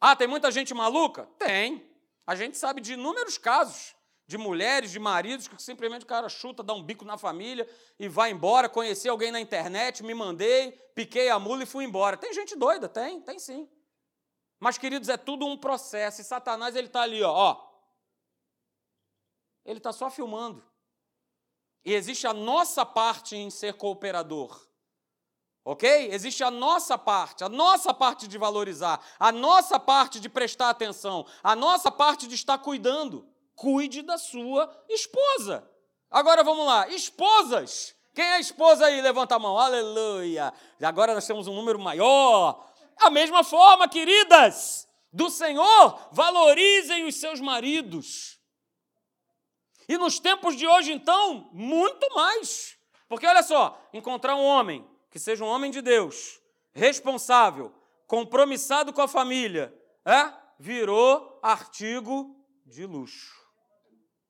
Ah, 0.00 0.14
tem 0.14 0.26
muita 0.26 0.50
gente 0.50 0.74
maluca? 0.74 1.26
Tem. 1.38 1.88
A 2.26 2.34
gente 2.34 2.56
sabe 2.56 2.80
de 2.80 2.94
inúmeros 2.94 3.38
casos 3.38 3.94
de 4.26 4.38
mulheres, 4.38 4.90
de 4.90 4.98
maridos 4.98 5.46
que 5.46 5.62
simplesmente 5.62 6.04
o 6.04 6.06
cara 6.06 6.28
chuta, 6.28 6.62
dá 6.62 6.72
um 6.72 6.82
bico 6.82 7.04
na 7.04 7.18
família 7.18 7.68
e 7.98 8.08
vai 8.08 8.30
embora. 8.30 8.68
Conheci 8.68 9.08
alguém 9.08 9.30
na 9.30 9.40
internet, 9.40 10.02
me 10.02 10.14
mandei, 10.14 10.72
piquei 10.94 11.28
a 11.28 11.38
mula 11.38 11.62
e 11.62 11.66
fui 11.66 11.84
embora. 11.84 12.16
Tem 12.16 12.32
gente 12.32 12.56
doida? 12.56 12.88
Tem, 12.88 13.20
tem 13.20 13.38
sim. 13.38 13.68
Mas, 14.64 14.78
queridos, 14.78 15.10
é 15.10 15.18
tudo 15.18 15.44
um 15.44 15.58
processo. 15.58 16.22
E 16.22 16.24
Satanás, 16.24 16.74
ele 16.74 16.86
está 16.86 17.02
ali, 17.02 17.22
ó, 17.22 17.30
ó. 17.30 17.70
Ele 19.62 19.76
está 19.76 19.92
só 19.92 20.08
filmando. 20.08 20.64
E 21.84 21.92
existe 21.92 22.26
a 22.26 22.32
nossa 22.32 22.86
parte 22.86 23.36
em 23.36 23.50
ser 23.50 23.74
cooperador. 23.74 24.66
Ok? 25.66 26.08
Existe 26.10 26.42
a 26.42 26.50
nossa 26.50 26.96
parte, 26.96 27.44
a 27.44 27.48
nossa 27.50 27.92
parte 27.92 28.26
de 28.26 28.38
valorizar, 28.38 29.04
a 29.18 29.30
nossa 29.30 29.78
parte 29.78 30.18
de 30.18 30.30
prestar 30.30 30.70
atenção, 30.70 31.26
a 31.42 31.54
nossa 31.54 31.92
parte 31.92 32.26
de 32.26 32.34
estar 32.34 32.56
cuidando. 32.56 33.28
Cuide 33.54 34.00
da 34.00 34.16
sua 34.16 34.74
esposa. 34.88 35.70
Agora 36.10 36.42
vamos 36.42 36.64
lá, 36.64 36.88
esposas. 36.88 37.94
Quem 38.14 38.24
é 38.24 38.40
esposa 38.40 38.86
aí? 38.86 39.00
Levanta 39.02 39.34
a 39.34 39.38
mão. 39.38 39.58
Aleluia. 39.58 40.54
Agora 40.80 41.12
nós 41.12 41.26
temos 41.26 41.48
um 41.48 41.54
número 41.54 41.78
maior. 41.78 42.72
A 42.98 43.10
mesma 43.10 43.44
forma, 43.44 43.88
queridas, 43.88 44.88
do 45.12 45.30
Senhor, 45.30 46.08
valorizem 46.12 47.06
os 47.06 47.16
seus 47.16 47.40
maridos. 47.40 48.38
E 49.88 49.98
nos 49.98 50.18
tempos 50.18 50.56
de 50.56 50.66
hoje, 50.66 50.92
então, 50.92 51.48
muito 51.52 52.12
mais. 52.14 52.76
Porque 53.08 53.26
olha 53.26 53.42
só, 53.42 53.80
encontrar 53.92 54.34
um 54.36 54.44
homem 54.44 54.88
que 55.10 55.18
seja 55.18 55.44
um 55.44 55.48
homem 55.48 55.70
de 55.70 55.80
Deus, 55.80 56.40
responsável, 56.72 57.72
compromissado 58.06 58.92
com 58.92 59.02
a 59.02 59.08
família, 59.08 59.72
é? 60.04 60.32
virou 60.58 61.38
artigo 61.42 62.34
de 62.66 62.86
luxo. 62.86 63.34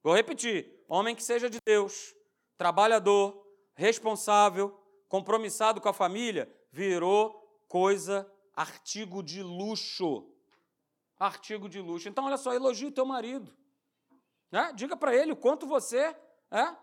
Vou 0.03 0.15
repetir: 0.15 0.85
homem 0.89 1.15
que 1.15 1.23
seja 1.23 1.49
de 1.49 1.59
Deus, 1.65 2.15
trabalhador, 2.57 3.47
responsável, 3.75 4.79
compromissado 5.09 5.81
com 5.81 5.89
a 5.89 5.95
família, 5.95 6.53
virou 6.71 7.33
coisa 7.69 8.31
artigo 8.57 9.23
de 9.23 9.43
luxo. 9.43 10.27
Artigo 11.19 11.69
de 11.69 11.81
luxo. 11.81 12.09
Então, 12.09 12.25
olha 12.25 12.37
só, 12.37 12.53
elogie 12.53 12.87
o 12.87 12.93
teu 12.93 13.05
marido. 13.05 13.55
Né? 14.51 14.73
Diga 14.75 14.97
para 14.97 15.15
ele 15.15 15.33
o 15.33 15.37
quanto 15.37 15.67
você 15.67 16.15
é, 16.51 16.77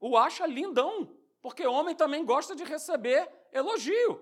o 0.00 0.16
acha 0.16 0.46
lindão. 0.46 1.16
Porque 1.40 1.66
homem 1.66 1.94
também 1.94 2.24
gosta 2.24 2.54
de 2.54 2.64
receber 2.64 3.30
elogio. 3.52 4.20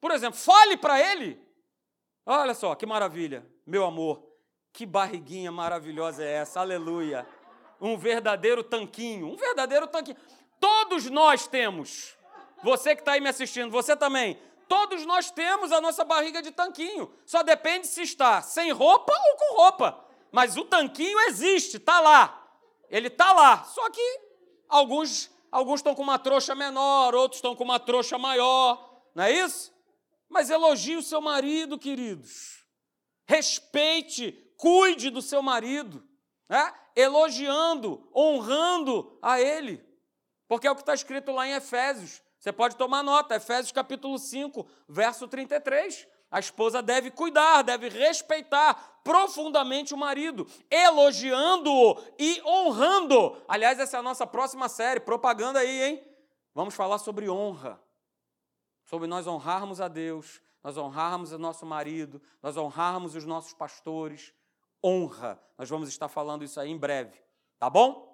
Por 0.00 0.10
exemplo, 0.10 0.38
fale 0.38 0.76
para 0.76 1.00
ele. 1.00 1.40
Olha 2.26 2.54
só, 2.54 2.74
que 2.74 2.86
maravilha, 2.86 3.46
meu 3.66 3.84
amor. 3.84 4.22
Que 4.72 4.84
barriguinha 4.84 5.52
maravilhosa 5.52 6.24
é 6.24 6.32
essa, 6.32 6.60
aleluia. 6.60 7.26
Um 7.80 7.96
verdadeiro 7.96 8.64
tanquinho, 8.64 9.28
um 9.28 9.36
verdadeiro 9.36 9.86
tanquinho. 9.86 10.16
Todos 10.58 11.08
nós 11.08 11.46
temos. 11.46 12.16
Você 12.62 12.94
que 12.94 13.02
está 13.02 13.12
aí 13.12 13.20
me 13.20 13.28
assistindo, 13.28 13.70
você 13.70 13.96
também 13.96 14.38
Todos 14.68 15.04
nós 15.04 15.30
temos 15.30 15.72
a 15.72 15.80
nossa 15.80 16.04
barriga 16.04 16.42
de 16.42 16.50
tanquinho. 16.50 17.12
Só 17.24 17.42
depende 17.42 17.86
se 17.86 18.02
está 18.02 18.42
sem 18.42 18.72
roupa 18.72 19.12
ou 19.12 19.36
com 19.36 19.56
roupa. 19.56 20.04
Mas 20.32 20.56
o 20.56 20.64
tanquinho 20.64 21.18
existe, 21.20 21.76
está 21.76 22.00
lá. 22.00 22.48
Ele 22.90 23.08
está 23.08 23.32
lá. 23.32 23.64
Só 23.64 23.88
que 23.90 24.20
alguns 24.68 25.30
alguns 25.50 25.78
estão 25.78 25.94
com 25.94 26.02
uma 26.02 26.18
trouxa 26.18 26.52
menor, 26.54 27.14
outros 27.14 27.38
estão 27.38 27.54
com 27.54 27.62
uma 27.62 27.78
trouxa 27.78 28.18
maior. 28.18 29.02
Não 29.14 29.24
é 29.24 29.30
isso? 29.30 29.72
Mas 30.28 30.50
elogie 30.50 30.96
o 30.96 31.02
seu 31.02 31.20
marido, 31.20 31.78
queridos. 31.78 32.66
Respeite, 33.24 34.32
cuide 34.56 35.10
do 35.10 35.22
seu 35.22 35.40
marido. 35.40 36.02
Né? 36.48 36.74
Elogiando, 36.96 38.08
honrando 38.14 39.16
a 39.22 39.40
ele. 39.40 39.80
Porque 40.48 40.66
é 40.66 40.70
o 40.70 40.74
que 40.74 40.82
está 40.82 40.94
escrito 40.94 41.30
lá 41.30 41.46
em 41.46 41.52
Efésios. 41.52 42.20
Você 42.44 42.52
pode 42.52 42.76
tomar 42.76 43.02
nota, 43.02 43.36
Efésios 43.36 43.72
capítulo 43.72 44.18
5, 44.18 44.66
verso 44.86 45.26
33. 45.26 46.06
A 46.30 46.38
esposa 46.38 46.82
deve 46.82 47.10
cuidar, 47.10 47.62
deve 47.62 47.88
respeitar 47.88 49.00
profundamente 49.02 49.94
o 49.94 49.96
marido, 49.96 50.46
elogiando-o 50.70 51.98
e 52.18 52.42
honrando. 52.44 53.42
Aliás, 53.48 53.80
essa 53.80 53.96
é 53.96 54.00
a 54.00 54.02
nossa 54.02 54.26
próxima 54.26 54.68
série, 54.68 55.00
propaganda 55.00 55.60
aí, 55.60 55.84
hein? 55.84 56.06
Vamos 56.54 56.74
falar 56.74 56.98
sobre 56.98 57.30
honra. 57.30 57.80
Sobre 58.84 59.08
nós 59.08 59.26
honrarmos 59.26 59.80
a 59.80 59.88
Deus, 59.88 60.42
nós 60.62 60.76
honrarmos 60.76 61.32
o 61.32 61.38
nosso 61.38 61.64
marido, 61.64 62.20
nós 62.42 62.58
honrarmos 62.58 63.14
os 63.14 63.24
nossos 63.24 63.54
pastores. 63.54 64.34
Honra. 64.84 65.40
Nós 65.56 65.70
vamos 65.70 65.88
estar 65.88 66.08
falando 66.08 66.44
isso 66.44 66.60
aí 66.60 66.70
em 66.70 66.76
breve, 66.76 67.18
tá 67.58 67.70
bom? 67.70 68.13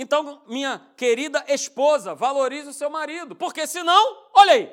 Então, 0.00 0.44
minha 0.46 0.78
querida 0.96 1.44
esposa, 1.48 2.14
valorize 2.14 2.68
o 2.68 2.72
seu 2.72 2.88
marido, 2.88 3.34
porque 3.34 3.66
senão, 3.66 4.30
olha 4.32 4.52
aí, 4.52 4.72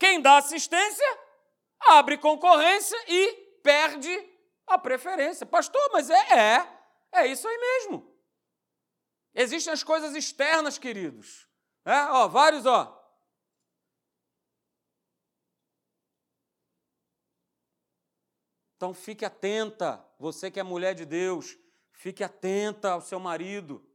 quem 0.00 0.20
dá 0.20 0.36
assistência 0.38 1.06
abre 1.78 2.18
concorrência 2.18 2.98
e 3.06 3.34
perde 3.62 4.10
a 4.66 4.76
preferência. 4.76 5.46
Pastor, 5.46 5.80
mas 5.92 6.10
é, 6.10 6.16
é, 6.36 6.68
é 7.12 7.26
isso 7.28 7.46
aí 7.46 7.56
mesmo. 7.56 8.12
Existem 9.32 9.72
as 9.72 9.84
coisas 9.84 10.12
externas, 10.16 10.76
queridos. 10.76 11.46
É, 11.84 12.00
ó, 12.06 12.26
vários, 12.26 12.66
ó. 12.66 12.98
Então 18.76 18.92
fique 18.92 19.24
atenta, 19.24 20.04
você 20.18 20.50
que 20.50 20.58
é 20.58 20.64
mulher 20.64 20.96
de 20.96 21.04
Deus, 21.04 21.56
fique 21.92 22.24
atenta 22.24 22.90
ao 22.90 23.00
seu 23.00 23.20
marido. 23.20 23.88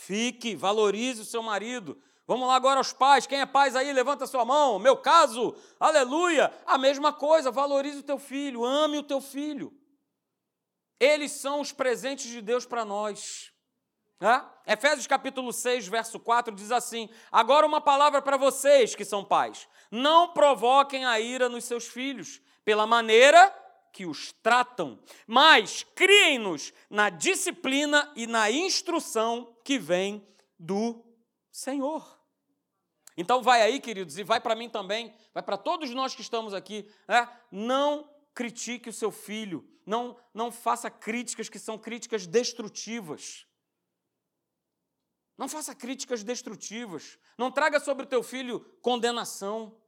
Fique, 0.00 0.54
valorize 0.54 1.22
o 1.22 1.24
seu 1.24 1.42
marido. 1.42 2.00
Vamos 2.24 2.46
lá 2.46 2.54
agora 2.54 2.78
aos 2.78 2.92
pais. 2.92 3.26
Quem 3.26 3.40
é 3.40 3.44
pai 3.44 3.76
aí, 3.76 3.92
levanta 3.92 4.28
sua 4.28 4.44
mão. 4.44 4.78
Meu 4.78 4.96
caso, 4.96 5.56
aleluia. 5.78 6.54
A 6.64 6.78
mesma 6.78 7.12
coisa, 7.12 7.50
valorize 7.50 7.98
o 7.98 8.02
teu 8.04 8.16
filho, 8.16 8.64
ame 8.64 8.96
o 8.96 9.02
teu 9.02 9.20
filho. 9.20 9.76
Eles 11.00 11.32
são 11.32 11.60
os 11.60 11.72
presentes 11.72 12.30
de 12.30 12.40
Deus 12.40 12.64
para 12.64 12.84
nós. 12.84 13.52
É? 14.20 14.72
Efésios 14.72 15.08
capítulo 15.08 15.52
6, 15.52 15.88
verso 15.88 16.20
4 16.20 16.54
diz 16.54 16.70
assim: 16.70 17.10
Agora 17.30 17.66
uma 17.66 17.80
palavra 17.80 18.22
para 18.22 18.36
vocês 18.36 18.94
que 18.94 19.04
são 19.04 19.24
pais: 19.24 19.68
não 19.90 20.28
provoquem 20.28 21.04
a 21.04 21.18
ira 21.18 21.48
nos 21.48 21.64
seus 21.64 21.88
filhos, 21.88 22.40
pela 22.64 22.86
maneira 22.86 23.52
que 23.92 24.06
os 24.06 24.32
tratam, 24.44 24.96
mas 25.26 25.84
criem-nos 25.96 26.72
na 26.88 27.10
disciplina 27.10 28.12
e 28.14 28.28
na 28.28 28.48
instrução 28.48 29.57
que 29.68 29.78
vem 29.78 30.26
do 30.58 31.04
Senhor. 31.52 32.18
Então 33.18 33.42
vai 33.42 33.60
aí, 33.60 33.80
queridos, 33.80 34.16
e 34.16 34.24
vai 34.24 34.40
para 34.40 34.54
mim 34.54 34.70
também, 34.70 35.14
vai 35.34 35.42
para 35.42 35.58
todos 35.58 35.90
nós 35.90 36.14
que 36.14 36.22
estamos 36.22 36.54
aqui, 36.54 36.90
né? 37.06 37.28
não 37.52 38.10
critique 38.32 38.88
o 38.88 38.92
seu 38.94 39.12
filho, 39.12 39.68
não, 39.84 40.18
não 40.32 40.50
faça 40.50 40.90
críticas 40.90 41.50
que 41.50 41.58
são 41.58 41.76
críticas 41.76 42.26
destrutivas. 42.26 43.46
Não 45.36 45.50
faça 45.50 45.74
críticas 45.74 46.24
destrutivas. 46.24 47.18
Não 47.36 47.50
traga 47.50 47.78
sobre 47.78 48.06
o 48.06 48.08
teu 48.08 48.22
filho 48.22 48.60
condenação. 48.80 49.78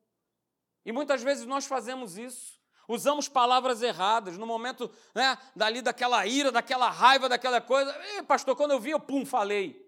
E 0.84 0.92
muitas 0.92 1.22
vezes 1.22 1.46
nós 1.46 1.64
fazemos 1.64 2.18
isso. 2.18 2.59
Usamos 2.90 3.28
palavras 3.28 3.82
erradas 3.82 4.36
no 4.36 4.44
momento 4.44 4.90
né, 5.14 5.38
dali 5.54 5.80
daquela 5.80 6.26
ira, 6.26 6.50
daquela 6.50 6.90
raiva, 6.90 7.28
daquela 7.28 7.60
coisa. 7.60 7.96
Pastor, 8.26 8.56
quando 8.56 8.72
eu 8.72 8.80
vi, 8.80 8.90
eu 8.90 8.98
pum, 8.98 9.24
falei. 9.24 9.80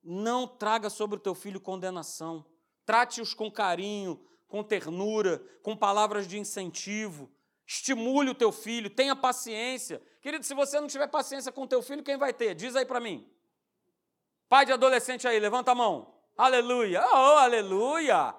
Não 0.00 0.46
traga 0.46 0.88
sobre 0.88 1.16
o 1.16 1.20
teu 1.20 1.34
filho 1.34 1.60
condenação. 1.60 2.46
Trate-os 2.86 3.34
com 3.34 3.50
carinho, 3.50 4.24
com 4.46 4.62
ternura, 4.62 5.42
com 5.64 5.76
palavras 5.76 6.28
de 6.28 6.38
incentivo. 6.38 7.28
Estimule 7.66 8.30
o 8.30 8.34
teu 8.34 8.52
filho, 8.52 8.88
tenha 8.88 9.16
paciência. 9.16 10.00
Querido, 10.22 10.46
se 10.46 10.54
você 10.54 10.80
não 10.80 10.86
tiver 10.86 11.08
paciência 11.08 11.50
com 11.50 11.62
o 11.62 11.66
teu 11.66 11.82
filho, 11.82 12.04
quem 12.04 12.16
vai 12.16 12.32
ter? 12.32 12.54
Diz 12.54 12.76
aí 12.76 12.86
para 12.86 13.00
mim. 13.00 13.28
Pai 14.48 14.64
de 14.64 14.70
adolescente 14.70 15.26
aí, 15.26 15.40
levanta 15.40 15.72
a 15.72 15.74
mão. 15.74 16.14
Aleluia. 16.36 17.04
Oh, 17.04 17.38
aleluia. 17.38 18.32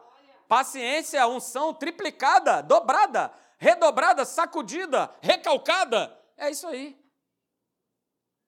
Paciência, 0.50 1.28
unção 1.28 1.76
triplicada, 1.76 2.64
dobrada, 2.64 3.32
redobrada, 3.60 4.26
sacudida, 4.26 5.16
recalcada. 5.22 6.12
É 6.36 6.50
isso 6.50 6.66
aí. 6.66 6.97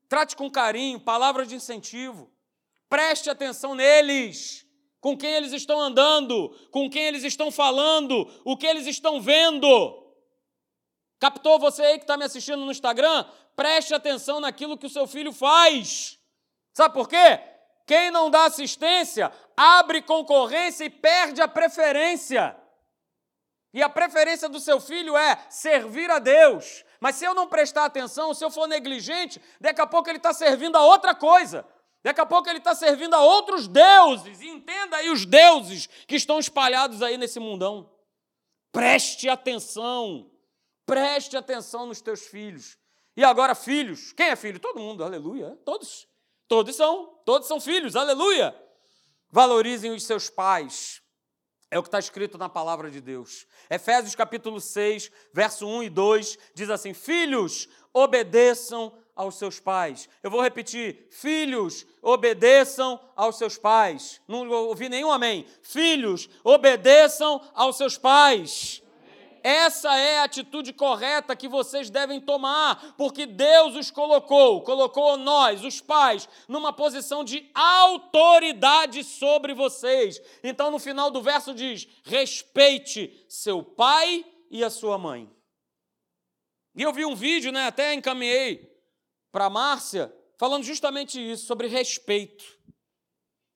Trate 0.10 0.36
com 0.36 0.50
carinho, 0.50 1.00
palavras 1.00 1.48
de 1.48 1.54
incentivo. 1.54 2.34
Preste 2.90 3.30
atenção 3.30 3.76
neles 3.76 4.66
com 5.00 5.16
quem 5.16 5.32
eles 5.32 5.54
estão 5.54 5.80
andando, 5.80 6.50
com 6.72 6.90
quem 6.90 7.04
eles 7.04 7.24
estão 7.24 7.52
falando, 7.52 8.28
o 8.44 8.58
que 8.58 8.66
eles 8.66 8.88
estão 8.88 9.22
vendo. 9.22 9.68
Captou 11.20 11.60
você 11.60 11.84
aí 11.84 11.98
que 12.00 12.04
está 12.04 12.18
me 12.18 12.26
assistindo 12.26 12.66
no 12.66 12.72
Instagram? 12.72 13.26
Preste 13.56 13.94
atenção 13.94 14.40
naquilo 14.40 14.76
que 14.76 14.88
o 14.88 14.90
seu 14.90 15.06
filho 15.06 15.32
faz. 15.32 16.18
Sabe 16.74 16.96
por 16.96 17.08
quê? 17.08 17.40
Quem 17.86 18.10
não 18.10 18.32
dá 18.32 18.46
assistência 18.46 19.32
abre 19.62 20.02
concorrência 20.02 20.86
e 20.86 20.90
perde 20.90 21.40
a 21.40 21.48
preferência. 21.48 22.58
E 23.72 23.82
a 23.82 23.88
preferência 23.88 24.50
do 24.50 24.60
seu 24.60 24.82
filho 24.82 25.16
é 25.16 25.38
servir 25.50 26.10
a 26.10 26.18
Deus. 26.18 26.84
Mas 27.00 27.16
se 27.16 27.26
eu 27.26 27.36
não 27.36 27.48
prestar 27.48 27.86
atenção, 27.86 28.34
se 28.34 28.44
eu 28.44 28.50
for 28.50 28.68
negligente, 28.68 29.40
daqui 29.60 29.80
a 29.80 29.86
pouco 29.86 30.10
ele 30.10 30.18
está 30.18 30.34
servindo 30.34 30.76
a 30.76 30.84
outra 30.84 31.14
coisa. 31.14 31.66
Daqui 32.04 32.20
a 32.20 32.26
pouco 32.26 32.50
ele 32.50 32.58
está 32.58 32.74
servindo 32.74 33.14
a 33.14 33.22
outros 33.22 33.68
deuses. 33.68 34.42
E 34.42 34.48
entenda 34.48 34.98
aí 34.98 35.12
os 35.12 35.26
deuses 35.26 35.88
que 36.08 36.16
estão 36.16 36.40
espalhados 36.40 37.04
aí 37.04 37.16
nesse 37.16 37.40
mundão. 37.40 37.90
Preste 38.72 39.30
atenção. 39.30 40.30
Preste 40.88 41.38
atenção 41.38 41.86
nos 41.86 42.02
teus 42.02 42.22
filhos. 42.22 42.78
E 43.16 43.24
agora, 43.24 43.54
filhos. 43.54 44.12
Quem 44.14 44.30
é 44.30 44.36
filho? 44.36 44.60
Todo 44.60 44.80
mundo, 44.80 45.04
aleluia. 45.04 45.56
Todos. 45.64 46.08
Todos 46.48 46.76
são. 46.76 47.20
Todos 47.24 47.48
são 47.48 47.62
filhos, 47.62 47.96
aleluia. 47.96 48.56
Valorizem 49.32 49.92
os 49.92 50.04
seus 50.04 50.30
pais. 50.30 51.02
É 51.70 51.80
o 51.80 51.82
que 51.82 51.88
está 51.88 52.00
escrito 52.00 52.38
na 52.38 52.50
palavra 52.50 52.92
de 52.92 53.00
Deus. 53.00 53.48
Efésios 53.70 54.14
capítulo 54.14 54.60
6, 54.60 55.10
verso 55.34 55.66
1 55.66 55.84
e 55.84 55.90
2 55.90 56.38
diz 56.54 56.70
assim: 56.70 56.94
Filhos, 56.94 57.70
obedeçam 57.94 58.94
aos 59.16 59.36
seus 59.36 59.60
pais. 59.60 60.10
Eu 60.22 60.30
vou 60.30 60.42
repetir: 60.42 61.08
filhos, 61.12 61.86
obedeçam 62.02 63.00
aos 63.16 63.38
seus 63.38 63.58
pais. 63.58 64.22
Não 64.28 64.50
ouvi 64.50 64.90
nenhum 64.90 65.12
amém. 65.12 65.46
Filhos, 65.62 66.30
obedeçam 66.44 67.42
aos 67.54 67.78
seus 67.78 67.98
pais. 67.98 68.84
Essa 69.44 69.96
é 69.98 70.20
a 70.20 70.24
atitude 70.24 70.72
correta 70.74 71.36
que 71.36 71.48
vocês 71.48 71.90
devem 71.90 72.22
tomar, 72.22 72.96
porque 72.96 73.26
Deus 73.26 73.76
os 73.76 73.90
colocou, 73.90 74.62
colocou 74.62 75.18
nós, 75.18 75.64
os 75.64 75.82
pais, 75.82 76.30
numa 76.48 76.72
posição 76.72 77.24
de 77.24 77.50
autoridade 77.54 79.04
sobre 79.04 79.54
vocês. 79.54 80.22
Então, 80.44 80.70
no 80.70 80.80
final 80.80 81.10
do 81.10 81.22
verso 81.22 81.54
diz: 81.54 81.88
respeite 82.04 83.26
seu 83.28 83.64
pai 83.64 84.26
e 84.50 84.64
a 84.64 84.70
sua 84.70 84.98
mãe. 84.98 85.30
E 86.76 86.84
eu 86.84 86.94
vi 86.94 87.06
um 87.06 87.16
vídeo, 87.16 87.52
né, 87.52 87.68
até 87.68 87.94
encaminhei 87.94 88.72
para 89.32 89.50
Márcia, 89.50 90.14
falando 90.38 90.64
justamente 90.64 91.20
isso, 91.20 91.46
sobre 91.46 91.68
respeito. 91.68 92.46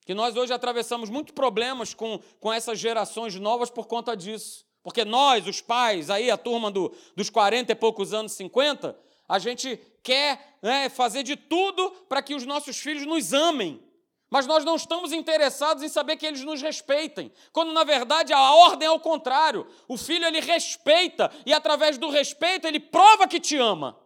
Que 0.04 0.14
nós 0.14 0.36
hoje 0.36 0.52
atravessamos 0.52 1.10
muitos 1.10 1.34
problemas 1.34 1.94
com, 1.94 2.18
com 2.40 2.52
essas 2.52 2.78
gerações 2.78 3.34
novas 3.36 3.70
por 3.70 3.86
conta 3.86 4.16
disso. 4.16 4.65
Porque 4.86 5.04
nós, 5.04 5.48
os 5.48 5.60
pais, 5.60 6.10
aí 6.10 6.30
a 6.30 6.36
turma 6.36 6.70
do, 6.70 6.94
dos 7.16 7.28
40 7.28 7.72
e 7.72 7.74
poucos 7.74 8.14
anos, 8.14 8.30
50, 8.34 8.96
a 9.28 9.36
gente 9.36 9.80
quer 10.00 10.58
né, 10.62 10.88
fazer 10.88 11.24
de 11.24 11.34
tudo 11.34 11.90
para 12.08 12.22
que 12.22 12.36
os 12.36 12.46
nossos 12.46 12.78
filhos 12.78 13.04
nos 13.04 13.32
amem. 13.32 13.82
Mas 14.30 14.46
nós 14.46 14.64
não 14.64 14.76
estamos 14.76 15.12
interessados 15.12 15.82
em 15.82 15.88
saber 15.88 16.14
que 16.14 16.24
eles 16.24 16.44
nos 16.44 16.62
respeitem. 16.62 17.32
Quando 17.52 17.72
na 17.72 17.82
verdade 17.82 18.32
a 18.32 18.52
ordem 18.52 18.86
é 18.86 18.90
o 18.92 19.00
contrário. 19.00 19.66
O 19.88 19.96
filho 19.96 20.24
ele 20.24 20.38
respeita 20.38 21.32
e 21.44 21.52
através 21.52 21.98
do 21.98 22.08
respeito 22.08 22.68
ele 22.68 22.78
prova 22.78 23.26
que 23.26 23.40
te 23.40 23.56
ama. 23.56 23.98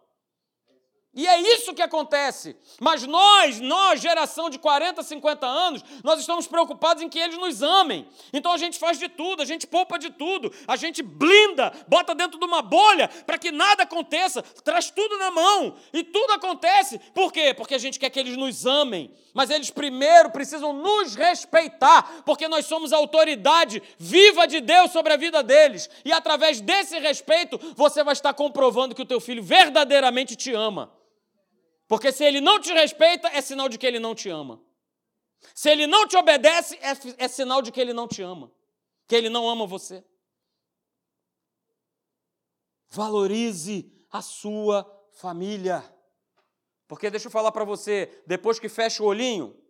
E 1.13 1.27
é 1.27 1.41
isso 1.55 1.75
que 1.75 1.83
acontece. 1.83 2.57
Mas 2.81 3.03
nós, 3.03 3.59
nós, 3.59 4.01
geração 4.01 4.49
de 4.49 4.61
40, 4.61 5.03
50 5.03 5.45
anos, 5.45 5.85
nós 6.05 6.21
estamos 6.21 6.47
preocupados 6.47 7.03
em 7.03 7.09
que 7.09 7.19
eles 7.19 7.37
nos 7.37 7.63
amem. 7.63 8.07
Então 8.33 8.53
a 8.53 8.57
gente 8.57 8.79
faz 8.79 8.97
de 8.97 9.09
tudo, 9.09 9.43
a 9.43 9.45
gente 9.45 9.67
poupa 9.67 9.99
de 9.99 10.11
tudo, 10.11 10.53
a 10.69 10.77
gente 10.77 11.03
blinda, 11.03 11.73
bota 11.89 12.15
dentro 12.15 12.39
de 12.39 12.45
uma 12.45 12.63
bolha 12.63 13.09
para 13.27 13.39
que 13.39 13.51
nada 13.51 13.83
aconteça, 13.83 14.41
traz 14.63 14.89
tudo 14.93 15.19
na 15.19 15.33
mão 15.33 15.75
e 15.93 16.05
tudo 16.05 16.33
acontece. 16.33 17.01
Por 17.13 17.33
quê? 17.33 17.53
Porque 17.55 17.75
a 17.75 17.79
gente 17.79 17.99
quer 17.99 18.11
que 18.11 18.21
eles 18.21 18.37
nos 18.37 18.65
amem. 18.65 19.13
Mas 19.35 19.51
eles 19.51 19.71
primeiro 19.71 20.31
precisam 20.31 20.73
nos 20.73 21.15
respeitar, 21.15 22.23
porque 22.25 22.49
nós 22.49 22.67
somos 22.67 22.93
a 22.93 22.97
autoridade 22.97 23.83
viva 23.99 24.47
de 24.47 24.61
Deus 24.61 24.91
sobre 24.93 25.13
a 25.13 25.17
vida 25.17 25.43
deles. 25.43 25.91
E 26.05 26.13
através 26.13 26.61
desse 26.61 26.99
respeito, 26.99 27.59
você 27.77 28.03
vai 28.03 28.13
estar 28.13 28.33
comprovando 28.35 28.95
que 28.95 29.03
o 29.03 29.07
teu 29.07 29.21
filho 29.21 29.43
verdadeiramente 29.43 30.35
te 30.35 30.53
ama. 30.53 31.00
Porque 31.91 32.13
se 32.13 32.25
ele 32.25 32.41
não 32.41 32.61
te 32.61 32.73
respeita, 32.73 33.27
é 33.31 33.41
sinal 33.41 33.69
de 33.69 33.77
que 33.77 33.85
ele 33.85 33.99
não 33.99 34.15
te 34.15 34.29
ama. 34.29 34.63
Se 35.53 35.69
ele 35.69 35.89
não 35.89 36.07
te 36.07 36.17
obedece, 36.17 36.77
é, 36.77 37.25
é 37.25 37.27
sinal 37.27 37.61
de 37.61 37.73
que 37.73 37.81
ele 37.81 37.93
não 37.93 38.07
te 38.07 38.23
ama. 38.23 38.53
Que 39.09 39.17
ele 39.17 39.29
não 39.29 39.51
ama 39.51 39.67
você. 39.67 40.05
Valorize 42.91 43.93
a 44.09 44.23
sua 44.23 44.89
família. 45.15 45.83
Porque 46.87 47.11
deixa 47.11 47.27
eu 47.27 47.33
falar 47.33 47.51
para 47.51 47.65
você, 47.65 48.23
depois 48.25 48.61
que 48.61 48.69
fecha 48.69 49.03
o 49.03 49.07
olhinho, 49.07 49.61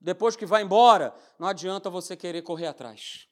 depois 0.00 0.34
que 0.34 0.44
vai 0.44 0.62
embora, 0.62 1.14
não 1.38 1.46
adianta 1.46 1.88
você 1.88 2.16
querer 2.16 2.42
correr 2.42 2.66
atrás. 2.66 3.29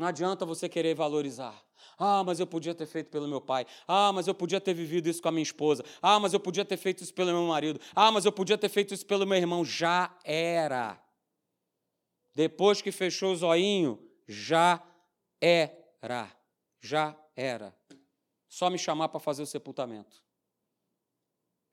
Não 0.00 0.06
adianta 0.06 0.46
você 0.46 0.66
querer 0.66 0.94
valorizar. 0.94 1.62
Ah, 1.98 2.24
mas 2.24 2.40
eu 2.40 2.46
podia 2.46 2.74
ter 2.74 2.86
feito 2.86 3.10
pelo 3.10 3.28
meu 3.28 3.38
pai. 3.38 3.66
Ah, 3.86 4.10
mas 4.10 4.26
eu 4.26 4.34
podia 4.34 4.58
ter 4.58 4.72
vivido 4.72 5.10
isso 5.10 5.20
com 5.20 5.28
a 5.28 5.30
minha 5.30 5.42
esposa. 5.42 5.84
Ah, 6.00 6.18
mas 6.18 6.32
eu 6.32 6.40
podia 6.40 6.64
ter 6.64 6.78
feito 6.78 7.04
isso 7.04 7.12
pelo 7.12 7.30
meu 7.30 7.46
marido. 7.46 7.78
Ah, 7.94 8.10
mas 8.10 8.24
eu 8.24 8.32
podia 8.32 8.56
ter 8.56 8.70
feito 8.70 8.94
isso 8.94 9.04
pelo 9.04 9.26
meu 9.26 9.36
irmão. 9.36 9.62
Já 9.62 10.18
era. 10.24 10.98
Depois 12.34 12.80
que 12.80 12.90
fechou 12.90 13.34
o 13.34 13.36
zoinho, 13.36 14.02
já 14.26 14.82
era. 15.38 16.34
Já 16.80 17.14
era. 17.36 17.76
Só 18.48 18.70
me 18.70 18.78
chamar 18.78 19.10
para 19.10 19.20
fazer 19.20 19.42
o 19.42 19.46
sepultamento. 19.46 20.24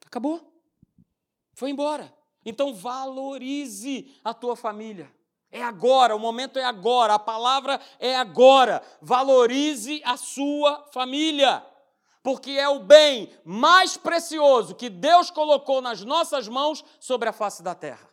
Acabou. 0.05 0.61
Foi 1.53 1.69
embora. 1.69 2.13
Então 2.45 2.75
valorize 2.75 4.13
a 4.21 4.33
tua 4.33 4.57
família. 4.57 5.09
É 5.51 5.63
agora, 5.63 6.15
o 6.15 6.19
momento 6.19 6.59
é 6.59 6.63
agora, 6.63 7.13
a 7.13 7.19
palavra 7.19 7.79
é 7.99 8.15
agora. 8.15 8.81
Valorize 9.01 10.01
a 10.03 10.17
sua 10.17 10.85
família, 10.91 11.65
porque 12.21 12.51
é 12.51 12.67
o 12.67 12.79
bem 12.79 13.31
mais 13.45 13.95
precioso 13.95 14.75
que 14.75 14.89
Deus 14.89 15.31
colocou 15.31 15.81
nas 15.81 16.03
nossas 16.03 16.47
mãos 16.47 16.83
sobre 16.99 17.29
a 17.29 17.33
face 17.33 17.63
da 17.63 17.73
terra. 17.73 18.09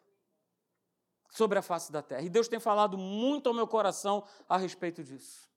Sobre 1.30 1.59
a 1.59 1.62
face 1.62 1.91
da 1.91 2.01
terra. 2.01 2.22
E 2.22 2.30
Deus 2.30 2.47
tem 2.47 2.61
falado 2.61 2.97
muito 2.97 3.49
ao 3.49 3.55
meu 3.55 3.66
coração 3.66 4.24
a 4.49 4.57
respeito 4.57 5.03
disso. 5.03 5.49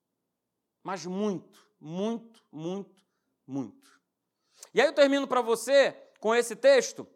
Mas 0.84 1.06
muito, 1.06 1.64
muito, 1.80 2.42
muito, 2.52 3.04
muito. 3.46 3.88
E 4.74 4.82
aí 4.82 4.88
eu 4.88 4.94
termino 4.94 5.28
para 5.28 5.42
você 5.42 5.92
com 6.20 6.34
esse 6.34 6.56
texto 6.56 7.08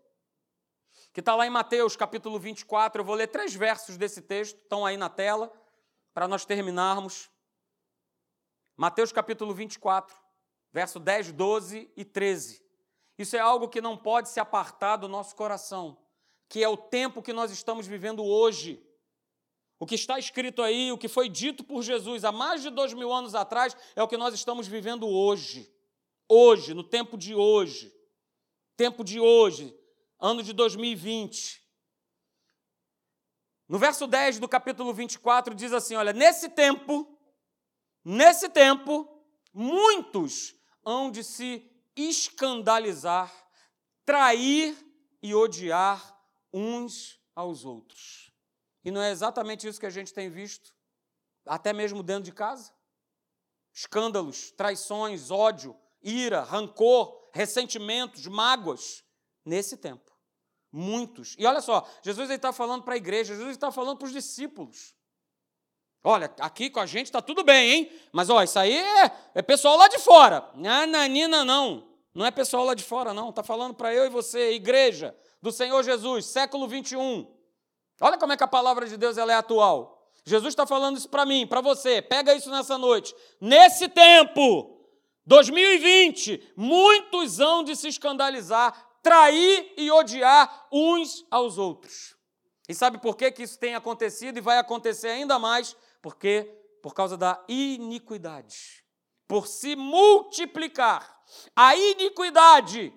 que 1.13 1.19
está 1.19 1.35
lá 1.35 1.45
em 1.45 1.49
Mateus 1.49 1.95
capítulo 1.95 2.39
24. 2.39 3.01
Eu 3.01 3.05
vou 3.05 3.15
ler 3.15 3.27
três 3.27 3.53
versos 3.53 3.97
desse 3.97 4.21
texto, 4.21 4.57
estão 4.57 4.85
aí 4.85 4.95
na 4.95 5.09
tela, 5.09 5.51
para 6.13 6.27
nós 6.27 6.45
terminarmos. 6.45 7.29
Mateus 8.77 9.11
capítulo 9.11 9.53
24, 9.53 10.15
verso 10.71 10.99
10, 10.99 11.33
12 11.33 11.91
e 11.95 12.05
13. 12.05 12.63
Isso 13.17 13.35
é 13.35 13.39
algo 13.39 13.67
que 13.67 13.81
não 13.81 13.97
pode 13.97 14.29
se 14.29 14.39
apartar 14.39 14.95
do 14.95 15.07
nosso 15.07 15.35
coração, 15.35 15.97
que 16.47 16.63
é 16.63 16.69
o 16.69 16.77
tempo 16.77 17.21
que 17.21 17.33
nós 17.33 17.51
estamos 17.51 17.85
vivendo 17.85 18.23
hoje. 18.23 18.81
O 19.77 19.85
que 19.85 19.95
está 19.95 20.17
escrito 20.17 20.61
aí, 20.61 20.91
o 20.91 20.97
que 20.97 21.07
foi 21.07 21.27
dito 21.27 21.63
por 21.63 21.81
Jesus 21.81 22.23
há 22.23 22.31
mais 22.31 22.61
de 22.61 22.69
dois 22.69 22.93
mil 22.93 23.11
anos 23.11 23.35
atrás, 23.35 23.75
é 23.95 24.01
o 24.01 24.07
que 24.07 24.17
nós 24.17 24.33
estamos 24.33 24.67
vivendo 24.67 25.07
hoje. 25.07 25.71
Hoje, 26.29 26.73
no 26.73 26.83
tempo 26.83 27.17
de 27.17 27.35
hoje. 27.35 27.93
Tempo 28.77 29.03
de 29.03 29.19
hoje 29.19 29.77
ano 30.21 30.43
de 30.43 30.53
2020. 30.53 31.59
No 33.67 33.79
verso 33.79 34.05
10 34.05 34.37
do 34.37 34.47
capítulo 34.47 34.93
24 34.93 35.55
diz 35.55 35.73
assim: 35.73 35.95
Olha, 35.95 36.13
nesse 36.13 36.49
tempo, 36.49 37.17
nesse 38.05 38.47
tempo, 38.49 39.09
muitos 39.51 40.55
hão 40.85 41.09
de 41.09 41.23
se 41.23 41.67
escandalizar, 41.95 43.33
trair 44.05 44.77
e 45.21 45.33
odiar 45.33 46.19
uns 46.53 47.19
aos 47.35 47.65
outros. 47.65 48.31
E 48.83 48.91
não 48.91 49.01
é 49.01 49.11
exatamente 49.11 49.67
isso 49.67 49.79
que 49.79 49.85
a 49.85 49.91
gente 49.91 50.13
tem 50.13 50.29
visto, 50.29 50.73
até 51.45 51.71
mesmo 51.73 52.03
dentro 52.03 52.23
de 52.23 52.31
casa? 52.31 52.73
Escândalos, 53.73 54.51
traições, 54.51 55.31
ódio, 55.31 55.79
ira, 56.01 56.43
rancor, 56.43 57.29
ressentimentos, 57.33 58.27
mágoas, 58.27 59.03
nesse 59.45 59.77
tempo. 59.77 60.10
Muitos. 60.71 61.35
E 61.37 61.45
olha 61.45 61.61
só, 61.61 61.87
Jesus 62.01 62.29
está 62.29 62.53
falando 62.53 62.83
para 62.83 62.93
a 62.93 62.97
igreja, 62.97 63.35
Jesus 63.35 63.51
está 63.51 63.71
falando 63.71 63.97
para 63.97 64.05
os 64.05 64.13
discípulos. 64.13 64.95
Olha, 66.03 66.33
aqui 66.39 66.69
com 66.69 66.79
a 66.79 66.85
gente 66.85 67.07
está 67.07 67.21
tudo 67.21 67.43
bem, 67.43 67.71
hein? 67.71 67.91
Mas 68.11 68.29
ó, 68.29 68.41
isso 68.41 68.57
aí 68.57 68.75
é, 68.75 69.11
é 69.35 69.41
pessoal 69.41 69.77
lá 69.77 69.87
de 69.87 69.99
fora. 69.99 70.49
Nananina, 70.55 71.45
não. 71.45 71.87
Não 72.13 72.25
é 72.25 72.31
pessoal 72.31 72.65
lá 72.65 72.73
de 72.73 72.83
fora, 72.83 73.13
não. 73.13 73.29
Está 73.29 73.43
falando 73.43 73.75
para 73.75 73.93
eu 73.93 74.05
e 74.05 74.09
você, 74.09 74.53
igreja 74.53 75.15
do 75.41 75.51
Senhor 75.51 75.83
Jesus, 75.83 76.25
século 76.25 76.67
21. 76.67 77.27
Olha 77.99 78.17
como 78.17 78.33
é 78.33 78.37
que 78.37 78.43
a 78.43 78.47
palavra 78.47 78.87
de 78.87 78.97
Deus 78.97 79.17
ela 79.17 79.31
é 79.31 79.35
atual. 79.35 80.11
Jesus 80.25 80.51
está 80.51 80.65
falando 80.65 80.97
isso 80.97 81.09
para 81.09 81.25
mim, 81.25 81.45
para 81.45 81.61
você. 81.61 82.01
Pega 82.01 82.33
isso 82.33 82.49
nessa 82.49 82.77
noite. 82.77 83.15
Nesse 83.39 83.87
tempo, 83.87 84.81
2020, 85.25 86.53
muitos 86.55 87.39
hão 87.39 87.63
de 87.63 87.75
se 87.75 87.87
escandalizar 87.87 88.90
trair 89.01 89.73
e 89.77 89.91
odiar 89.91 90.67
uns 90.71 91.25
aos 91.29 91.57
outros. 91.57 92.15
E 92.67 92.73
sabe 92.73 92.99
por 92.99 93.17
que, 93.17 93.31
que 93.31 93.43
isso 93.43 93.59
tem 93.59 93.75
acontecido 93.75 94.37
e 94.37 94.41
vai 94.41 94.57
acontecer 94.57 95.09
ainda 95.09 95.37
mais? 95.37 95.75
Porque 96.01 96.43
por 96.81 96.93
causa 96.93 97.17
da 97.17 97.43
iniquidade. 97.47 98.83
Por 99.27 99.47
se 99.47 99.75
multiplicar 99.75 101.21
a 101.55 101.75
iniquidade, 101.75 102.93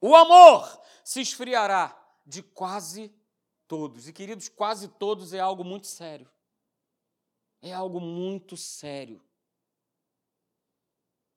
o 0.00 0.14
amor 0.14 0.80
se 1.04 1.20
esfriará 1.20 1.96
de 2.24 2.42
quase 2.42 3.12
todos. 3.66 4.06
E 4.06 4.12
queridos, 4.12 4.48
quase 4.48 4.88
todos 4.88 5.32
é 5.32 5.40
algo 5.40 5.64
muito 5.64 5.86
sério. 5.86 6.30
É 7.60 7.72
algo 7.72 8.00
muito 8.00 8.56
sério. 8.56 9.20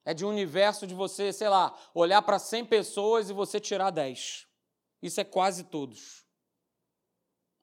É 0.03 0.13
de 0.13 0.25
um 0.25 0.29
universo 0.29 0.87
de 0.87 0.95
você, 0.95 1.31
sei 1.31 1.47
lá, 1.47 1.77
olhar 1.93 2.21
para 2.21 2.39
100 2.39 2.65
pessoas 2.65 3.29
e 3.29 3.33
você 3.33 3.59
tirar 3.59 3.91
10. 3.91 4.47
Isso 5.01 5.21
é 5.21 5.23
quase 5.23 5.63
todos. 5.65 6.25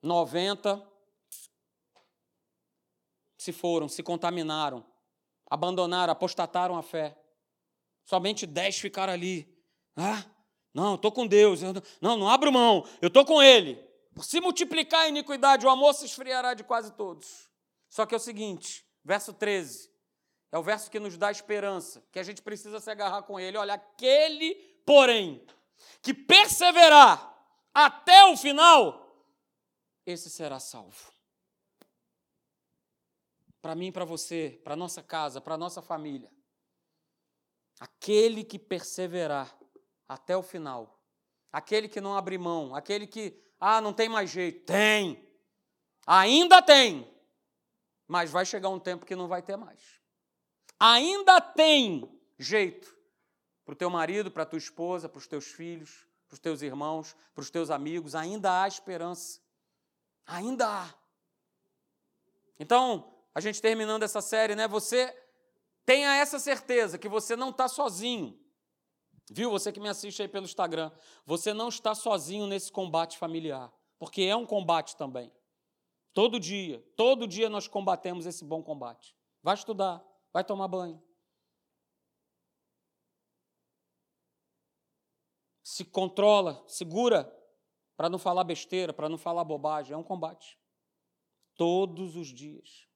90 0.03 0.86
se 3.39 3.53
foram, 3.53 3.89
se 3.89 4.03
contaminaram, 4.03 4.84
abandonaram, 5.49 6.12
apostataram 6.12 6.76
a 6.76 6.82
fé. 6.82 7.16
Somente 8.05 8.47
10 8.47 8.78
ficaram 8.78 9.12
ali. 9.12 9.57
Ah, 9.97 10.24
não, 10.74 10.97
estou 10.97 11.12
com 11.12 11.26
Deus. 11.26 11.61
Não, 12.01 12.16
não 12.16 12.28
abro 12.28 12.53
mão, 12.53 12.86
eu 13.01 13.09
estou 13.09 13.24
com 13.24 13.43
Ele. 13.43 13.82
Se 14.20 14.41
multiplicar 14.41 15.03
a 15.03 15.09
iniquidade, 15.09 15.64
o 15.64 15.70
amor 15.70 15.95
se 15.95 16.05
esfriará 16.05 16.55
de 16.55 16.64
quase 16.64 16.93
todos. 16.93 17.49
Só 17.89 18.05
que 18.05 18.14
é 18.14 18.16
o 18.16 18.20
seguinte, 18.20 18.84
verso 19.05 19.32
13. 19.32 19.89
É 20.51 20.59
o 20.59 20.62
verso 20.62 20.90
que 20.90 20.99
nos 20.99 21.16
dá 21.16 21.30
esperança, 21.30 22.03
que 22.11 22.18
a 22.18 22.22
gente 22.22 22.40
precisa 22.40 22.80
se 22.80 22.90
agarrar 22.90 23.22
com 23.22 23.38
ele. 23.38 23.59
Olha, 23.59 23.74
aquele, 23.74 24.55
porém, 24.86 25.44
que 26.01 26.14
perseverar 26.14 27.36
até 27.74 28.24
o 28.24 28.36
final, 28.36 29.26
esse 30.07 30.30
será 30.30 30.59
salvo. 30.59 31.12
Para 33.61 33.74
mim, 33.74 33.92
para 33.92 34.07
você, 34.07 34.59
para 34.64 34.74
nossa 34.74 35.03
casa, 35.03 35.40
para 35.40 35.59
nossa 35.59 35.82
família. 35.82 36.32
Aquele 37.78 38.42
que 38.42 38.59
perseverar 38.59 39.55
até 40.09 40.34
o 40.34 40.42
final, 40.42 40.99
aquele 41.53 41.88
que 41.88 42.01
não 42.01 42.16
abre 42.16 42.38
mão, 42.38 42.74
aquele 42.74 43.07
que, 43.07 43.38
ah, 43.61 43.80
não 43.82 43.92
tem 43.92 44.09
mais 44.09 44.30
jeito. 44.30 44.64
Tem! 44.64 45.28
Ainda 46.07 46.62
tem! 46.62 47.14
Mas 48.07 48.30
vai 48.30 48.46
chegar 48.46 48.70
um 48.70 48.80
tempo 48.80 49.05
que 49.05 49.14
não 49.14 49.28
vai 49.28 49.42
ter 49.42 49.57
mais 49.57 49.97
ainda 50.78 51.40
tem 51.40 52.08
jeito 52.38 52.96
para 53.64 53.72
o 53.72 53.76
teu 53.76 53.90
marido, 53.90 54.30
para 54.30 54.44
a 54.44 54.46
tua 54.46 54.58
esposa, 54.58 55.08
para 55.08 55.18
os 55.18 55.26
teus 55.26 55.46
filhos, 55.46 56.06
para 56.26 56.34
os 56.34 56.38
teus 56.38 56.62
irmãos, 56.62 57.16
para 57.34 57.42
os 57.42 57.50
teus 57.50 57.70
amigos, 57.70 58.14
ainda 58.14 58.62
há 58.62 58.68
esperança. 58.68 59.40
Ainda 60.26 60.66
há. 60.66 60.94
Então, 62.58 63.14
a 63.34 63.40
gente 63.40 63.62
terminando 63.62 64.02
essa 64.02 64.20
série, 64.20 64.54
né? 64.54 64.66
Você 64.68 65.14
tenha 65.86 66.16
essa 66.16 66.38
certeza 66.38 66.98
que 66.98 67.08
você 67.08 67.36
não 67.36 67.50
está 67.50 67.68
sozinho. 67.68 68.38
Viu? 69.30 69.50
Você 69.50 69.72
que 69.72 69.80
me 69.80 69.88
assiste 69.88 70.22
aí 70.22 70.28
pelo 70.28 70.44
Instagram. 70.44 70.90
Você 71.24 71.52
não 71.54 71.68
está 71.68 71.94
sozinho 71.94 72.46
nesse 72.46 72.72
combate 72.72 73.16
familiar. 73.18 73.72
Porque 73.98 74.22
é 74.22 74.36
um 74.36 74.46
combate 74.46 74.96
também. 74.96 75.32
Todo 76.12 76.40
dia, 76.40 76.82
todo 76.96 77.26
dia 77.26 77.48
nós 77.48 77.68
combatemos 77.68 78.26
esse 78.26 78.44
bom 78.44 78.62
combate. 78.62 79.14
Vai 79.42 79.54
estudar, 79.54 80.04
Vai 80.32 80.44
tomar 80.44 80.68
banho. 80.68 81.02
Se 85.62 85.84
controla, 85.84 86.64
segura, 86.66 87.32
para 87.96 88.08
não 88.08 88.18
falar 88.18 88.44
besteira, 88.44 88.92
para 88.92 89.08
não 89.08 89.18
falar 89.18 89.44
bobagem. 89.44 89.92
É 89.92 89.96
um 89.96 90.02
combate. 90.02 90.58
Todos 91.54 92.16
os 92.16 92.28
dias. 92.28 92.88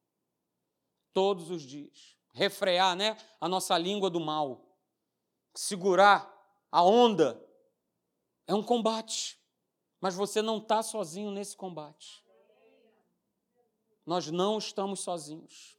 Todos 1.12 1.50
os 1.50 1.62
dias. 1.62 2.16
Refrear, 2.32 2.96
né? 2.96 3.16
A 3.40 3.48
nossa 3.48 3.76
língua 3.76 4.08
do 4.08 4.20
mal. 4.20 4.76
Segurar 5.54 6.32
a 6.70 6.82
onda. 6.82 7.44
É 8.46 8.54
um 8.54 8.62
combate. 8.62 9.38
Mas 10.00 10.14
você 10.14 10.40
não 10.40 10.58
está 10.58 10.82
sozinho 10.82 11.30
nesse 11.30 11.56
combate. 11.56 12.24
Nós 14.04 14.30
não 14.30 14.58
estamos 14.58 15.00
sozinhos. 15.00 15.78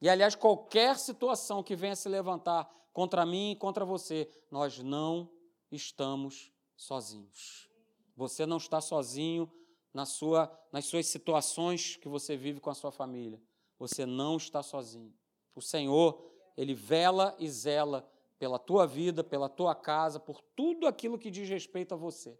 E, 0.00 0.08
aliás, 0.08 0.34
qualquer 0.34 0.98
situação 0.98 1.62
que 1.62 1.74
venha 1.74 1.96
se 1.96 2.08
levantar 2.08 2.70
contra 2.92 3.24
mim 3.24 3.52
e 3.52 3.56
contra 3.56 3.84
você, 3.84 4.28
nós 4.50 4.78
não 4.78 5.30
estamos 5.70 6.52
sozinhos. 6.76 7.68
Você 8.16 8.46
não 8.46 8.56
está 8.56 8.80
sozinho 8.80 9.50
na 9.92 10.04
sua, 10.04 10.50
nas 10.72 10.86
suas 10.86 11.06
situações 11.06 11.96
que 11.96 12.08
você 12.08 12.36
vive 12.36 12.60
com 12.60 12.70
a 12.70 12.74
sua 12.74 12.90
família. 12.90 13.40
Você 13.78 14.06
não 14.06 14.36
está 14.36 14.62
sozinho. 14.62 15.14
O 15.54 15.60
Senhor, 15.60 16.30
Ele 16.56 16.74
vela 16.74 17.34
e 17.38 17.48
zela 17.48 18.10
pela 18.38 18.58
tua 18.58 18.86
vida, 18.86 19.24
pela 19.24 19.48
tua 19.48 19.74
casa, 19.74 20.20
por 20.20 20.40
tudo 20.54 20.86
aquilo 20.86 21.18
que 21.18 21.30
diz 21.30 21.48
respeito 21.48 21.94
a 21.94 21.96
você. 21.96 22.38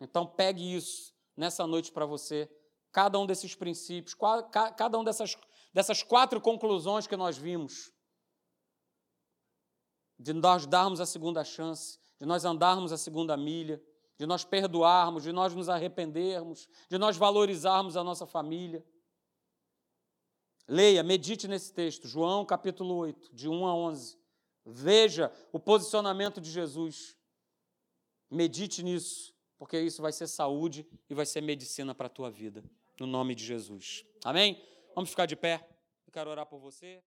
Então, 0.00 0.26
pegue 0.26 0.74
isso 0.74 1.14
nessa 1.36 1.66
noite 1.66 1.90
para 1.90 2.04
você, 2.04 2.50
cada 2.90 3.18
um 3.18 3.26
desses 3.26 3.54
princípios, 3.54 4.14
cada 4.76 4.98
um 4.98 5.04
dessas 5.04 5.34
dessas 5.72 6.02
quatro 6.02 6.40
conclusões 6.40 7.06
que 7.06 7.16
nós 7.16 7.36
vimos, 7.36 7.92
de 10.18 10.32
nós 10.32 10.66
darmos 10.66 11.00
a 11.00 11.06
segunda 11.06 11.42
chance, 11.44 11.98
de 12.20 12.26
nós 12.26 12.44
andarmos 12.44 12.92
a 12.92 12.98
segunda 12.98 13.36
milha, 13.36 13.82
de 14.18 14.26
nós 14.26 14.44
perdoarmos, 14.44 15.24
de 15.24 15.32
nós 15.32 15.54
nos 15.54 15.68
arrependermos, 15.68 16.68
de 16.88 16.98
nós 16.98 17.16
valorizarmos 17.16 17.96
a 17.96 18.04
nossa 18.04 18.26
família. 18.26 18.84
Leia, 20.68 21.02
medite 21.02 21.48
nesse 21.48 21.72
texto, 21.72 22.06
João 22.06 22.44
capítulo 22.46 22.94
8, 22.94 23.34
de 23.34 23.48
1 23.48 23.66
a 23.66 23.74
11. 23.74 24.18
Veja 24.64 25.32
o 25.52 25.58
posicionamento 25.58 26.40
de 26.40 26.50
Jesus. 26.50 27.16
Medite 28.30 28.82
nisso, 28.82 29.34
porque 29.58 29.80
isso 29.80 30.00
vai 30.00 30.12
ser 30.12 30.28
saúde 30.28 30.86
e 31.10 31.14
vai 31.14 31.26
ser 31.26 31.40
medicina 31.40 31.94
para 31.94 32.06
a 32.06 32.10
tua 32.10 32.30
vida, 32.30 32.62
no 33.00 33.06
nome 33.06 33.34
de 33.34 33.44
Jesus. 33.44 34.04
Amém? 34.24 34.62
Vamos 34.94 35.10
ficar 35.10 35.24
de 35.26 35.36
pé. 35.36 35.66
Eu 36.06 36.12
quero 36.12 36.28
orar 36.30 36.44
por 36.44 36.58
você. 36.58 37.00